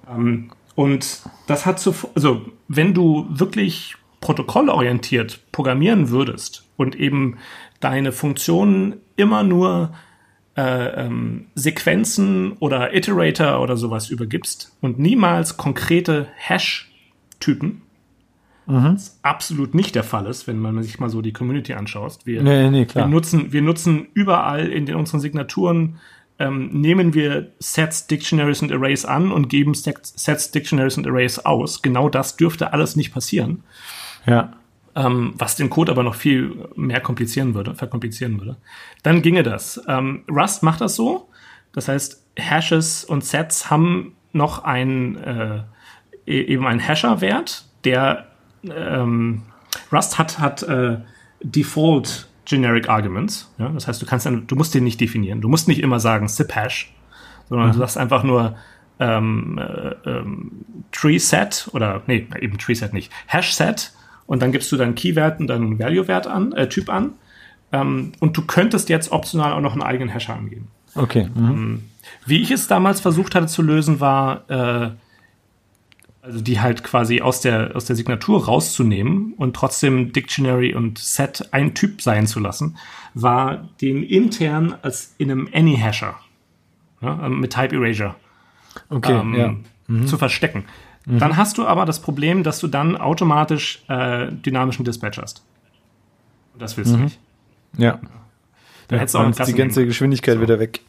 Ähm, 0.09 0.51
und 0.75 1.21
das 1.47 1.65
hat 1.65 1.79
zu, 1.79 1.93
also 2.15 2.45
wenn 2.67 2.93
du 2.93 3.27
wirklich 3.29 3.95
protokollorientiert 4.19 5.51
programmieren 5.51 6.09
würdest 6.09 6.65
und 6.77 6.95
eben 6.95 7.37
deine 7.79 8.11
Funktionen 8.11 8.95
immer 9.15 9.43
nur 9.43 9.93
äh, 10.57 11.05
ähm, 11.05 11.47
Sequenzen 11.55 12.53
oder 12.59 12.93
Iterator 12.93 13.61
oder 13.61 13.77
sowas 13.77 14.09
übergibst 14.09 14.75
und 14.81 14.99
niemals 14.99 15.57
konkrete 15.57 16.27
Hash-Typen, 16.35 17.81
mhm. 18.65 18.93
was 18.93 19.19
absolut 19.21 19.73
nicht 19.73 19.95
der 19.95 20.03
Fall 20.03 20.25
ist, 20.25 20.47
wenn 20.47 20.59
man 20.59 20.81
sich 20.83 20.99
mal 20.99 21.09
so 21.09 21.21
die 21.21 21.33
Community 21.33 21.73
anschaut. 21.73 22.19
Wir, 22.25 22.43
nee, 22.43 22.69
nee, 22.69 22.87
wir, 22.93 23.05
nutzen, 23.05 23.53
wir 23.53 23.61
nutzen 23.61 24.07
überall 24.13 24.67
in 24.67 24.85
den, 24.85 24.95
unseren 24.95 25.19
Signaturen 25.19 25.99
ähm, 26.41 26.69
nehmen 26.71 27.13
wir 27.13 27.51
Sets, 27.59 28.07
Dictionaries 28.07 28.61
und 28.61 28.71
Arrays 28.71 29.05
an 29.05 29.31
und 29.31 29.47
geben 29.47 29.73
Sets, 29.75 30.51
Dictionaries 30.51 30.97
und 30.97 31.07
Arrays 31.07 31.39
aus. 31.39 31.81
Genau 31.83 32.09
das 32.09 32.35
dürfte 32.35 32.73
alles 32.73 32.95
nicht 32.95 33.13
passieren. 33.13 33.63
Ja. 34.25 34.53
Ähm, 34.93 35.33
was 35.37 35.55
den 35.55 35.69
Code 35.69 35.91
aber 35.91 36.03
noch 36.03 36.15
viel 36.15 36.67
mehr 36.75 36.99
komplizieren 36.99 37.53
würde, 37.53 37.75
verkomplizieren 37.75 38.39
würde. 38.39 38.57
Dann 39.03 39.21
ginge 39.21 39.43
das. 39.43 39.81
Ähm, 39.87 40.23
Rust 40.29 40.63
macht 40.63 40.81
das 40.81 40.95
so. 40.95 41.29
Das 41.73 41.87
heißt, 41.87 42.25
Hashes 42.35 43.05
und 43.05 43.23
Sets 43.23 43.69
haben 43.69 44.15
noch 44.33 44.63
einen, 44.63 45.15
äh, 45.17 45.63
e-, 46.25 46.41
eben 46.41 46.67
einen 46.67 46.85
Hasher-Wert, 46.85 47.65
der 47.85 48.27
ähm, 48.63 49.43
Rust 49.91 50.17
hat, 50.17 50.39
hat 50.39 50.63
äh, 50.63 50.97
Default 51.41 52.27
Generic 52.45 52.89
Arguments. 52.89 53.51
Ja? 53.57 53.69
Das 53.69 53.87
heißt, 53.87 54.01
du 54.01 54.05
kannst 54.05 54.25
du 54.25 54.55
musst 54.55 54.73
den 54.73 54.83
nicht 54.83 54.99
definieren. 54.99 55.41
Du 55.41 55.47
musst 55.47 55.67
nicht 55.67 55.81
immer 55.81 55.99
sagen 55.99 56.27
SIP 56.27 56.53
Hash, 56.55 56.93
sondern 57.47 57.69
mhm. 57.69 57.73
du 57.73 57.79
sagst 57.79 57.97
einfach 57.97 58.23
nur 58.23 58.55
ähm, 58.99 59.57
äh, 59.57 60.09
ähm, 60.09 60.51
Tree 60.91 61.17
Set 61.17 61.69
oder 61.73 62.01
nee, 62.07 62.27
eben 62.39 62.57
Tree 62.57 62.75
Set 62.75 62.93
nicht, 62.93 63.11
Hash 63.27 63.53
Set 63.53 63.93
und 64.31 64.41
dann 64.41 64.53
gibst 64.53 64.71
du 64.71 64.77
dann 64.77 64.95
Keywert 64.95 65.41
und 65.41 65.47
dann 65.47 65.77
Value 65.77 66.07
Wert 66.07 66.25
an, 66.25 66.53
äh, 66.53 66.69
Typ 66.69 66.89
an. 66.89 67.15
Ähm, 67.73 68.13
und 68.21 68.37
du 68.37 68.43
könntest 68.43 68.87
jetzt 68.87 69.11
optional 69.11 69.51
auch 69.51 69.59
noch 69.59 69.73
einen 69.73 69.81
eigenen 69.81 70.13
Hasher 70.13 70.37
angeben. 70.37 70.69
Okay. 70.95 71.27
Mhm. 71.35 71.49
Ähm, 71.49 71.83
wie 72.25 72.41
ich 72.41 72.49
es 72.49 72.69
damals 72.69 73.01
versucht 73.01 73.35
hatte 73.35 73.47
zu 73.47 73.61
lösen, 73.61 73.99
war 73.99 74.49
äh, 74.49 74.91
also 76.21 76.39
die 76.39 76.61
halt 76.61 76.85
quasi 76.85 77.19
aus 77.19 77.41
der, 77.41 77.75
aus 77.75 77.83
der 77.83 77.97
Signatur 77.97 78.45
rauszunehmen 78.45 79.33
und 79.35 79.53
trotzdem 79.53 80.13
Dictionary 80.13 80.75
und 80.75 80.97
Set 80.97 81.49
ein 81.51 81.73
Typ 81.73 82.01
sein 82.01 82.25
zu 82.25 82.39
lassen, 82.39 82.77
war 83.13 83.67
den 83.81 84.01
intern 84.01 84.75
als 84.81 85.13
in 85.17 85.29
einem 85.29 85.49
Any-Hasher 85.53 86.15
ja, 87.01 87.25
ähm, 87.25 87.41
mit 87.41 87.51
Type 87.51 87.75
Erasure 87.75 88.15
okay, 88.87 89.11
ähm, 89.11 89.35
ja. 89.35 89.55
mhm. 89.87 90.07
zu 90.07 90.17
verstecken. 90.17 90.63
Mhm. 91.05 91.19
Dann 91.19 91.37
hast 91.37 91.57
du 91.57 91.65
aber 91.65 91.85
das 91.85 92.01
Problem, 92.01 92.43
dass 92.43 92.59
du 92.59 92.67
dann 92.67 92.97
automatisch 92.97 93.83
äh, 93.87 94.27
dynamischen 94.31 94.85
Dispatch 94.85 95.17
hast. 95.17 95.43
Und 96.53 96.61
das 96.61 96.77
willst 96.77 96.91
mhm. 96.93 96.97
du 96.97 97.03
nicht. 97.03 97.19
Ja. 97.77 97.99
Dann 98.87 98.99
hättest 98.99 99.15
du 99.15 99.19
auch 99.19 99.23
eine 99.23 99.33
Klasse 99.33 99.51
die 99.51 99.57
ganze 99.57 99.85
Geschwindigkeit 99.85 100.35
so. 100.35 100.41
wieder 100.41 100.59
weg. 100.59 100.81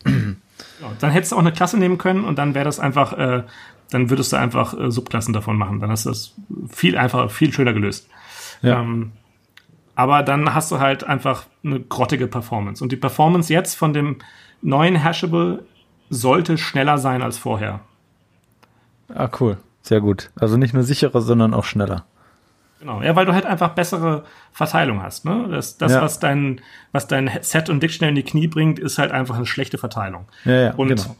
Ja, 0.81 0.91
dann 0.99 1.11
hättest 1.13 1.31
du 1.31 1.37
auch 1.37 1.41
eine 1.41 1.53
Klasse 1.53 1.79
nehmen 1.79 1.97
können 1.97 2.25
und 2.25 2.39
dann 2.39 2.55
wäre 2.55 2.65
das 2.65 2.81
einfach 2.81 3.13
äh, 3.13 3.45
dann 3.93 4.11
würdest 4.11 4.33
du 4.33 4.37
einfach 4.37 4.79
äh, 4.79 4.91
Subklassen 4.91 5.35
davon 5.35 5.57
machen. 5.57 5.81
Dann 5.81 5.91
hast 5.91 6.07
du 6.07 6.11
das 6.11 6.35
viel 6.71 6.97
einfacher, 6.97 7.29
viel 7.29 7.53
schöner 7.53 7.73
gelöst. 7.73 8.09
Ja. 8.63 8.81
Ähm, 8.81 9.13
aber 9.95 10.23
dann 10.23 10.55
hast 10.55 10.73
du 10.73 10.79
halt 10.79 11.05
einfach 11.05 11.45
eine 11.63 11.81
grottige 11.81 12.27
Performance. 12.27 12.83
Und 12.83 12.93
die 12.93 12.97
Performance 12.97 13.53
jetzt 13.53 13.75
von 13.75 13.93
dem 13.93 14.17
neuen 14.63 15.03
Hashable 15.03 15.65
sollte 16.09 16.57
schneller 16.57 16.99
sein 16.99 17.23
als 17.23 17.37
vorher. 17.37 17.81
Ah, 19.15 19.29
cool. 19.41 19.59
Sehr 19.83 20.01
gut. 20.01 20.31
Also 20.39 20.57
nicht 20.57 20.75
nur 20.75 20.83
sicherer, 20.83 21.21
sondern 21.21 21.55
auch 21.55 21.65
schneller. 21.65 22.07
Genau, 22.81 23.01
ja, 23.03 23.15
weil 23.15 23.27
du 23.27 23.33
halt 23.33 23.47
einfach 23.47 23.71
bessere 23.71 24.25
Verteilung 24.53 25.03
hast. 25.03 25.25
Ne? 25.25 25.47
Das, 25.51 25.79
das 25.79 25.93
ja. 25.93 26.03
was, 26.03 26.19
dein, 26.19 26.61
was 26.91 27.07
dein 27.07 27.31
Set 27.43 27.69
und 27.69 27.83
Dictionary 27.83 28.11
in 28.11 28.17
die 28.17 28.23
Knie 28.25 28.49
bringt, 28.49 28.79
ist 28.79 28.99
halt 28.99 29.13
einfach 29.13 29.37
eine 29.37 29.47
schlechte 29.47 29.79
Verteilung. 29.79 30.25
Ja, 30.45 30.61
ja, 30.61 30.75
und 30.75 30.89
genau 30.89 31.17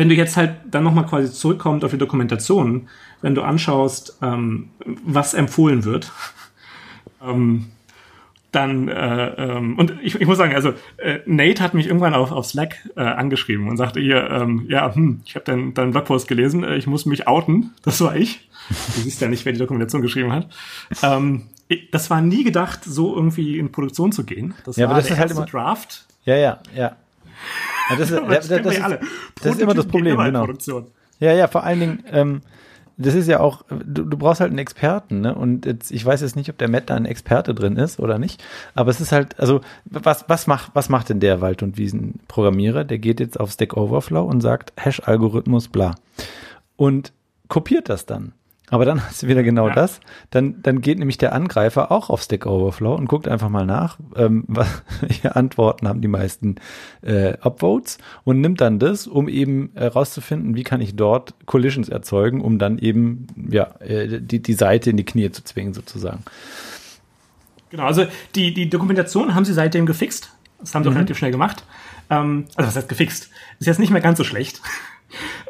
wenn 0.00 0.08
du 0.08 0.14
jetzt 0.14 0.38
halt 0.38 0.56
dann 0.70 0.82
nochmal 0.82 1.04
quasi 1.04 1.30
zurückkommst 1.30 1.84
auf 1.84 1.90
die 1.90 1.98
Dokumentation, 1.98 2.88
wenn 3.20 3.34
du 3.34 3.42
anschaust, 3.42 4.18
ähm, 4.22 4.70
was 5.04 5.34
empfohlen 5.34 5.84
wird, 5.84 6.10
ähm, 7.22 7.66
dann 8.52 8.88
äh, 8.88 9.26
ähm, 9.36 9.78
und 9.78 9.94
ich, 10.02 10.20
ich 10.20 10.26
muss 10.26 10.38
sagen, 10.38 10.54
also 10.54 10.72
äh, 10.96 11.20
Nate 11.26 11.62
hat 11.62 11.74
mich 11.74 11.86
irgendwann 11.86 12.14
auf, 12.14 12.32
auf 12.32 12.46
Slack 12.46 12.76
äh, 12.96 13.00
angeschrieben 13.00 13.68
und 13.68 13.76
sagte 13.76 14.00
hier, 14.00 14.28
ähm, 14.30 14.66
ja, 14.68 14.94
hm, 14.94 15.20
ich 15.24 15.36
habe 15.36 15.44
deinen 15.44 15.74
dein 15.74 15.92
Blogpost 15.92 16.26
gelesen, 16.26 16.64
äh, 16.64 16.76
ich 16.76 16.86
muss 16.86 17.06
mich 17.06 17.28
outen, 17.28 17.74
das 17.82 18.00
war 18.00 18.16
ich. 18.16 18.48
Du 18.94 19.00
siehst 19.00 19.20
ja 19.20 19.26
nicht, 19.26 19.44
wer 19.44 19.52
die 19.52 19.58
Dokumentation 19.58 20.00
geschrieben 20.00 20.32
hat. 20.32 20.46
Ähm, 21.02 21.48
ich, 21.66 21.90
das 21.90 22.08
war 22.08 22.20
nie 22.20 22.44
gedacht, 22.44 22.84
so 22.84 23.16
irgendwie 23.16 23.58
in 23.58 23.72
Produktion 23.72 24.12
zu 24.12 24.22
gehen. 24.22 24.54
Das 24.64 24.76
ja, 24.76 24.84
war 24.84 24.92
aber 24.92 25.02
das 25.02 25.10
ist 25.10 25.18
halt 25.18 25.30
immer 25.32 25.46
Draft. 25.46 26.04
Ja, 26.24 26.36
ja, 26.36 26.60
ja. 26.76 26.96
Ja, 27.90 27.96
das, 27.96 28.10
ist, 28.10 28.20
das, 28.20 28.48
das, 28.48 28.76
ist, 28.76 28.98
das 29.42 29.54
ist 29.54 29.60
immer 29.60 29.74
das 29.74 29.86
Problem, 29.86 30.16
genau. 30.16 30.46
Ja, 31.18 31.32
ja, 31.32 31.48
vor 31.48 31.64
allen 31.64 31.80
Dingen, 31.80 32.04
ähm, 32.12 32.42
das 33.00 33.14
ist 33.14 33.28
ja 33.28 33.40
auch, 33.40 33.62
du, 33.68 34.04
du 34.04 34.16
brauchst 34.16 34.40
halt 34.40 34.50
einen 34.50 34.58
Experten, 34.58 35.20
ne? 35.20 35.34
Und 35.34 35.64
jetzt, 35.64 35.90
ich 35.90 36.04
weiß 36.04 36.20
jetzt 36.20 36.36
nicht, 36.36 36.50
ob 36.50 36.58
der 36.58 36.68
Matt 36.68 36.90
da 36.90 36.96
ein 36.96 37.06
Experte 37.06 37.54
drin 37.54 37.76
ist 37.76 37.98
oder 37.98 38.18
nicht, 38.18 38.44
aber 38.74 38.90
es 38.90 39.00
ist 39.00 39.12
halt, 39.12 39.40
also, 39.40 39.62
was, 39.86 40.26
was 40.28 40.46
macht, 40.46 40.72
was 40.74 40.88
macht 40.88 41.08
denn 41.08 41.20
der 41.20 41.40
Wald- 41.40 41.62
und 41.62 41.78
Wiesenprogrammierer? 41.78 42.84
Der 42.84 42.98
geht 42.98 43.20
jetzt 43.20 43.40
auf 43.40 43.52
Stack 43.52 43.76
Overflow 43.76 44.24
und 44.24 44.40
sagt 44.40 44.72
Hash-Algorithmus, 44.76 45.68
bla. 45.68 45.94
Und 46.76 47.12
kopiert 47.48 47.88
das 47.88 48.06
dann. 48.06 48.32
Aber 48.70 48.84
dann 48.84 49.04
hast 49.06 49.22
du 49.22 49.28
wieder 49.28 49.42
genau 49.42 49.68
ja. 49.68 49.74
das. 49.74 50.00
Dann, 50.30 50.62
dann 50.62 50.80
geht 50.80 50.98
nämlich 50.98 51.18
der 51.18 51.32
Angreifer 51.32 51.92
auch 51.92 52.08
auf 52.08 52.22
Stack 52.22 52.46
Overflow 52.46 52.94
und 52.94 53.06
guckt 53.06 53.28
einfach 53.28 53.48
mal 53.48 53.66
nach, 53.66 53.98
ähm, 54.16 54.44
welche 55.00 55.36
Antworten 55.36 55.88
haben 55.88 56.00
die 56.00 56.08
meisten 56.08 56.56
äh, 57.02 57.34
Upvotes 57.40 57.98
und 58.24 58.40
nimmt 58.40 58.60
dann 58.60 58.78
das, 58.78 59.06
um 59.06 59.28
eben 59.28 59.70
herauszufinden, 59.74 60.54
wie 60.54 60.62
kann 60.62 60.80
ich 60.80 60.96
dort 60.96 61.34
Collisions 61.46 61.88
erzeugen, 61.88 62.40
um 62.40 62.58
dann 62.58 62.78
eben 62.78 63.26
ja 63.50 63.74
äh, 63.80 64.20
die, 64.20 64.40
die 64.40 64.54
Seite 64.54 64.90
in 64.90 64.96
die 64.96 65.04
Knie 65.04 65.30
zu 65.30 65.44
zwingen 65.44 65.74
sozusagen. 65.74 66.22
Genau, 67.70 67.84
also 67.84 68.06
die, 68.34 68.52
die 68.52 68.68
Dokumentation 68.68 69.34
haben 69.34 69.44
sie 69.44 69.52
seitdem 69.52 69.86
gefixt. 69.86 70.32
Das 70.58 70.74
haben 70.74 70.82
sie 70.82 70.90
mhm. 70.90 70.96
relativ 70.96 71.18
schnell 71.18 71.30
gemacht. 71.30 71.64
Ähm, 72.10 72.46
also 72.56 72.68
was 72.68 72.76
heißt 72.76 72.88
gefixt? 72.88 73.30
Ist 73.58 73.66
jetzt 73.66 73.78
nicht 73.78 73.90
mehr 73.90 74.00
ganz 74.00 74.18
so 74.18 74.24
schlecht. 74.24 74.60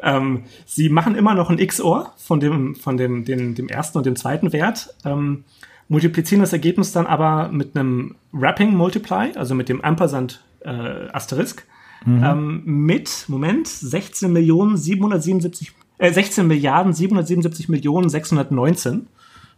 Ähm, 0.01 0.43
sie 0.65 0.89
machen 0.89 1.15
immer 1.15 1.35
noch 1.35 1.49
ein 1.49 1.57
XOR 1.57 2.13
von 2.17 2.39
dem, 2.39 2.75
von 2.75 2.97
dem, 2.97 3.25
dem, 3.25 3.55
dem 3.55 3.69
ersten 3.69 3.97
und 3.97 4.05
dem 4.05 4.15
zweiten 4.15 4.51
Wert, 4.53 4.93
ähm, 5.05 5.43
multiplizieren 5.89 6.41
das 6.41 6.53
Ergebnis 6.53 6.91
dann 6.91 7.05
aber 7.05 7.49
mit 7.49 7.75
einem 7.75 8.15
Wrapping 8.31 8.73
Multiply, 8.73 9.33
also 9.35 9.53
mit 9.55 9.69
dem 9.69 9.81
Ampersand 9.81 10.43
äh, 10.61 10.69
Asterisk, 10.69 11.65
mhm. 12.05 12.23
ähm, 12.23 12.61
mit, 12.65 13.25
Moment, 13.27 13.67
16 13.67 14.31
Millionen 14.31 14.77
777, 14.77 15.73
äh, 15.97 16.11
16 16.11 16.47
Milliarden 16.47 16.93
777 16.93 17.69
Millionen 17.69 18.09
619, 18.09 19.07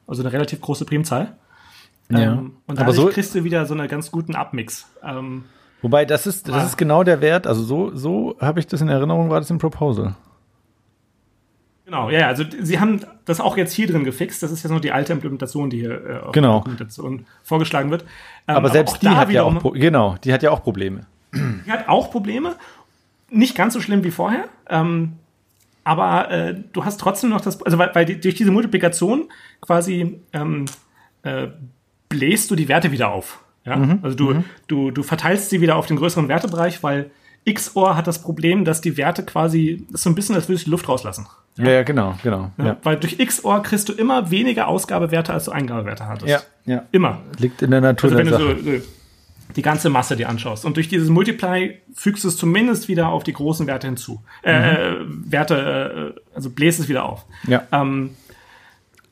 also 0.08 0.24
eine 0.24 0.34
relativ 0.34 0.60
große 0.60 0.86
Primzahl. 0.86 1.38
Ja. 2.10 2.34
Ähm, 2.34 2.54
und 2.68 2.80
dadurch 2.80 2.96
so 2.96 3.08
kriegst 3.08 3.34
du 3.36 3.44
wieder 3.44 3.66
so 3.66 3.74
einen 3.74 3.88
ganz 3.88 4.12
guten 4.12 4.36
Abmix. 4.36 4.88
Ähm, 5.04 5.46
Wobei, 5.84 6.06
das 6.06 6.28
ist, 6.28 6.48
das 6.48 6.56
ah. 6.56 6.66
ist 6.66 6.78
genau 6.78 7.04
der 7.04 7.22
Wert. 7.22 7.46
Also 7.46 7.62
so, 7.62 7.96
so 7.96 8.36
habe 8.40 8.60
ich 8.60 8.68
das 8.68 8.82
in 8.82 8.88
Erinnerung, 8.88 9.30
war 9.30 9.40
das 9.40 9.50
im 9.50 9.58
Proposal. 9.58 10.16
Genau, 11.86 12.10
ja, 12.10 12.28
also 12.28 12.46
sie 12.62 12.80
haben 12.80 13.02
das 13.26 13.42
auch 13.42 13.58
jetzt 13.58 13.74
hier 13.74 13.88
drin 13.88 14.06
gefixt. 14.06 14.42
Das 14.42 14.52
ist 14.52 14.64
jetzt 14.64 14.72
noch 14.72 14.80
die 14.80 14.92
alte 14.92 15.12
Implementation, 15.12 15.70
die 15.70 15.80
hier 15.80 15.92
äh, 15.92 16.32
genau. 16.32 16.32
der 16.32 16.60
Dokumentation 16.60 17.26
vorgeschlagen 17.44 17.92
wird. 17.92 18.04
Ähm, 18.48 18.56
aber 18.56 18.70
selbst 18.70 18.96
aber 18.96 19.00
die 19.02 19.10
hat 19.10 19.30
ja 19.32 19.44
auch, 19.44 19.74
genau, 19.74 20.16
die 20.24 20.32
hat 20.32 20.44
ja 20.44 20.52
auch 20.52 20.64
Probleme. 20.64 21.02
Die 21.34 21.72
hat 21.72 21.90
auch 21.90 22.10
Probleme. 22.10 22.56
Nicht 23.30 23.56
ganz 23.56 23.74
so 23.74 23.82
schlimm 23.82 24.04
wie 24.04 24.12
vorher. 24.12 24.46
Ähm, 24.70 25.14
aber 25.84 26.32
äh, 26.32 26.56
du 26.72 26.86
hast 26.86 27.00
trotzdem 27.00 27.32
noch 27.32 27.42
das, 27.42 27.62
also 27.62 27.78
weil, 27.78 27.94
weil 27.94 28.06
die, 28.06 28.20
durch 28.20 28.36
diese 28.36 28.52
Multiplikation 28.52 29.30
quasi 29.60 30.22
ähm, 30.32 30.66
äh, 31.24 31.48
bläst 32.08 32.50
du 32.52 32.56
die 32.56 32.70
Werte 32.70 32.92
wieder 32.92 33.12
auf. 33.12 33.44
Ja? 33.66 33.76
Mhm. 33.76 34.00
Also 34.04 34.16
du, 34.16 34.34
mhm. 34.34 34.44
du, 34.68 34.92
du 34.92 35.04
verteilst 35.04 35.50
sie 35.50 35.60
wieder 35.60 35.76
auf 35.76 35.88
den 35.88 35.98
größeren 35.98 36.30
Wertebereich, 36.30 36.84
weil 36.84 37.12
XOR 37.52 37.98
hat 37.98 38.08
das 38.08 38.22
Problem, 38.22 38.64
dass 38.64 38.80
die 38.80 38.96
Werte 38.96 39.24
quasi, 39.26 39.86
das 39.90 40.02
ist 40.02 40.04
so 40.04 40.10
ein 40.10 40.16
bisschen, 40.16 40.36
als 40.36 40.48
würdest 40.48 40.68
du 40.68 40.72
Luft 40.72 40.88
rauslassen. 40.88 41.28
Ja, 41.56 41.70
ja, 41.70 41.84
genau, 41.84 42.16
genau. 42.24 42.52
Ja, 42.58 42.66
ja. 42.66 42.78
Weil 42.84 42.98
durch 42.98 43.18
XOR 43.18 43.62
kriegst 43.62 43.88
du 43.90 43.94
immer 43.94 44.32
weniger 44.32 44.68
Ausgabewerte, 44.68 45.34
als 45.34 45.46
du 45.46 45.52
Eingabewerte 45.52 46.08
hattest. 46.08 46.28
Ja, 46.28 46.42
ja. 46.66 46.86
Immer. 46.92 47.22
Liegt 47.38 47.62
in 47.62 47.72
der 47.72 47.82
Natur 47.82 48.12
also 48.12 48.18
wenn 48.18 48.28
der 48.28 48.40
du 48.40 48.56
so, 48.56 48.78
so 48.78 48.86
die 49.56 49.62
ganze 49.62 49.90
Masse 49.90 50.16
dir 50.16 50.30
anschaust. 50.30 50.66
Und 50.66 50.78
durch 50.78 50.88
dieses 50.88 51.10
Multiply 51.10 51.78
fügst 51.94 52.24
du 52.24 52.28
es 52.28 52.38
zumindest 52.38 52.88
wieder 52.88 53.10
auf 53.10 53.24
die 53.24 53.34
großen 53.34 53.68
Werte 53.68 53.88
hinzu. 53.88 54.24
Äh, 54.42 54.92
mhm. 54.94 55.32
Werte, 55.32 56.16
äh, 56.16 56.36
also 56.36 56.50
bläst 56.50 56.80
es 56.80 56.90
wieder 56.90 57.06
auf. 57.06 57.26
Ja. 57.48 57.64
Ähm, 57.72 58.12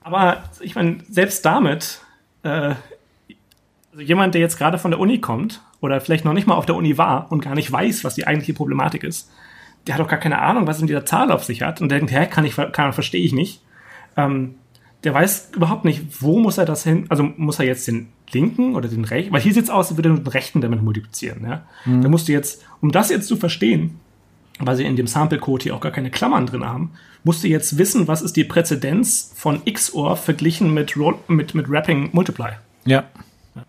aber 0.01 0.43
ich 0.61 0.73
meine, 0.73 0.97
selbst 1.09 1.45
damit 1.45 2.01
äh, 2.43 2.73
Also 3.91 4.01
jemand, 4.03 4.33
der 4.33 4.41
jetzt 4.41 4.57
gerade 4.57 4.77
von 4.77 4.91
der 4.91 4.99
Uni 4.99 5.19
kommt 5.19 5.61
oder 5.79 5.99
vielleicht 6.01 6.25
noch 6.25 6.33
nicht 6.33 6.47
mal 6.47 6.55
auf 6.55 6.65
der 6.65 6.75
Uni 6.75 6.97
war 6.97 7.31
und 7.31 7.43
gar 7.43 7.55
nicht 7.55 7.71
weiß, 7.71 8.03
was 8.03 8.15
die 8.15 8.25
eigentliche 8.25 8.53
Problematik 8.53 9.03
ist, 9.03 9.29
der 9.87 9.95
hat 9.95 10.01
doch 10.01 10.07
gar 10.07 10.19
keine 10.19 10.39
Ahnung, 10.39 10.67
was 10.67 10.79
in 10.79 10.87
dieser 10.87 11.05
Zahl 11.05 11.31
auf 11.31 11.43
sich 11.43 11.61
hat 11.61 11.81
und 11.81 11.89
denkt, 11.89 12.11
hä, 12.11 12.27
kann 12.27 12.45
ich, 12.45 12.55
kann, 12.55 12.93
verstehe 12.93 13.23
ich 13.23 13.33
nicht. 13.33 13.61
Ähm, 14.15 14.55
der 15.03 15.13
weiß 15.13 15.51
überhaupt 15.55 15.85
nicht, 15.85 16.21
wo 16.21 16.39
muss 16.39 16.57
er 16.57 16.65
das 16.65 16.83
hin, 16.83 17.05
also 17.09 17.23
muss 17.23 17.59
er 17.59 17.65
jetzt 17.65 17.87
den 17.87 18.09
linken 18.31 18.75
oder 18.75 18.87
den 18.87 19.03
rechten, 19.03 19.33
weil 19.33 19.41
hier 19.41 19.53
sieht 19.53 19.63
es 19.63 19.69
aus, 19.69 19.89
als 19.89 19.97
würde 19.97 20.09
er 20.09 20.15
den 20.15 20.27
rechten 20.27 20.61
damit 20.61 20.81
multiplizieren, 20.81 21.43
ja. 21.43 21.63
Mhm. 21.85 22.01
Da 22.01 22.09
musst 22.09 22.27
du 22.27 22.31
jetzt, 22.31 22.63
um 22.81 22.91
das 22.91 23.09
jetzt 23.09 23.27
zu 23.27 23.35
verstehen, 23.35 23.99
weil 24.59 24.75
sie 24.75 24.85
in 24.85 24.95
dem 24.95 25.07
Sample-Code 25.07 25.63
hier 25.63 25.75
auch 25.75 25.81
gar 25.81 25.91
keine 25.91 26.11
Klammern 26.11 26.45
drin 26.45 26.63
haben, 26.63 26.91
musst 27.23 27.43
du 27.43 27.47
jetzt 27.47 27.77
wissen, 27.77 28.07
was 28.07 28.21
ist 28.21 28.35
die 28.35 28.43
Präzedenz 28.43 29.31
von 29.35 29.63
XOR 29.65 30.17
verglichen 30.17 30.73
mit, 30.73 30.95
mit, 31.27 31.55
mit 31.55 31.69
Wrapping 31.69 32.09
Multiply. 32.13 32.51
Ja. 32.85 33.05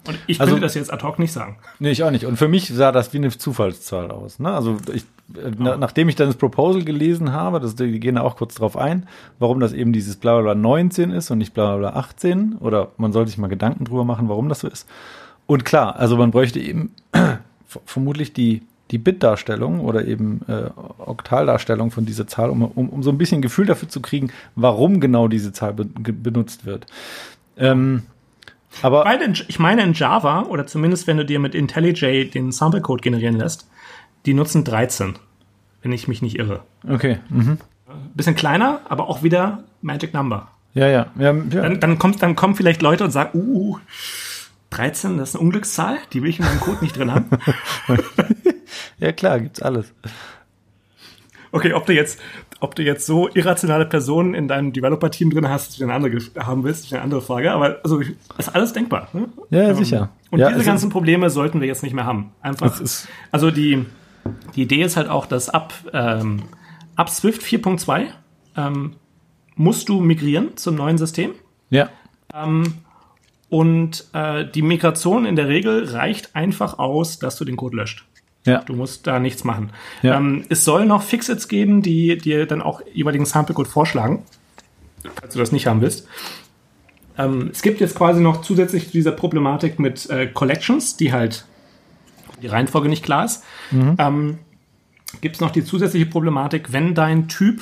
Und 0.06 0.18
ich 0.26 0.40
also, 0.40 0.52
könnte 0.52 0.66
das 0.66 0.74
jetzt 0.74 0.92
ad 0.92 1.04
hoc 1.04 1.18
nicht 1.18 1.32
sagen. 1.32 1.56
Nee, 1.80 1.90
ich 1.90 2.04
auch 2.04 2.10
nicht. 2.10 2.24
Und 2.24 2.36
für 2.36 2.48
mich 2.48 2.68
sah 2.68 2.92
das 2.92 3.12
wie 3.12 3.18
eine 3.18 3.30
Zufallszahl 3.30 4.10
aus. 4.12 4.38
Ne? 4.38 4.52
Also 4.52 4.76
ich, 4.92 5.02
äh, 5.36 5.50
na, 5.58 5.76
nachdem 5.76 6.08
ich 6.08 6.14
dann 6.14 6.28
das 6.28 6.36
Proposal 6.36 6.84
gelesen 6.84 7.32
habe, 7.32 7.58
das, 7.58 7.74
die 7.74 7.98
gehen 7.98 8.14
da 8.14 8.22
auch 8.22 8.36
kurz 8.36 8.54
drauf 8.54 8.76
ein, 8.76 9.08
warum 9.40 9.58
das 9.58 9.72
eben 9.72 9.92
dieses 9.92 10.16
bla 10.16 10.40
bla 10.40 10.54
19 10.54 11.10
ist 11.10 11.30
und 11.30 11.38
nicht 11.38 11.52
bla 11.52 11.76
bla 11.76 11.94
18. 11.94 12.56
Oder 12.60 12.92
man 12.96 13.12
sollte 13.12 13.30
sich 13.30 13.38
mal 13.38 13.48
Gedanken 13.48 13.84
drüber 13.84 14.04
machen, 14.04 14.28
warum 14.28 14.48
das 14.48 14.60
so 14.60 14.68
ist. 14.68 14.88
Und 15.46 15.64
klar, 15.64 15.96
also 15.96 16.16
man 16.16 16.30
bräuchte 16.30 16.60
eben 16.60 16.94
vermutlich 17.84 18.32
die, 18.32 18.62
die 18.92 18.98
Bit-Darstellung 18.98 19.80
oder 19.80 20.06
eben 20.06 20.42
äh, 20.46 20.70
Oktaldarstellung 20.98 21.90
von 21.90 22.06
dieser 22.06 22.28
Zahl, 22.28 22.50
um, 22.50 22.62
um, 22.62 22.88
um 22.88 23.02
so 23.02 23.10
ein 23.10 23.18
bisschen 23.18 23.42
Gefühl 23.42 23.66
dafür 23.66 23.88
zu 23.88 24.00
kriegen, 24.00 24.30
warum 24.54 25.00
genau 25.00 25.26
diese 25.26 25.52
Zahl 25.52 25.72
be 25.72 25.84
benutzt 25.84 26.66
wird. 26.66 26.86
Ähm, 27.56 28.04
aber 28.80 29.04
ich 29.48 29.58
meine 29.58 29.82
in 29.82 29.92
Java, 29.92 30.42
oder 30.42 30.66
zumindest 30.66 31.06
wenn 31.06 31.18
du 31.18 31.24
dir 31.24 31.38
mit 31.38 31.54
IntelliJ 31.54 32.30
den 32.30 32.52
Sample-Code 32.52 33.02
generieren 33.02 33.36
lässt, 33.36 33.68
die 34.24 34.34
nutzen 34.34 34.64
13, 34.64 35.14
wenn 35.82 35.92
ich 35.92 36.08
mich 36.08 36.22
nicht 36.22 36.38
irre. 36.38 36.62
Okay. 36.88 37.18
Mhm. 37.28 37.58
Bisschen 38.14 38.34
kleiner, 38.34 38.80
aber 38.88 39.08
auch 39.08 39.22
wieder 39.22 39.64
Magic 39.82 40.14
Number. 40.14 40.48
Ja, 40.74 40.88
ja. 40.88 41.06
ja, 41.18 41.32
ja. 41.32 41.62
Dann, 41.62 41.80
dann, 41.80 41.98
kommt, 41.98 42.22
dann 42.22 42.34
kommen 42.34 42.54
vielleicht 42.54 42.80
Leute 42.80 43.04
und 43.04 43.10
sagen, 43.10 43.38
uh, 43.38 43.78
13, 44.70 45.18
das 45.18 45.30
ist 45.30 45.34
eine 45.36 45.44
Unglückszahl, 45.44 45.98
die 46.12 46.22
will 46.22 46.30
ich 46.30 46.38
in 46.38 46.46
meinem 46.46 46.60
Code 46.60 46.78
nicht 46.80 46.96
drin 46.96 47.12
haben. 47.12 47.28
ja, 48.98 49.12
klar, 49.12 49.40
gibt's 49.40 49.60
alles. 49.60 49.92
Okay, 51.50 51.74
ob 51.74 51.84
du 51.84 51.92
jetzt, 51.92 52.18
ob 52.62 52.76
du 52.76 52.84
jetzt 52.84 53.06
so 53.06 53.28
irrationale 53.34 53.86
Personen 53.86 54.34
in 54.34 54.46
deinem 54.46 54.72
Developer-Team 54.72 55.30
drin 55.30 55.48
hast, 55.48 55.70
dass 55.70 55.76
du 55.78 55.84
eine 55.84 55.94
andere 55.94 56.16
haben 56.38 56.62
willst, 56.62 56.84
ist 56.84 56.92
eine 56.92 57.02
andere 57.02 57.20
Frage. 57.20 57.50
Aber 57.52 57.80
also 57.82 58.00
ist 58.00 58.54
alles 58.54 58.72
denkbar. 58.72 59.08
Ne? 59.12 59.28
Ja, 59.50 59.70
ähm, 59.70 59.76
sicher. 59.76 60.10
Und 60.30 60.38
ja, 60.38 60.48
diese 60.52 60.64
ganzen 60.64 60.88
Probleme 60.88 61.28
sollten 61.28 61.60
wir 61.60 61.66
jetzt 61.66 61.82
nicht 61.82 61.92
mehr 61.92 62.06
haben. 62.06 62.30
Einfach. 62.40 62.80
Also 63.32 63.50
die, 63.50 63.84
die 64.54 64.62
Idee 64.62 64.82
ist 64.82 64.96
halt 64.96 65.08
auch, 65.08 65.26
dass 65.26 65.48
ab, 65.48 65.74
ähm, 65.92 66.44
ab 66.94 67.10
Swift 67.10 67.42
4.2 67.42 68.06
ähm, 68.56 68.92
musst 69.56 69.88
du 69.88 70.00
migrieren 70.00 70.56
zum 70.56 70.76
neuen 70.76 70.98
System. 70.98 71.32
Ja. 71.70 71.90
Ähm, 72.32 72.74
und 73.48 74.06
äh, 74.12 74.46
die 74.48 74.62
Migration 74.62 75.26
in 75.26 75.34
der 75.34 75.48
Regel 75.48 75.88
reicht 75.88 76.36
einfach 76.36 76.78
aus, 76.78 77.18
dass 77.18 77.36
du 77.36 77.44
den 77.44 77.56
Code 77.56 77.76
löscht. 77.76 78.06
Ja. 78.44 78.58
Du 78.62 78.74
musst 78.74 79.06
da 79.06 79.18
nichts 79.18 79.44
machen. 79.44 79.70
Ja. 80.02 80.16
Ähm, 80.16 80.44
es 80.48 80.64
soll 80.64 80.84
noch 80.86 81.02
Fixits 81.02 81.48
geben, 81.48 81.82
die 81.82 82.16
dir 82.18 82.46
dann 82.46 82.60
auch 82.60 82.82
jeweiligen 82.92 83.24
Sample-Code 83.24 83.68
vorschlagen, 83.68 84.24
falls 85.20 85.34
du 85.34 85.38
das 85.38 85.52
nicht 85.52 85.66
haben 85.66 85.80
willst. 85.80 86.08
Ähm, 87.18 87.50
es 87.52 87.62
gibt 87.62 87.80
jetzt 87.80 87.94
quasi 87.94 88.20
noch 88.20 88.42
zusätzlich 88.42 88.86
zu 88.86 88.92
dieser 88.92 89.12
Problematik 89.12 89.78
mit 89.78 90.08
äh, 90.10 90.26
Collections, 90.26 90.96
die 90.96 91.12
halt 91.12 91.44
die 92.42 92.48
Reihenfolge 92.48 92.88
nicht 92.88 93.04
klar 93.04 93.24
ist. 93.24 93.44
Mhm. 93.70 93.96
Ähm, 93.98 94.38
gibt 95.20 95.36
es 95.36 95.40
noch 95.40 95.50
die 95.50 95.64
zusätzliche 95.64 96.06
Problematik, 96.06 96.72
wenn 96.72 96.94
dein 96.94 97.28
Typ, 97.28 97.60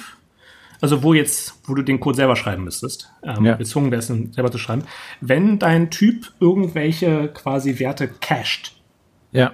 also 0.80 1.02
wo 1.02 1.12
jetzt, 1.12 1.56
wo 1.64 1.74
du 1.74 1.82
den 1.82 2.00
Code 2.00 2.16
selber 2.16 2.36
schreiben 2.36 2.64
müsstest, 2.64 3.10
ähm, 3.22 3.44
ja. 3.44 3.56
gezwungen 3.56 3.90
wärst, 3.90 4.08
ihn 4.08 4.32
selber 4.32 4.50
zu 4.50 4.56
schreiben, 4.56 4.84
wenn 5.20 5.58
dein 5.58 5.90
Typ 5.90 6.32
irgendwelche 6.40 7.28
quasi 7.28 7.78
Werte 7.78 8.08
cached, 8.08 8.72
ja 9.32 9.52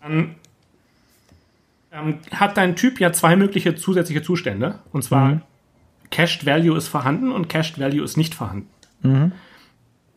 dann 0.00 0.34
ähm, 1.92 2.18
hat 2.32 2.56
dein 2.56 2.76
Typ 2.76 3.00
ja 3.00 3.12
zwei 3.12 3.36
mögliche 3.36 3.74
zusätzliche 3.74 4.22
Zustände. 4.22 4.78
Und 4.92 5.02
zwar 5.02 5.28
mhm. 5.28 5.42
Cached 6.10 6.46
Value 6.46 6.76
ist 6.76 6.88
vorhanden 6.88 7.30
und 7.32 7.48
Cached 7.48 7.78
Value 7.78 8.02
ist 8.02 8.16
nicht 8.16 8.34
vorhanden. 8.34 8.68
Mhm. 9.02 9.32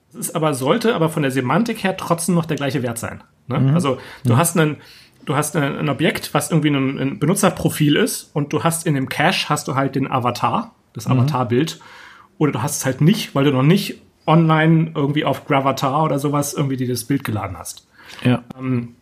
Es 0.10 0.16
ist 0.16 0.36
aber, 0.36 0.54
sollte 0.54 0.96
aber 0.96 1.10
von 1.10 1.22
der 1.24 1.32
Semantik 1.32 1.84
her 1.84 1.96
trotzdem 1.96 2.36
noch 2.36 2.46
der 2.46 2.58
gleiche 2.58 2.84
Wert 2.84 2.98
sein. 2.98 3.24
Ne? 3.48 3.60
Mhm. 3.60 3.74
Also 3.74 3.98
du 4.26 4.34
mhm. 4.34 4.38
hast 4.38 4.58
einen, 4.58 4.78
du 5.26 5.36
hast 5.36 5.56
ein, 5.56 5.90
Objekt, 5.90 6.34
was 6.34 6.52
irgendwie 6.52 6.70
ein, 6.70 7.00
ein, 7.00 7.20
Benutzerprofil 7.20 7.96
ist 7.96 8.30
und 8.34 8.52
du 8.54 8.64
hast 8.64 8.86
in 8.86 8.96
dem 8.96 9.10
Cache 9.10 9.50
hast 9.50 9.68
du 9.68 9.76
halt 9.76 9.96
den 9.96 10.12
Avatar, 10.12 10.76
das 10.94 11.08
mhm. 11.08 11.20
Avatarbild. 11.20 11.80
Oder 12.38 12.54
du 12.54 12.62
hast 12.62 12.78
es 12.78 12.86
halt 12.86 13.02
nicht, 13.02 13.36
weil 13.36 13.46
du 13.46 13.52
noch 13.52 13.64
nicht 13.64 14.02
online 14.26 14.92
irgendwie 14.96 15.26
auf 15.26 15.46
Gravatar 15.46 16.04
oder 16.04 16.20
sowas 16.20 16.54
irgendwie 16.54 16.78
dir 16.78 16.88
das 16.88 17.04
Bild 17.04 17.24
geladen 17.24 17.58
hast. 17.58 17.88
Ja. 18.24 18.44
Ähm, 18.58 18.96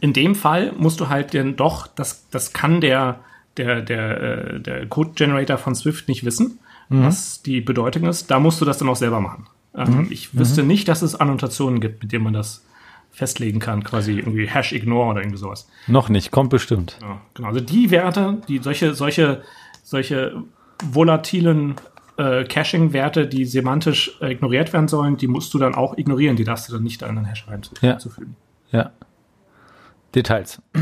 in 0.00 0.12
dem 0.12 0.34
Fall 0.34 0.72
musst 0.76 1.00
du 1.00 1.08
halt 1.08 1.32
denn 1.32 1.56
doch, 1.56 1.86
das, 1.86 2.28
das 2.30 2.52
kann 2.52 2.80
der, 2.80 3.20
der, 3.56 3.82
der, 3.82 4.20
äh, 4.20 4.60
der 4.60 4.86
Code 4.86 5.12
Generator 5.14 5.58
von 5.58 5.74
Swift 5.74 6.08
nicht 6.08 6.24
wissen, 6.24 6.58
mhm. 6.88 7.04
was 7.04 7.42
die 7.42 7.60
Bedeutung 7.60 8.04
ist. 8.04 8.30
Da 8.30 8.38
musst 8.38 8.60
du 8.60 8.64
das 8.64 8.78
dann 8.78 8.88
auch 8.88 8.96
selber 8.96 9.20
machen. 9.20 9.46
Ähm, 9.74 9.98
mhm. 9.98 10.06
Ich 10.10 10.36
wüsste 10.36 10.62
mhm. 10.62 10.68
nicht, 10.68 10.88
dass 10.88 11.02
es 11.02 11.14
Annotationen 11.14 11.80
gibt, 11.80 12.02
mit 12.02 12.12
denen 12.12 12.24
man 12.24 12.32
das 12.32 12.64
festlegen 13.10 13.60
kann, 13.60 13.82
quasi 13.82 14.18
irgendwie 14.18 14.46
Hash 14.46 14.72
Ignore 14.72 15.10
oder 15.10 15.20
irgendwie 15.20 15.38
sowas. 15.38 15.68
Noch 15.86 16.08
nicht, 16.08 16.30
kommt 16.30 16.50
bestimmt. 16.50 16.98
Ja, 17.00 17.20
genau. 17.32 17.48
Also 17.48 17.60
die 17.60 17.90
Werte, 17.90 18.42
die 18.48 18.58
solche, 18.58 18.94
solche, 18.94 19.42
solche 19.82 20.42
volatilen 20.84 21.76
äh, 22.18 22.44
Caching-Werte, 22.44 23.26
die 23.26 23.46
semantisch 23.46 24.18
äh, 24.20 24.32
ignoriert 24.32 24.72
werden 24.72 24.88
sollen, 24.88 25.16
die 25.16 25.28
musst 25.28 25.54
du 25.54 25.58
dann 25.58 25.74
auch 25.74 25.96
ignorieren. 25.96 26.36
Die 26.36 26.44
darfst 26.44 26.68
du 26.68 26.74
dann 26.74 26.82
nicht 26.82 27.02
an 27.02 27.16
den 27.16 27.24
Hash 27.24 27.46
reinzufügen. 27.48 28.36
Ja. 28.70 28.78
ja. 28.80 28.90
Details. 30.14 30.60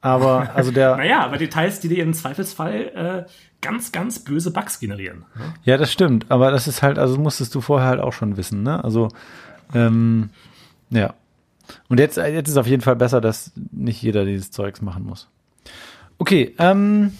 Aber, 0.00 0.54
also 0.54 0.70
der. 0.70 0.96
naja, 0.98 1.24
aber 1.24 1.36
Details, 1.36 1.80
die 1.80 1.88
dir 1.88 2.04
im 2.04 2.14
Zweifelsfall 2.14 3.26
äh, 3.26 3.30
ganz, 3.60 3.90
ganz 3.90 4.20
böse 4.20 4.52
Bugs 4.52 4.78
generieren. 4.78 5.24
Ne? 5.34 5.54
Ja, 5.64 5.78
das 5.78 5.92
stimmt. 5.92 6.26
Aber 6.28 6.52
das 6.52 6.68
ist 6.68 6.82
halt, 6.82 6.96
also 6.98 7.18
musstest 7.18 7.52
du 7.56 7.60
vorher 7.60 7.88
halt 7.88 8.00
auch 8.00 8.12
schon 8.12 8.36
wissen, 8.36 8.62
ne? 8.62 8.84
Also, 8.84 9.08
ähm, 9.74 10.30
ja. 10.90 11.14
Und 11.88 11.98
jetzt, 11.98 12.18
jetzt 12.18 12.48
ist 12.48 12.56
auf 12.56 12.68
jeden 12.68 12.82
Fall 12.82 12.94
besser, 12.94 13.20
dass 13.20 13.50
nicht 13.72 14.00
jeder 14.00 14.24
dieses 14.24 14.52
Zeugs 14.52 14.80
machen 14.80 15.04
muss. 15.04 15.28
Okay, 16.18 16.54
ähm, 16.58 17.12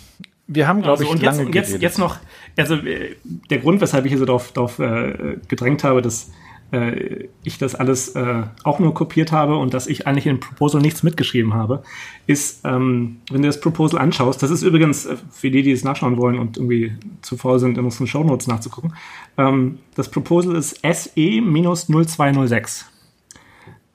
wir 0.47 0.69
haben, 0.69 0.83
glaube 0.83 1.03
also, 1.03 1.13
ich, 1.13 1.23
lange 1.23 1.43
jetzt, 1.47 1.71
jetzt, 1.73 1.83
jetzt 1.83 1.99
noch, 1.99 2.19
also 2.57 2.77
äh, 2.77 3.17
der 3.51 3.59
Grund, 3.59 3.81
weshalb 3.81 4.05
ich 4.05 4.13
hier 4.13 4.19
so 4.19 4.27
drauf, 4.27 4.53
drauf 4.53 4.79
äh, 4.79 5.39
gedrängt 5.49 5.83
habe, 5.83 6.03
dass 6.03 6.31
äh, 6.73 7.29
ich 7.45 7.59
das 7.59 7.75
alles 7.75 8.15
äh, 8.17 8.45
auch 8.65 8.79
nur 8.79 8.95
kopiert 8.95 9.33
habe 9.33 9.57
und 9.57 9.75
dass 9.75 9.87
ich 9.87 10.07
eigentlich 10.07 10.27
in 10.27 10.41
Proposal 10.41 10.81
nichts 10.81 11.03
mitgeschrieben 11.03 11.55
habe, 11.55 11.83
ist, 12.27 12.65
ähm, 12.65 13.19
wenn 13.31 13.43
du 13.43 13.49
das 13.49 13.61
Proposal 13.61 14.01
anschaust, 14.01 14.43
das 14.43 14.51
ist 14.51 14.63
übrigens 14.63 15.07
äh, 15.07 15.17
für 15.31 15.51
die, 15.51 15.63
die 15.63 15.73
es 15.73 15.85
nachschauen 15.85 16.17
wollen 16.17 16.39
und 16.39 16.57
irgendwie 16.57 16.93
zu 17.23 17.37
faul 17.37 17.59
sind, 17.59 17.79
in 17.79 17.85
unseren 17.85 18.07
Shownotes 18.07 18.47
nachzugucken, 18.47 18.95
ähm, 19.39 19.79
das 19.95 20.11
Proposal 20.11 20.57
ist 20.57 20.85
SE-0206. 20.85 22.85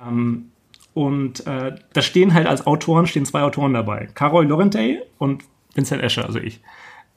Ähm, 0.01 0.45
und 0.93 1.47
äh, 1.47 1.75
da 1.93 2.01
stehen 2.01 2.33
halt 2.33 2.47
als 2.47 2.67
Autoren, 2.67 3.07
stehen 3.07 3.25
zwei 3.25 3.43
Autoren 3.43 3.73
dabei. 3.73 4.09
Carol 4.13 4.45
Lorentey 4.45 4.99
und 5.17 5.45
Vincent 5.73 6.03
Escher, 6.03 6.25
also 6.25 6.39
ich. 6.39 6.59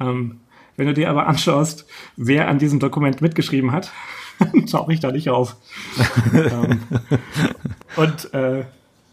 Ähm, 0.00 0.40
wenn 0.76 0.86
du 0.86 0.94
dir 0.94 1.10
aber 1.10 1.26
anschaust, 1.26 1.86
wer 2.16 2.48
an 2.48 2.58
diesem 2.58 2.80
Dokument 2.80 3.20
mitgeschrieben 3.20 3.72
hat, 3.72 3.92
tauche 4.70 4.92
ich 4.92 5.00
da 5.00 5.12
nicht 5.12 5.30
auf. 5.30 5.56
ähm, 6.34 6.80
und 7.96 8.34
äh, 8.34 8.64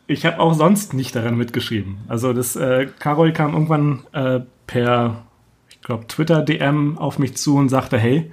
ich 0.08 0.26
habe 0.26 0.40
auch 0.40 0.54
sonst 0.54 0.94
nicht 0.94 1.16
daran 1.16 1.38
mitgeschrieben. 1.38 2.00
Also 2.08 2.34
das 2.34 2.56
äh, 2.56 2.88
Carol 3.00 3.32
kam 3.32 3.54
irgendwann 3.54 4.04
äh, 4.12 4.42
per, 4.68 5.24
ich 5.70 5.82
glaube, 5.82 6.08
Twitter-DM 6.08 6.98
auf 6.98 7.20
mich 7.20 7.38
zu 7.38 7.56
und 7.56 7.70
sagte, 7.70 7.98
hey, 7.98 8.32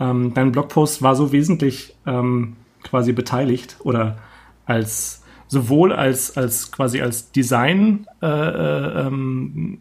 ähm, 0.00 0.34
dein 0.34 0.52
Blogpost 0.52 1.02
war 1.02 1.16
so 1.16 1.32
wesentlich 1.32 1.94
ähm, 2.06 2.56
quasi 2.82 3.12
beteiligt 3.12 3.76
oder 3.80 4.18
als 4.66 5.23
sowohl 5.54 5.92
als, 5.92 6.36
als 6.36 6.70
quasi 6.70 7.00
als 7.00 7.32
Design 7.32 8.06
äh, 8.20 8.26
äh, 8.26 9.06
ähm, 9.06 9.78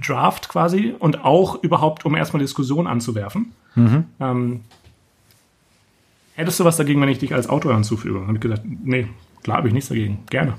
Draft 0.00 0.48
quasi 0.48 0.94
und 0.98 1.24
auch 1.24 1.62
überhaupt, 1.62 2.06
um 2.06 2.14
erstmal 2.14 2.40
Diskussion 2.40 2.86
anzuwerfen. 2.86 3.52
Mhm. 3.74 4.04
Ähm, 4.20 4.60
hättest 6.36 6.60
du 6.60 6.64
was 6.64 6.78
dagegen, 6.78 7.00
wenn 7.02 7.08
ich 7.10 7.18
dich 7.18 7.34
als 7.34 7.48
Autor 7.48 7.74
hinzufüge? 7.74 8.20
Und 8.20 8.34
ich 8.34 8.40
gesagt, 8.40 8.62
nee, 8.64 9.08
klar 9.42 9.58
habe 9.58 9.68
ich 9.68 9.74
nichts 9.74 9.90
dagegen, 9.90 10.20
gerne. 10.30 10.54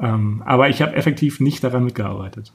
Ähm, 0.00 0.42
aber 0.44 0.68
ich 0.68 0.82
habe 0.82 0.96
effektiv 0.96 1.38
nicht 1.38 1.62
daran 1.62 1.84
mitgearbeitet. 1.84 2.52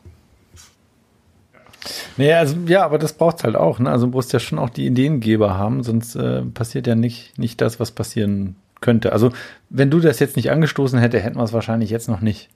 Nee, 2.18 2.34
also 2.34 2.58
ja, 2.66 2.84
aber 2.84 2.98
das 2.98 3.14
braucht 3.14 3.46
halt 3.46 3.56
auch. 3.56 3.80
Ne? 3.80 3.90
Also 3.90 4.08
du 4.08 4.12
musst 4.12 4.34
ja 4.34 4.40
schon 4.40 4.60
auch 4.60 4.70
die 4.70 4.86
Ideengeber 4.86 5.58
haben, 5.58 5.84
sonst 5.84 6.16
äh, 6.16 6.42
passiert 6.42 6.88
ja 6.88 6.96
nicht, 6.96 7.38
nicht 7.38 7.62
das, 7.62 7.80
was 7.80 7.92
passieren 7.92 8.56
könnte. 8.82 9.14
Also, 9.14 9.32
wenn 9.70 9.90
du 9.90 10.00
das 10.00 10.20
jetzt 10.20 10.36
nicht 10.36 10.52
angestoßen 10.52 11.00
hätte, 11.00 11.20
hätten 11.20 11.38
wir 11.38 11.44
es 11.44 11.54
wahrscheinlich 11.54 11.90
jetzt 11.90 12.10
noch 12.10 12.22
nicht. 12.22 12.50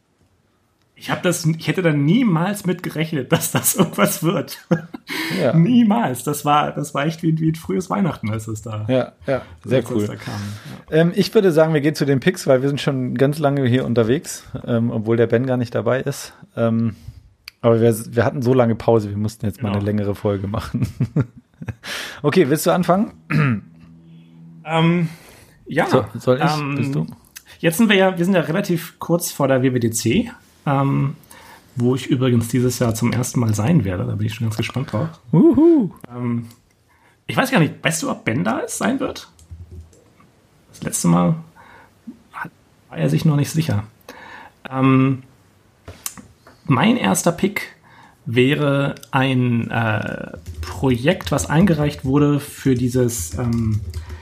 Ich 0.95 1.09
habe 1.09 1.21
das, 1.21 1.45
ich 1.45 1.67
hätte 1.67 1.81
da 1.81 1.91
niemals 1.91 2.65
mit 2.65 2.81
gerechnet, 2.81 3.31
dass 3.31 3.51
das 3.51 3.75
irgendwas 3.77 4.23
wird. 4.23 4.65
Ja. 5.41 5.53
niemals. 5.53 6.23
Das 6.23 6.45
war, 6.45 6.71
das 6.71 6.93
war 6.93 7.05
echt 7.05 7.23
wie, 7.23 7.37
wie 7.39 7.51
ein 7.51 7.55
frühes 7.55 7.89
Weihnachten, 7.89 8.29
als 8.29 8.47
es 8.47 8.61
da. 8.61 8.85
Ja, 8.87 9.11
ja, 9.27 9.41
sehr 9.65 9.83
cool. 9.91 10.07
Ja. 10.07 10.17
Ähm, 10.91 11.11
ich 11.15 11.33
würde 11.33 11.51
sagen, 11.51 11.73
wir 11.73 11.81
gehen 11.81 11.95
zu 11.95 12.05
den 12.05 12.19
Picks, 12.19 12.47
weil 12.47 12.61
wir 12.61 12.69
sind 12.69 12.79
schon 12.79 13.15
ganz 13.15 13.39
lange 13.39 13.65
hier 13.67 13.85
unterwegs, 13.85 14.45
ähm, 14.65 14.91
obwohl 14.91 15.17
der 15.17 15.27
Ben 15.27 15.45
gar 15.45 15.57
nicht 15.57 15.75
dabei 15.75 16.01
ist. 16.01 16.33
Ähm, 16.55 16.95
aber 17.61 17.81
wir, 17.81 17.93
wir 18.15 18.23
hatten 18.23 18.41
so 18.41 18.53
lange 18.53 18.75
Pause, 18.75 19.09
wir 19.09 19.17
mussten 19.17 19.45
jetzt 19.45 19.57
genau. 19.57 19.71
mal 19.71 19.77
eine 19.77 19.85
längere 19.85 20.15
Folge 20.15 20.47
machen. 20.47 20.87
okay, 22.21 22.49
willst 22.49 22.65
du 22.65 22.71
anfangen? 22.71 23.63
Ähm, 24.65 25.09
ja. 25.65 25.87
So, 25.87 26.05
soll 26.19 26.37
ich? 26.43 26.57
Ähm, 26.57 26.75
Bist 26.75 26.95
du? 26.95 27.07
Jetzt 27.59 27.77
sind 27.77 27.89
wir 27.89 27.95
ja, 27.95 28.17
wir 28.17 28.25
sind 28.25 28.33
ja 28.33 28.41
relativ 28.41 28.99
kurz 28.99 29.31
vor 29.31 29.47
der 29.47 29.63
WWDC, 29.63 30.31
ähm, 30.65 31.15
wo 31.75 31.95
ich 31.95 32.07
übrigens 32.07 32.49
dieses 32.49 32.79
Jahr 32.79 32.93
zum 32.93 33.13
ersten 33.13 33.39
Mal 33.39 33.53
sein 33.53 33.85
werde. 33.85 34.05
Da 34.05 34.15
bin 34.15 34.27
ich 34.27 34.33
schon 34.33 34.47
ganz 34.47 34.57
gespannt 34.57 34.91
drauf. 34.91 35.07
Uhu. 35.31 35.91
Ähm, 36.13 36.47
ich 37.25 37.37
weiß 37.37 37.51
gar 37.51 37.59
nicht, 37.59 37.75
weißt 37.81 38.03
du, 38.03 38.11
ob 38.11 38.25
Ben 38.25 38.43
da 38.43 38.59
ist, 38.59 38.77
sein 38.77 38.99
wird? 38.99 39.29
Das 40.69 40.83
letzte 40.83 41.07
Mal 41.07 41.35
war 42.89 42.97
er 42.97 43.09
sich 43.09 43.25
noch 43.25 43.37
nicht 43.37 43.49
sicher. 43.49 43.85
Ähm, 44.69 45.23
mein 46.65 46.97
erster 46.97 47.31
Pick 47.31 47.75
wäre 48.25 48.95
ein 49.11 49.69
äh, 49.69 50.37
Projekt, 50.61 51.31
was 51.31 51.49
eingereicht 51.49 52.05
wurde 52.05 52.39
für 52.39 52.75
dieses, 52.75 53.37
ähm, 53.37 53.81
äh, 53.85 54.12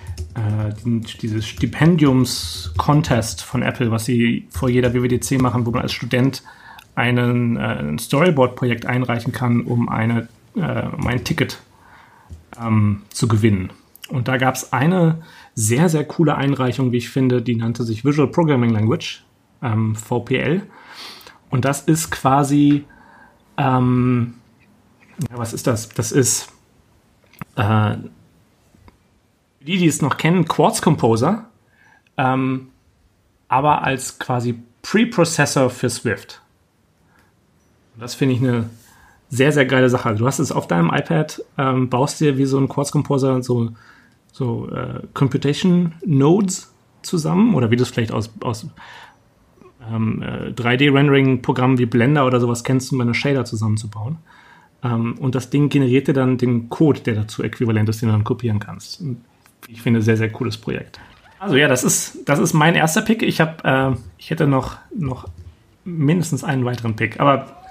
dieses 1.22 1.48
Stipendiums-Contest 1.48 3.44
von 3.44 3.64
Apple, 3.64 3.92
was 3.92 4.06
sie 4.06 4.48
vor 4.50 4.70
jeder 4.70 4.94
WWDC 4.94 5.42
machen, 5.42 5.66
wo 5.66 5.72
man 5.72 5.82
als 5.82 5.92
Student 5.92 6.44
einen, 6.96 7.58
äh, 7.58 7.60
ein 7.60 8.00
Storyboard-Projekt 8.00 8.86
einreichen 8.86 9.34
kann, 9.34 9.62
um, 9.62 9.90
eine, 9.90 10.28
äh, 10.56 10.88
um 10.88 11.08
ein 11.08 11.24
Ticket 11.24 11.62
ähm, 12.62 13.04
zu 13.10 13.28
gewinnen. 13.28 13.72
Und 14.10 14.28
da 14.28 14.38
gab 14.38 14.56
es 14.56 14.74
eine 14.74 15.22
sehr, 15.56 15.90
sehr 15.90 16.04
coole 16.06 16.36
Einreichung, 16.36 16.92
wie 16.92 16.98
ich 16.98 17.10
finde, 17.10 17.42
die 17.42 17.56
nannte 17.56 17.84
sich 17.84 18.04
Visual 18.04 18.28
Programming 18.28 18.72
Language, 18.72 19.24
ähm, 19.62 19.96
VPL. 19.96 20.64
Und 21.50 21.66
das 21.66 21.82
ist 21.82 22.12
quasi, 22.12 22.86
ähm, 23.58 24.36
ja, 25.30 25.38
was 25.38 25.54
ist 25.54 25.68
das? 25.68 25.90
Das 25.90 26.12
ist, 26.12 26.52
äh, 27.56 27.96
die, 29.66 29.78
die 29.78 29.88
es 29.88 30.02
noch 30.02 30.18
kennen, 30.18 30.46
Quartz 30.46 30.82
Composer, 30.82 31.46
ähm, 32.18 32.70
aber 33.48 33.84
als 33.84 34.20
quasi 34.20 34.60
Preprocessor 34.82 35.70
für 35.70 35.90
Swift. 35.90 36.42
Und 37.94 38.02
das 38.02 38.16
finde 38.16 38.36
ich 38.36 38.42
eine 38.42 38.70
sehr, 39.30 39.52
sehr 39.52 39.66
geile 39.66 39.90
Sache. 39.90 40.16
Du 40.16 40.26
hast 40.26 40.40
es 40.40 40.52
auf 40.52 40.68
deinem 40.68 40.90
iPad, 40.90 41.44
ähm, 41.58 41.90
baust 41.90 42.20
dir 42.20 42.38
wie 42.38 42.46
so 42.46 42.58
ein 42.58 42.68
Quartz 42.68 42.92
Composer 42.92 43.42
so, 43.44 43.72
so 44.32 44.70
äh, 44.70 45.02
Computation 45.14 45.94
Nodes 46.06 46.74
zusammen 47.02 47.56
oder 47.56 47.72
wie 47.72 47.76
du 47.76 47.84
es 47.84 47.90
vielleicht 47.90 48.12
aus, 48.12 48.32
aus 48.42 48.68
ähm, 49.90 50.22
äh, 50.22 50.50
3D-Rendering-Programmen 50.50 51.78
wie 51.78 51.86
Blender 51.86 52.26
oder 52.26 52.40
sowas 52.40 52.64
kennst, 52.64 52.92
um 52.92 53.02
eine 53.02 53.14
Shader 53.14 53.46
zusammenzubauen. 53.46 54.18
Ähm, 54.84 55.18
und 55.20 55.36
das 55.36 55.50
Ding 55.50 55.70
generiert 55.70 56.08
dir 56.08 56.14
dann 56.14 56.38
den 56.38 56.70
Code, 56.70 57.02
der 57.02 57.16
dazu 57.16 57.44
äquivalent 57.44 57.90
ist, 57.90 58.02
den 58.02 58.10
du 58.10 58.14
dann 58.14 58.24
kopieren 58.24 58.60
kannst. 58.60 59.04
Ich 59.68 59.82
finde, 59.82 60.02
sehr, 60.02 60.18
sehr 60.18 60.30
cooles 60.30 60.58
Projekt. 60.58 61.00
Also 61.40 61.56
ja, 61.56 61.68
das 61.68 61.84
ist, 61.84 62.20
das 62.30 62.40
ist 62.40 62.54
mein 62.54 62.76
erster 62.76 63.02
Pick. 63.02 63.24
Ich 63.24 63.42
habe, 63.42 63.64
äh, 63.64 64.00
ich 64.18 64.30
hätte 64.30 64.48
noch, 64.48 64.78
noch 64.96 65.28
mindestens 65.84 66.44
einen 66.44 66.66
weiteren 66.66 66.96
Pick. 66.96 67.20
Aber 67.20 67.64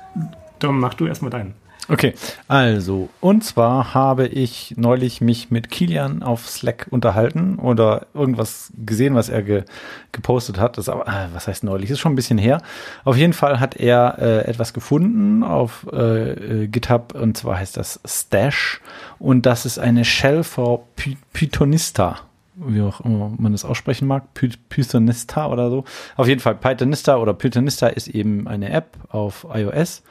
Dom, 0.58 0.80
mach 0.80 0.94
du 0.94 1.06
erstmal 1.06 1.30
deinen. 1.30 1.54
Okay, 1.90 2.14
also, 2.46 3.08
und 3.20 3.42
zwar 3.42 3.94
habe 3.94 4.28
ich 4.28 4.74
neulich 4.76 5.20
mich 5.20 5.50
mit 5.50 5.72
Kilian 5.72 6.22
auf 6.22 6.48
Slack 6.48 6.86
unterhalten 6.90 7.56
oder 7.56 8.06
irgendwas 8.14 8.72
gesehen, 8.86 9.16
was 9.16 9.28
er 9.28 9.42
ge 9.42 9.64
gepostet 10.12 10.60
hat. 10.60 10.78
Das 10.78 10.88
aber, 10.88 11.08
äh, 11.08 11.26
was 11.32 11.48
heißt 11.48 11.64
neulich? 11.64 11.90
Ist 11.90 11.98
schon 11.98 12.12
ein 12.12 12.16
bisschen 12.16 12.38
her. 12.38 12.62
Auf 13.04 13.16
jeden 13.16 13.32
Fall 13.32 13.58
hat 13.58 13.74
er 13.74 14.18
äh, 14.20 14.44
etwas 14.48 14.72
gefunden 14.72 15.42
auf 15.42 15.84
äh, 15.92 16.62
äh 16.62 16.66
GitHub 16.68 17.12
und 17.14 17.36
zwar 17.36 17.58
heißt 17.58 17.76
das 17.76 17.98
Stash 18.04 18.80
und 19.18 19.44
das 19.44 19.66
ist 19.66 19.80
eine 19.80 20.04
Shell 20.04 20.44
for 20.44 20.86
Py 20.94 21.16
Pythonista 21.32 22.20
wie 22.54 22.82
auch 22.82 23.00
immer 23.00 23.32
man 23.38 23.52
das 23.52 23.64
aussprechen 23.64 24.06
mag, 24.06 24.34
Py 24.34 24.50
Pythonista 24.68 25.46
oder 25.46 25.70
so. 25.70 25.84
Auf 26.16 26.28
jeden 26.28 26.40
Fall 26.40 26.54
Pythonista 26.54 27.16
oder 27.16 27.32
Pythonista 27.32 27.88
ist 27.88 28.06
eben 28.08 28.46
eine 28.46 28.70
App 28.70 28.96
auf 29.08 29.46
iOS 29.52 30.02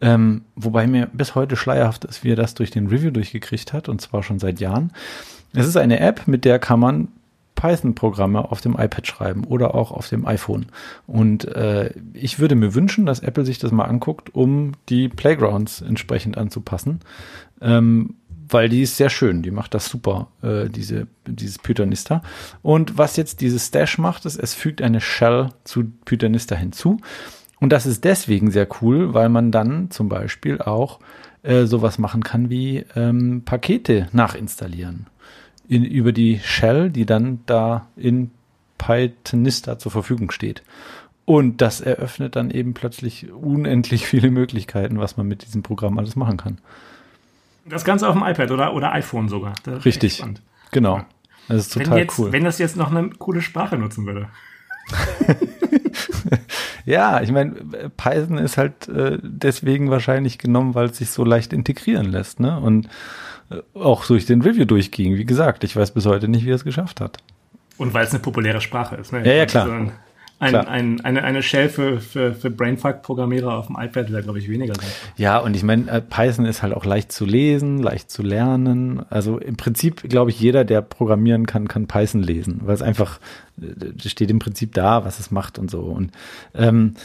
ähm, 0.00 0.42
wobei 0.54 0.86
mir 0.86 1.08
bis 1.12 1.34
heute 1.34 1.56
schleierhaft 1.56 2.04
ist, 2.04 2.24
wie 2.24 2.32
er 2.32 2.36
das 2.36 2.54
durch 2.54 2.70
den 2.70 2.86
Review 2.88 3.10
durchgekriegt 3.10 3.72
hat, 3.72 3.88
und 3.88 4.00
zwar 4.00 4.22
schon 4.22 4.38
seit 4.38 4.60
Jahren. 4.60 4.92
Es 5.54 5.66
ist 5.66 5.76
eine 5.76 6.00
App, 6.00 6.28
mit 6.28 6.44
der 6.44 6.58
kann 6.58 6.80
man 6.80 7.08
Python-Programme 7.54 8.50
auf 8.50 8.60
dem 8.60 8.74
iPad 8.74 9.06
schreiben 9.06 9.44
oder 9.44 9.74
auch 9.74 9.90
auf 9.90 10.08
dem 10.08 10.26
iPhone. 10.26 10.66
Und 11.06 11.46
äh, 11.46 11.90
ich 12.12 12.38
würde 12.38 12.54
mir 12.54 12.74
wünschen, 12.74 13.06
dass 13.06 13.20
Apple 13.20 13.44
sich 13.44 13.58
das 13.58 13.72
mal 13.72 13.86
anguckt, 13.86 14.34
um 14.34 14.72
die 14.88 15.08
Playgrounds 15.08 15.80
entsprechend 15.80 16.36
anzupassen. 16.36 17.00
Ähm, 17.60 18.16
weil 18.48 18.68
die 18.68 18.82
ist 18.82 18.96
sehr 18.96 19.10
schön, 19.10 19.42
die 19.42 19.50
macht 19.50 19.74
das 19.74 19.86
super, 19.88 20.28
äh, 20.42 20.68
diese, 20.68 21.08
dieses 21.26 21.58
Pythonista. 21.58 22.22
Und 22.62 22.96
was 22.96 23.16
jetzt 23.16 23.40
dieses 23.40 23.66
Stash 23.66 23.98
macht, 23.98 24.24
ist, 24.24 24.36
es 24.36 24.54
fügt 24.54 24.82
eine 24.82 25.00
Shell 25.00 25.48
zu 25.64 25.90
Pythonista 26.04 26.54
hinzu. 26.54 27.00
Und 27.58 27.70
das 27.72 27.86
ist 27.86 28.04
deswegen 28.04 28.50
sehr 28.50 28.68
cool, 28.80 29.14
weil 29.14 29.28
man 29.28 29.50
dann 29.50 29.90
zum 29.90 30.08
Beispiel 30.08 30.60
auch 30.60 31.00
äh, 31.42 31.64
sowas 31.64 31.98
machen 31.98 32.22
kann 32.22 32.50
wie 32.50 32.84
ähm, 32.94 33.42
Pakete 33.44 34.08
nachinstallieren. 34.12 35.06
In, 35.68 35.84
über 35.84 36.12
die 36.12 36.38
Shell, 36.40 36.90
die 36.90 37.06
dann 37.06 37.40
da 37.46 37.86
in 37.96 38.30
Pythonista 38.78 39.78
zur 39.78 39.90
Verfügung 39.92 40.30
steht. 40.30 40.62
Und 41.24 41.60
das 41.60 41.80
eröffnet 41.80 42.36
dann 42.36 42.50
eben 42.50 42.72
plötzlich 42.72 43.32
unendlich 43.32 44.06
viele 44.06 44.30
Möglichkeiten, 44.30 45.00
was 45.00 45.16
man 45.16 45.26
mit 45.26 45.44
diesem 45.44 45.62
Programm 45.62 45.98
alles 45.98 46.14
machen 46.14 46.36
kann. 46.36 46.58
Das 47.64 47.84
Ganze 47.84 48.08
auf 48.08 48.14
dem 48.14 48.22
iPad 48.22 48.52
oder, 48.52 48.74
oder 48.74 48.92
iPhone 48.92 49.28
sogar. 49.28 49.54
Richtig. 49.84 50.22
Genau. 50.70 51.00
Das 51.48 51.58
ist 51.58 51.72
total 51.72 51.90
wenn 51.90 51.98
jetzt, 51.98 52.18
cool. 52.18 52.32
Wenn 52.32 52.44
das 52.44 52.58
jetzt 52.58 52.76
noch 52.76 52.92
eine 52.92 53.10
coole 53.10 53.42
Sprache 53.42 53.76
nutzen 53.76 54.06
würde. 54.06 54.28
ja, 56.84 57.20
ich 57.20 57.32
meine, 57.32 57.52
Python 57.96 58.38
ist 58.38 58.56
halt 58.58 58.88
äh, 58.88 59.18
deswegen 59.22 59.90
wahrscheinlich 59.90 60.38
genommen, 60.38 60.74
weil 60.74 60.86
es 60.86 60.98
sich 60.98 61.10
so 61.10 61.24
leicht 61.24 61.52
integrieren 61.52 62.06
lässt, 62.06 62.40
ne? 62.40 62.58
Und 62.60 62.88
äh, 63.50 63.60
auch 63.74 64.06
durch 64.06 64.26
den 64.26 64.42
Review 64.42 64.64
durchging. 64.64 65.16
Wie 65.16 65.24
gesagt, 65.24 65.64
ich 65.64 65.76
weiß 65.76 65.92
bis 65.92 66.06
heute 66.06 66.28
nicht, 66.28 66.44
wie 66.44 66.50
er 66.50 66.56
es 66.56 66.64
geschafft 66.64 67.00
hat. 67.00 67.18
Und 67.78 67.94
weil 67.94 68.04
es 68.04 68.10
eine 68.10 68.20
populäre 68.20 68.60
Sprache 68.60 68.96
ist, 68.96 69.12
ne? 69.12 69.24
Ja, 69.24 69.32
ja, 69.32 69.46
klar. 69.46 69.92
Ein, 70.38 70.54
ein, 70.54 71.00
eine, 71.00 71.24
eine 71.24 71.42
Shell 71.42 71.70
für, 71.70 71.98
für, 71.98 72.34
für 72.34 72.50
Brainfuck-Programmierer 72.50 73.56
auf 73.56 73.68
dem 73.68 73.76
iPad 73.80 74.12
wäre, 74.12 74.22
glaube 74.22 74.38
ich, 74.38 74.50
weniger 74.50 74.74
sein. 74.74 74.90
Ja, 75.16 75.38
und 75.38 75.56
ich 75.56 75.62
meine, 75.62 75.90
äh, 75.90 76.02
Python 76.02 76.44
ist 76.44 76.62
halt 76.62 76.74
auch 76.74 76.84
leicht 76.84 77.10
zu 77.10 77.24
lesen, 77.24 77.82
leicht 77.82 78.10
zu 78.10 78.22
lernen. 78.22 79.02
Also 79.08 79.38
im 79.38 79.56
Prinzip, 79.56 80.02
glaube 80.08 80.30
ich, 80.30 80.38
jeder, 80.38 80.64
der 80.66 80.82
programmieren 80.82 81.46
kann, 81.46 81.68
kann 81.68 81.86
Python 81.86 82.22
lesen, 82.22 82.60
weil 82.64 82.74
es 82.74 82.82
einfach, 82.82 83.18
äh, 83.62 84.08
steht 84.08 84.30
im 84.30 84.38
Prinzip 84.38 84.74
da, 84.74 85.06
was 85.06 85.20
es 85.20 85.30
macht 85.30 85.58
und 85.58 85.70
so. 85.70 85.80
Und 85.80 86.12
ähm, 86.54 86.96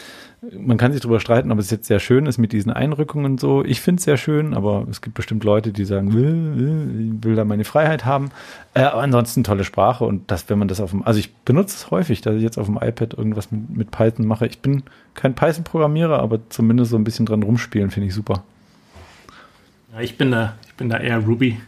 man 0.41 0.77
kann 0.77 0.91
sich 0.91 1.01
darüber 1.01 1.19
streiten, 1.19 1.51
ob 1.51 1.59
es 1.59 1.69
jetzt 1.69 1.85
sehr 1.85 1.99
schön 1.99 2.25
ist 2.25 2.39
mit 2.39 2.51
diesen 2.51 2.71
Einrückungen 2.71 3.25
und 3.33 3.39
so. 3.39 3.63
Ich 3.63 3.79
finde 3.79 3.99
es 3.99 4.05
sehr 4.05 4.17
schön, 4.17 4.55
aber 4.55 4.87
es 4.89 5.01
gibt 5.01 5.15
bestimmt 5.15 5.43
Leute, 5.43 5.71
die 5.71 5.85
sagen, 5.85 6.13
will, 6.13 6.57
will, 6.57 7.17
will 7.21 7.35
da 7.35 7.45
meine 7.45 7.63
Freiheit 7.63 8.05
haben. 8.05 8.31
Äh, 8.73 8.81
aber 8.81 9.03
ansonsten 9.03 9.43
tolle 9.43 9.63
Sprache 9.63 10.03
und 10.03 10.31
das, 10.31 10.49
wenn 10.49 10.57
man 10.57 10.67
das 10.67 10.81
auf 10.81 10.89
dem, 10.91 11.03
also 11.03 11.19
ich 11.19 11.31
benutze 11.35 11.75
es 11.75 11.91
häufig, 11.91 12.21
dass 12.21 12.35
ich 12.35 12.41
jetzt 12.41 12.57
auf 12.57 12.65
dem 12.65 12.77
iPad 12.77 13.13
irgendwas 13.13 13.51
mit, 13.51 13.69
mit 13.69 13.91
Python 13.91 14.25
mache. 14.25 14.47
Ich 14.47 14.59
bin 14.59 14.81
kein 15.13 15.35
Python-Programmierer, 15.35 16.17
aber 16.19 16.39
zumindest 16.49 16.89
so 16.89 16.97
ein 16.97 17.03
bisschen 17.03 17.27
dran 17.27 17.43
rumspielen 17.43 17.91
finde 17.91 18.07
ich 18.07 18.15
super. 18.15 18.43
Ja, 19.93 20.01
ich 20.01 20.17
bin 20.17 20.31
da, 20.31 20.55
ich 20.65 20.73
bin 20.73 20.89
da 20.89 20.97
eher 20.97 21.19
Ruby. 21.19 21.59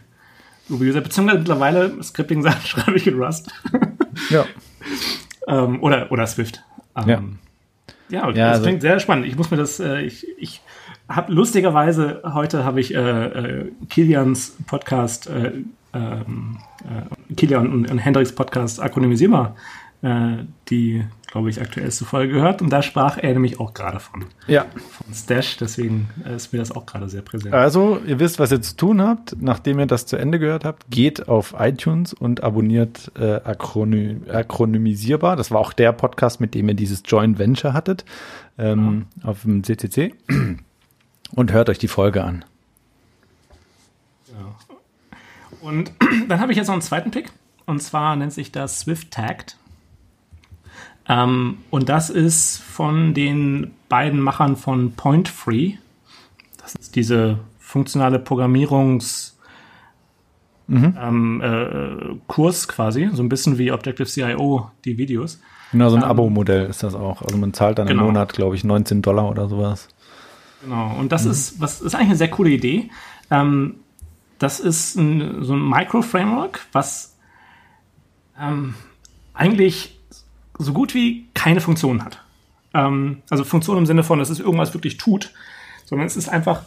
Ruby-User, 0.68 1.00
beziehungsweise 1.00 1.38
mittlerweile 1.38 2.02
Scripting-Sachen 2.02 2.62
schreibe 2.66 2.96
ich 2.96 3.06
in 3.06 3.22
Rust. 3.22 3.52
ja. 4.30 4.46
ähm, 5.46 5.80
oder, 5.80 6.10
oder 6.10 6.26
Swift. 6.26 6.64
Ähm, 6.96 7.08
ja. 7.08 7.22
Ja, 8.08 8.28
ja 8.28 8.32
das 8.32 8.52
also, 8.52 8.62
klingt 8.64 8.82
sehr 8.82 9.00
spannend. 9.00 9.26
Ich 9.26 9.36
muss 9.36 9.50
mir 9.50 9.56
das, 9.56 9.80
äh, 9.80 10.02
ich, 10.02 10.26
ich 10.38 10.60
habe 11.08 11.32
lustigerweise 11.32 12.22
heute 12.24 12.64
habe 12.64 12.80
ich 12.80 12.94
äh, 12.94 12.98
äh, 12.98 13.72
Kilians 13.90 14.56
Podcast, 14.66 15.28
äh, 15.28 15.52
ähm, 15.92 16.58
äh, 16.82 17.34
Kilian 17.34 17.70
und, 17.70 17.90
und 17.90 17.98
Hendricks 17.98 18.34
Podcast 18.34 18.80
Akronymisierbar 18.80 19.56
äh, 20.04 20.44
die, 20.68 21.04
glaube 21.26 21.48
ich, 21.48 21.60
aktuellste 21.60 22.04
Folge 22.04 22.34
gehört. 22.34 22.60
Und 22.60 22.70
da 22.70 22.82
sprach 22.82 23.16
er 23.16 23.32
nämlich 23.32 23.58
auch 23.58 23.72
gerade 23.72 24.00
von. 24.00 24.26
Ja. 24.46 24.66
Von 24.74 25.14
Stash. 25.14 25.56
Deswegen 25.56 26.10
äh, 26.26 26.36
ist 26.36 26.52
mir 26.52 26.58
das 26.58 26.72
auch 26.72 26.84
gerade 26.84 27.08
sehr 27.08 27.22
präsent. 27.22 27.54
Also, 27.54 27.98
ihr 28.06 28.20
wisst, 28.20 28.38
was 28.38 28.52
ihr 28.52 28.60
zu 28.60 28.76
tun 28.76 29.00
habt. 29.00 29.36
Nachdem 29.40 29.78
ihr 29.78 29.86
das 29.86 30.06
zu 30.06 30.16
Ende 30.16 30.38
gehört 30.38 30.64
habt, 30.64 30.84
geht 30.90 31.28
auf 31.28 31.54
iTunes 31.58 32.12
und 32.12 32.44
abonniert 32.44 33.10
äh, 33.18 33.36
Akrony 33.36 34.20
Akronymisierbar. 34.30 35.36
Das 35.36 35.50
war 35.50 35.60
auch 35.60 35.72
der 35.72 35.92
Podcast, 35.92 36.40
mit 36.40 36.54
dem 36.54 36.68
ihr 36.68 36.74
dieses 36.74 37.02
Joint 37.06 37.38
Venture 37.38 37.72
hattet 37.72 38.04
ähm, 38.58 39.06
ja. 39.22 39.30
auf 39.30 39.42
dem 39.42 39.64
CCC. 39.64 40.14
Und 41.34 41.52
hört 41.52 41.70
euch 41.70 41.78
die 41.78 41.88
Folge 41.88 42.22
an. 42.22 42.44
Ja. 44.28 44.54
Und 45.62 45.92
dann 46.28 46.40
habe 46.40 46.52
ich 46.52 46.58
jetzt 46.58 46.66
noch 46.66 46.74
einen 46.74 46.82
zweiten 46.82 47.10
Pick. 47.10 47.32
Und 47.66 47.82
zwar 47.82 48.14
nennt 48.16 48.32
sich 48.32 48.52
das 48.52 48.80
Swift 48.80 49.10
Tagged. 49.10 49.56
Ähm, 51.08 51.58
und 51.70 51.88
das 51.88 52.10
ist 52.10 52.58
von 52.58 53.14
den 53.14 53.72
beiden 53.88 54.20
Machern 54.20 54.56
von 54.56 54.92
Point 54.92 55.28
Free. 55.28 55.74
Das 56.58 56.74
ist 56.76 56.96
diese 56.96 57.38
funktionale 57.58 58.18
Programmierungs- 58.18 59.34
mhm. 60.66 60.96
ähm, 61.00 61.40
äh, 61.42 62.16
Kurs 62.26 62.68
quasi, 62.68 63.08
so 63.12 63.22
ein 63.22 63.28
bisschen 63.28 63.58
wie 63.58 63.72
Objective-CIO, 63.72 64.70
die 64.84 64.98
Videos. 64.98 65.40
Genau, 65.72 65.88
so 65.88 65.96
ein 65.96 66.02
ähm, 66.02 66.08
Abo-Modell 66.08 66.66
ist 66.66 66.82
das 66.82 66.94
auch. 66.94 67.22
Also 67.22 67.36
man 67.36 67.52
zahlt 67.52 67.78
dann 67.78 67.86
genau. 67.86 68.02
im 68.02 68.06
Monat, 68.06 68.32
glaube 68.32 68.56
ich, 68.56 68.64
19 68.64 69.02
Dollar 69.02 69.28
oder 69.28 69.48
sowas. 69.48 69.88
Genau, 70.62 70.96
und 70.98 71.12
das 71.12 71.24
mhm. 71.24 71.32
ist, 71.32 71.60
was 71.60 71.80
ist 71.80 71.94
eigentlich 71.94 72.08
eine 72.08 72.16
sehr 72.16 72.30
coole 72.30 72.50
Idee. 72.50 72.90
Ähm, 73.30 73.76
das 74.38 74.60
ist 74.60 74.96
ein, 74.96 75.42
so 75.42 75.54
ein 75.54 75.68
Micro-Framework, 75.68 76.60
was 76.72 77.16
ähm, 78.38 78.74
eigentlich 79.32 79.93
so 80.58 80.72
gut 80.72 80.94
wie 80.94 81.26
keine 81.34 81.60
Funktion 81.60 82.04
hat. 82.04 82.22
Ähm, 82.72 83.22
also 83.30 83.44
Funktion 83.44 83.78
im 83.78 83.86
Sinne 83.86 84.02
von, 84.02 84.18
dass 84.18 84.30
es 84.30 84.40
irgendwas 84.40 84.74
wirklich 84.74 84.96
tut, 84.96 85.32
sondern 85.84 86.06
es 86.06 86.16
ist 86.16 86.28
einfach, 86.28 86.64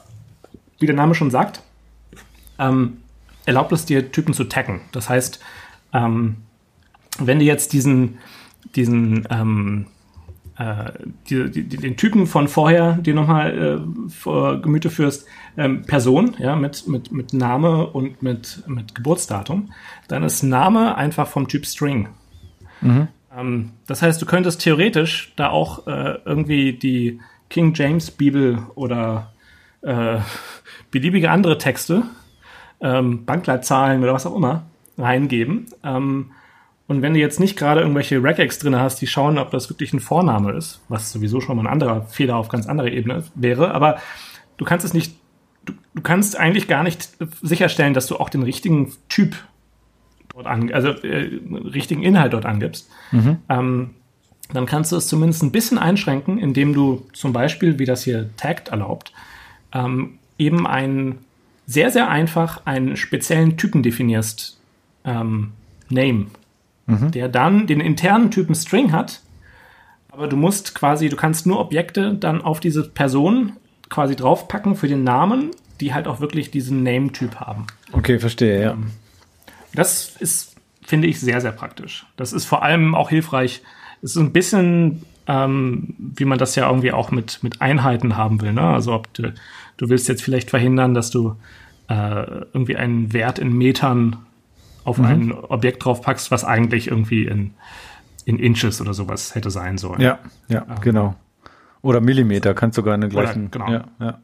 wie 0.80 0.86
der 0.86 0.96
Name 0.96 1.16
schon 1.16 1.32
sagt, 1.32 1.62
ähm, 2.60 2.98
erlaubt 3.46 3.72
es 3.72 3.86
dir, 3.86 4.12
Typen 4.12 4.34
zu 4.34 4.46
taggen. 4.46 4.82
Das 4.92 5.10
heißt, 5.10 5.40
ähm, 5.94 6.38
wenn 7.20 7.40
du 7.40 7.46
jetzt 7.46 7.74
diesen, 7.74 8.18
diesen 8.76 9.28
ähm, 9.30 9.88
äh, 10.58 10.92
die, 11.30 11.52
die, 11.52 11.78
den 11.78 11.98
Typen 11.98 12.26
von 12.26 12.48
vorher, 12.48 12.94
die 12.94 13.14
nochmal 13.14 13.58
äh, 13.58 14.10
vor 14.10 14.62
Gemüte 14.62 14.90
führst, 14.90 15.28
ähm, 15.56 15.84
Person, 15.84 16.36
ja, 16.40 16.56
mit, 16.56 16.88
mit, 16.88 17.12
mit 17.12 17.34
Name 17.34 17.88
und 17.88 18.22
mit, 18.24 18.64
mit 18.68 18.96
Geburtsdatum, 18.96 19.72
dann 20.08 20.24
ist 20.24 20.44
Name 20.44 20.96
einfach 20.96 21.28
vom 21.28 21.48
Typ 21.48 21.66
String. 21.66 22.10
Mhm. 22.82 23.08
Ähm, 23.38 23.72
das 23.88 24.02
heißt, 24.02 24.22
du 24.22 24.26
könntest 24.26 24.62
theoretisch 24.62 25.34
da 25.36 25.50
auch 25.50 25.88
äh, 25.88 26.18
irgendwie 26.26 26.74
die 26.74 27.20
King 27.50 27.74
James 27.74 28.12
Bibel 28.12 28.60
oder 28.76 29.34
äh, 29.82 30.20
beliebige 30.92 31.32
andere 31.32 31.58
Texte, 31.58 32.04
ähm, 32.82 33.26
Bankleitzahlen 33.26 34.04
oder 34.04 34.14
was 34.14 34.26
auch 34.26 34.36
immer, 34.36 34.66
reingeben. 34.98 35.68
Ähm, 35.84 36.32
und 36.88 37.02
wenn 37.02 37.14
du 37.14 37.20
jetzt 37.20 37.40
nicht 37.40 37.58
gerade 37.58 37.82
irgendwelche 37.82 38.24
Regex 38.24 38.60
drin 38.60 38.78
hast, 38.78 39.02
die 39.02 39.08
schauen, 39.08 39.38
ob 39.38 39.52
das 39.52 39.70
wirklich 39.70 39.94
ein 39.94 40.00
Vorname 40.00 40.54
ist, 40.54 40.82
was 40.88 41.12
sowieso 41.12 41.42
schon 41.42 41.58
mal 41.58 41.64
ein 41.64 41.72
anderer 41.72 42.04
Fehler 42.04 42.38
auf 42.38 42.48
ganz 42.48 42.66
anderer 42.66 42.88
Ebene 42.88 43.24
wäre, 43.36 43.74
aber 43.74 43.98
du 44.56 44.64
kannst 44.64 44.86
es 44.86 44.94
nicht, 44.94 45.18
du, 45.66 45.74
du 45.96 46.02
kannst 46.02 46.38
eigentlich 46.38 46.68
gar 46.68 46.84
nicht 46.84 47.10
sicherstellen, 47.42 47.94
dass 47.94 48.08
du 48.08 48.16
auch 48.16 48.30
den 48.30 48.44
richtigen 48.44 48.94
Typ 49.10 49.36
dort 50.38 50.48
an, 50.48 50.72
also 50.72 50.90
äh, 50.90 51.40
richtigen 51.52 52.04
Inhalt 52.04 52.34
dort 52.34 52.46
angibst. 52.46 52.90
Mhm. 53.12 53.38
Ähm, 53.50 53.90
dann 54.54 54.66
kannst 54.66 54.94
du 54.94 54.96
es 54.96 55.08
zumindest 55.08 55.44
ein 55.44 55.52
bisschen 55.52 55.78
einschränken, 55.78 56.38
indem 56.38 56.74
du 56.74 57.06
zum 57.12 57.34
Beispiel, 57.34 57.80
wie 57.80 57.86
das 57.86 58.04
hier 58.04 58.30
tagged 58.38 58.70
erlaubt, 58.70 59.12
ähm, 59.74 60.20
eben 60.38 60.66
einen 60.66 61.20
sehr, 61.66 61.92
sehr 61.92 62.10
einfach 62.10 62.66
einen 62.66 62.96
speziellen 62.96 63.58
Typen 63.58 63.84
definierst. 63.84 64.58
Ähm, 65.04 65.52
Name 65.90 66.28
mhm. 66.88 67.12
der 67.12 67.30
dann 67.30 67.68
den 67.68 67.80
internen 67.80 68.32
Typen 68.32 68.56
String 68.56 68.92
hat. 68.92 69.22
Aber 70.10 70.28
du 70.28 70.36
musst 70.36 70.74
quasi, 70.74 71.10
du 71.10 71.16
kannst 71.16 71.46
nur 71.46 71.60
Objekte 71.60 72.16
dann 72.16 72.42
auf 72.42 72.60
diese 72.60 72.90
Person 72.90 73.54
quasi 73.90 74.16
draufpacken 74.16 74.76
für 74.76 74.88
den 74.88 75.04
Namen, 75.04 75.52
die 75.80 75.94
halt 75.94 76.08
auch 76.08 76.20
wirklich 76.20 76.50
diesen 76.50 76.82
Name-Typ 76.82 77.36
haben. 77.36 77.68
Okay, 77.92 78.18
verstehe, 78.18 78.62
ja. 78.62 78.72
Ähm, 78.72 78.92
das 79.78 80.16
ist, 80.20 80.56
finde 80.82 81.08
ich, 81.08 81.20
sehr, 81.20 81.40
sehr 81.40 81.52
praktisch. 81.52 82.08
Das 82.18 82.34
ist 82.34 82.46
vor 82.46 82.64
allem 82.64 82.96
auch 82.96 83.10
hilfreich. 83.10 83.62
Es 84.02 84.12
ist 84.12 84.18
ein 84.18 84.34
bisschen, 84.34 85.04
ähm, 85.28 85.94
wie 86.00 86.26
man 86.26 86.40
das 86.40 86.56
ja 86.56 86.68
irgendwie 86.68 86.92
auch 86.92 87.12
mit, 87.12 87.44
mit 87.44 87.62
Einheiten 87.62 88.18
haben 88.18 88.42
will. 88.42 88.54
Ne? 88.54 88.62
Also 88.62 88.94
ob 88.94 89.14
du, 89.14 89.34
du 89.78 89.90
willst 89.90 90.08
jetzt 90.08 90.24
vielleicht 90.24 90.50
verhindern, 90.50 90.96
dass 90.96 91.12
du 91.12 91.36
äh, 91.90 91.94
irgendwie 92.54 92.76
einen 92.76 93.14
Wert 93.14 93.38
in 93.38 93.56
Metern 93.56 94.16
auf 94.84 94.98
mhm. 94.98 95.06
ein 95.06 95.32
Objekt 95.32 95.86
draufpackst, 95.86 96.32
was 96.32 96.44
eigentlich 96.44 96.88
irgendwie 96.88 97.26
in, 97.26 97.54
in 98.26 98.40
Inches 98.40 98.82
oder 98.82 98.96
sowas 98.96 99.36
hätte 99.36 99.52
sein 99.52 99.78
sollen. 99.78 100.02
Ja, 100.02 100.18
ja, 100.48 100.66
ähm, 100.68 100.76
genau. 100.82 101.16
Oder 101.84 102.02
Millimeter, 102.02 102.56
kannst 102.56 102.78
sogar 102.78 102.96
eine 102.96 103.10
gleichen. 103.10 103.48
Oder, 103.48 103.66
genau. 103.66 103.72
Ja, 103.72 103.86
ja. 104.00 104.20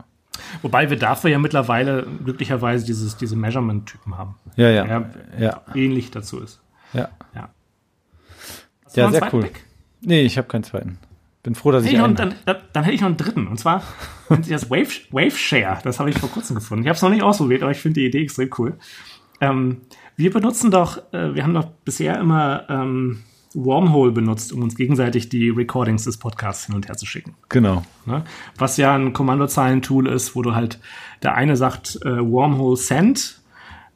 Wobei 0.62 0.90
wir 0.90 0.98
dafür 0.98 1.30
ja 1.30 1.40
mittlerweile 1.40 2.08
glücklicherweise 2.24 2.86
dieses, 2.86 3.18
diese 3.18 3.36
Measurement-Typen 3.36 4.18
haben. 4.18 4.36
Ja, 4.56 4.70
ja. 4.70 4.84
Der 4.86 5.12
ja. 5.40 5.62
ähnlich 5.76 6.12
dazu 6.12 6.40
ist. 6.40 6.62
Ja. 6.94 7.10
Ja, 7.34 7.50
ja 8.94 9.12
sehr 9.12 9.34
cool. 9.34 9.44
Pick? 9.44 9.66
Nee, 10.02 10.22
ich 10.22 10.38
habe 10.38 10.48
keinen 10.48 10.64
zweiten. 10.64 11.00
Bin 11.44 11.56
froh, 11.56 11.72
dass 11.72 11.84
ich, 11.84 11.94
ich 11.94 12.02
einen 12.02 12.16
dann, 12.16 12.36
dann, 12.46 12.58
dann, 12.72 12.84
hätte 12.84 12.96
ich 12.96 13.02
noch 13.02 13.08
einen 13.08 13.18
dritten. 13.18 13.48
Und 13.48 13.60
zwar 13.60 13.84
nennt 14.30 14.46
sich 14.46 14.54
das 14.54 14.70
Wave, 14.70 14.92
Wave 15.12 15.38
Share. 15.38 15.80
Das 15.84 16.00
habe 16.00 16.10
ich 16.10 16.18
vor 16.18 16.30
kurzem 16.30 16.56
gefunden. 16.56 16.84
Ich 16.84 16.88
habe 16.88 16.96
es 16.96 17.02
noch 17.02 17.10
nicht 17.10 17.24
ausprobiert, 17.24 17.64
aber 17.64 17.72
ich 17.72 17.80
finde 17.80 18.00
die 18.00 18.08
Idee 18.08 18.24
extrem 18.24 18.50
cool. 18.58 18.78
Ähm, 19.42 19.82
wir 20.16 20.32
benutzen 20.32 20.72
doch, 20.72 20.98
äh, 21.12 21.36
wir 21.36 21.44
haben 21.44 21.54
doch 21.54 21.66
bisher 21.84 22.18
immer 22.20 22.66
ähm, 22.70 23.24
Wormhole 23.54 24.12
benutzt, 24.12 24.54
um 24.54 24.62
uns 24.62 24.76
gegenseitig 24.76 25.30
die 25.30 25.50
Recordings 25.50 26.04
des 26.04 26.18
Podcasts 26.18 26.66
hin 26.66 26.76
und 26.76 26.88
her 26.88 26.98
zu 26.98 27.06
schicken. 27.06 27.36
Genau. 27.50 27.84
Ne? 28.06 28.24
Was 28.58 28.78
ja 28.78 28.96
ein 28.96 29.14
Kommandozeilentool 29.14 30.08
ist, 30.08 30.36
wo 30.36 30.42
du 30.42 30.56
halt, 30.56 30.80
der 31.22 31.36
eine 31.36 31.56
sagt 31.56 32.00
äh, 32.04 32.20
Wormhole 32.20 32.78
Send, 32.78 33.42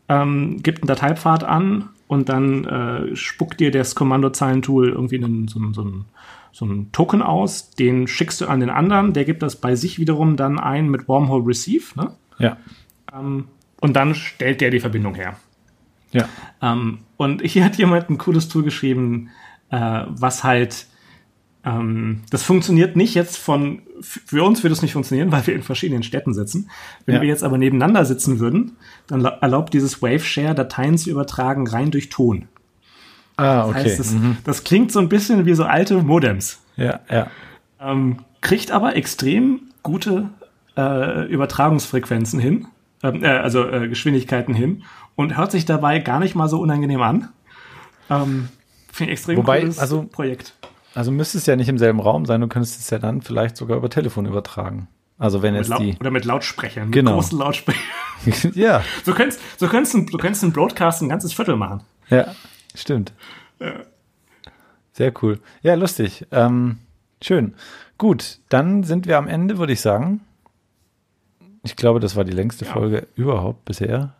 ähm, 0.09 0.61
gibt 0.63 0.81
einen 0.81 0.87
Dateipfad 0.87 1.43
an 1.43 1.89
und 2.07 2.29
dann 2.29 2.65
äh, 2.65 3.15
spuckt 3.15 3.59
dir 3.59 3.71
das 3.71 3.95
Kommandozeilentool 3.95 4.89
irgendwie 4.89 5.17
einen, 5.17 5.47
so, 5.47 5.59
so, 5.73 5.91
so 6.51 6.65
einen 6.65 6.91
Token 6.91 7.21
aus, 7.21 7.71
den 7.71 8.07
schickst 8.07 8.41
du 8.41 8.47
an 8.47 8.59
den 8.59 8.69
anderen, 8.69 9.13
der 9.13 9.25
gibt 9.25 9.43
das 9.43 9.57
bei 9.57 9.75
sich 9.75 9.99
wiederum 9.99 10.37
dann 10.37 10.59
ein 10.59 10.89
mit 10.89 11.07
Wormhole 11.07 11.45
Receive. 11.45 11.99
Ne? 11.99 12.11
Ja. 12.39 12.57
Ähm, 13.13 13.45
und 13.79 13.95
dann 13.95 14.15
stellt 14.15 14.61
der 14.61 14.71
die 14.71 14.79
Verbindung 14.79 15.15
her. 15.15 15.37
Ja. 16.11 16.29
Ähm, 16.61 16.99
und 17.17 17.41
hier 17.41 17.65
hat 17.65 17.75
jemand 17.77 18.09
ein 18.09 18.17
cooles 18.17 18.47
Tool 18.47 18.63
geschrieben, 18.63 19.29
äh, 19.69 20.03
was 20.07 20.43
halt, 20.43 20.87
ähm, 21.63 22.21
das 22.29 22.43
funktioniert 22.43 22.95
nicht 22.95 23.15
jetzt 23.15 23.37
von, 23.37 23.81
für 24.01 24.43
uns 24.43 24.63
würde 24.63 24.73
es 24.73 24.81
nicht 24.81 24.93
funktionieren, 24.93 25.31
weil 25.33 25.45
wir 25.47 25.55
in 25.55 25.63
verschiedenen 25.63 26.03
Städten 26.03 26.33
sitzen. 26.33 26.69
Wenn 27.05 27.15
ja. 27.15 27.21
wir 27.21 27.27
jetzt 27.27 27.43
aber 27.43 27.57
nebeneinander 27.57 28.05
sitzen 28.05 28.39
würden, 28.39 28.77
dann 29.07 29.23
erlaubt 29.23 29.73
dieses 29.73 30.01
Waveshare 30.01 30.55
Dateien 30.55 30.97
zu 30.97 31.09
übertragen 31.09 31.67
rein 31.67 31.91
durch 31.91 32.09
Ton. 32.09 32.47
Ah, 33.37 33.65
okay. 33.65 33.73
Das, 33.73 33.83
heißt, 33.83 33.99
das, 33.99 34.11
mhm. 34.13 34.37
das 34.43 34.63
klingt 34.63 34.91
so 34.91 34.99
ein 34.99 35.09
bisschen 35.09 35.45
wie 35.45 35.53
so 35.53 35.63
alte 35.63 36.01
Modems. 36.01 36.59
Ja, 36.75 37.01
ja. 37.09 37.27
Ähm, 37.79 38.17
kriegt 38.41 38.71
aber 38.71 38.95
extrem 38.95 39.61
gute 39.83 40.29
äh, 40.75 41.25
Übertragungsfrequenzen 41.27 42.39
hin, 42.39 42.67
ähm, 43.03 43.23
äh, 43.23 43.27
also 43.27 43.67
äh, 43.69 43.87
Geschwindigkeiten 43.87 44.53
hin 44.53 44.83
und 45.15 45.37
hört 45.37 45.51
sich 45.51 45.65
dabei 45.65 45.99
gar 45.99 46.19
nicht 46.19 46.35
mal 46.35 46.47
so 46.47 46.59
unangenehm 46.59 47.01
an. 47.01 47.29
Ähm, 48.09 48.49
Finde 48.97 49.13
ich 49.13 49.19
extrem 49.19 49.37
Wobei, 49.37 49.59
cooles 49.59 49.77
also, 49.77 50.07
Projekt. 50.11 50.55
Also 50.95 51.11
müsste 51.11 51.37
es 51.37 51.45
ja 51.45 51.55
nicht 51.55 51.69
im 51.69 51.77
selben 51.77 51.99
Raum 51.99 52.25
sein, 52.25 52.41
du 52.41 52.47
könntest 52.47 52.79
es 52.79 52.89
ja 52.89 52.97
dann 52.97 53.21
vielleicht 53.21 53.55
sogar 53.55 53.77
über 53.77 53.91
Telefon 53.91 54.25
übertragen. 54.25 54.87
Also 55.19 55.43
wenn 55.43 55.53
es 55.53 55.69
die 55.69 55.95
oder 55.99 56.09
mit 56.09 56.25
Lautsprechern, 56.25 56.89
genau. 56.89 57.11
mit 57.11 57.19
großen 57.19 57.37
Lautsprechern. 57.37 57.83
ja. 58.55 58.83
So 59.05 59.13
könntest 59.13 59.39
so 59.57 59.67
könntest 59.67 59.93
du, 59.93 60.01
du 60.01 60.17
könntest 60.17 60.43
einen 60.43 60.51
Broadcast 60.51 61.03
ein 61.03 61.09
ganzes 61.09 61.31
Viertel 61.31 61.57
machen. 61.57 61.83
Ja, 62.09 62.33
stimmt. 62.73 63.13
Ja. 63.59 63.73
Sehr 64.93 65.13
cool. 65.21 65.41
Ja, 65.61 65.75
lustig. 65.75 66.25
Ähm, 66.31 66.79
schön. 67.21 67.53
Gut, 67.99 68.39
dann 68.49 68.83
sind 68.83 69.05
wir 69.05 69.19
am 69.19 69.27
Ende, 69.27 69.59
würde 69.59 69.73
ich 69.73 69.81
sagen. 69.81 70.21
Ich 71.61 71.75
glaube, 71.75 71.99
das 71.99 72.15
war 72.15 72.23
die 72.23 72.31
längste 72.31 72.65
ja. 72.65 72.71
Folge 72.71 73.05
überhaupt 73.15 73.63
bisher. 73.63 74.15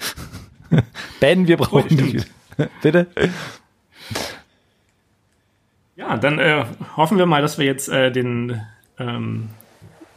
ben, 1.20 1.46
wir 1.46 1.58
brauchen 1.58 1.84
oh, 1.84 1.94
die. 1.94 2.22
Bitte? 2.80 3.08
Ja, 5.96 6.16
dann 6.16 6.38
äh, 6.38 6.64
hoffen 6.96 7.18
wir 7.18 7.26
mal, 7.26 7.42
dass 7.42 7.58
wir 7.58 7.66
jetzt 7.66 7.88
äh, 7.88 8.10
den, 8.10 8.60
ähm, 8.98 9.50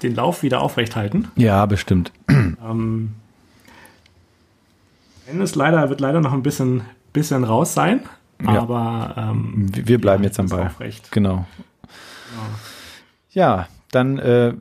den 0.01 0.15
Lauf 0.15 0.41
wieder 0.43 0.61
aufrecht 0.61 0.95
halten. 0.95 1.29
Ja, 1.35 1.65
bestimmt. 1.65 2.11
Ähm, 2.27 3.13
Ben 5.27 5.41
ist 5.41 5.55
leider, 5.55 5.89
wird 5.89 5.99
leider 5.99 6.21
noch 6.21 6.33
ein 6.33 6.41
bisschen, 6.41 6.81
bisschen 7.13 7.43
raus 7.43 7.73
sein. 7.73 8.01
Ja. 8.41 8.61
Aber 8.61 9.13
ähm, 9.17 9.69
wir 9.73 9.99
bleiben 9.99 10.23
jetzt 10.23 10.39
am 10.39 10.47
Ball. 10.47 10.71
Genau. 11.11 11.45
Ja, 13.31 13.57
ja 13.57 13.67
dann 13.91 14.19
äh, 14.19 14.53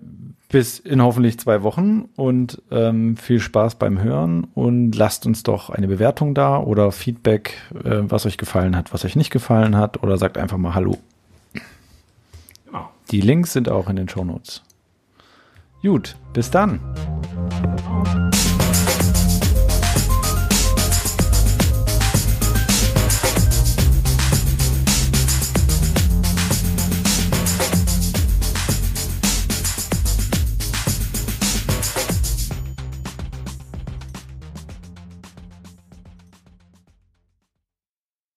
bis 0.49 0.79
in 0.79 1.03
hoffentlich 1.03 1.39
zwei 1.39 1.63
Wochen 1.63 2.09
und 2.17 2.63
ähm, 2.71 3.17
viel 3.17 3.41
Spaß 3.41 3.77
beim 3.77 4.01
Hören 4.01 4.47
und 4.55 4.95
lasst 4.95 5.27
uns 5.27 5.43
doch 5.43 5.71
eine 5.71 5.89
Bewertung 5.89 6.35
da 6.35 6.59
oder 6.59 6.93
Feedback, 6.93 7.55
äh, 7.75 8.03
was 8.03 8.27
euch 8.27 8.39
gefallen 8.39 8.77
hat, 8.77 8.93
was 8.93 9.05
euch 9.05 9.17
nicht 9.17 9.31
gefallen 9.31 9.77
hat 9.77 10.03
oder 10.03 10.19
sagt 10.19 10.39
einfach 10.39 10.59
mal 10.59 10.75
Hallo. 10.75 10.99
Genau. 12.65 12.91
Die 13.11 13.21
Links 13.21 13.53
sind 13.53 13.69
auch 13.69 13.89
in 13.89 13.97
den 13.97 14.09
Show 14.09 14.25
Notes. 14.25 14.63
Gut, 15.83 16.17
bis 16.33 16.51
dann. 16.51 16.81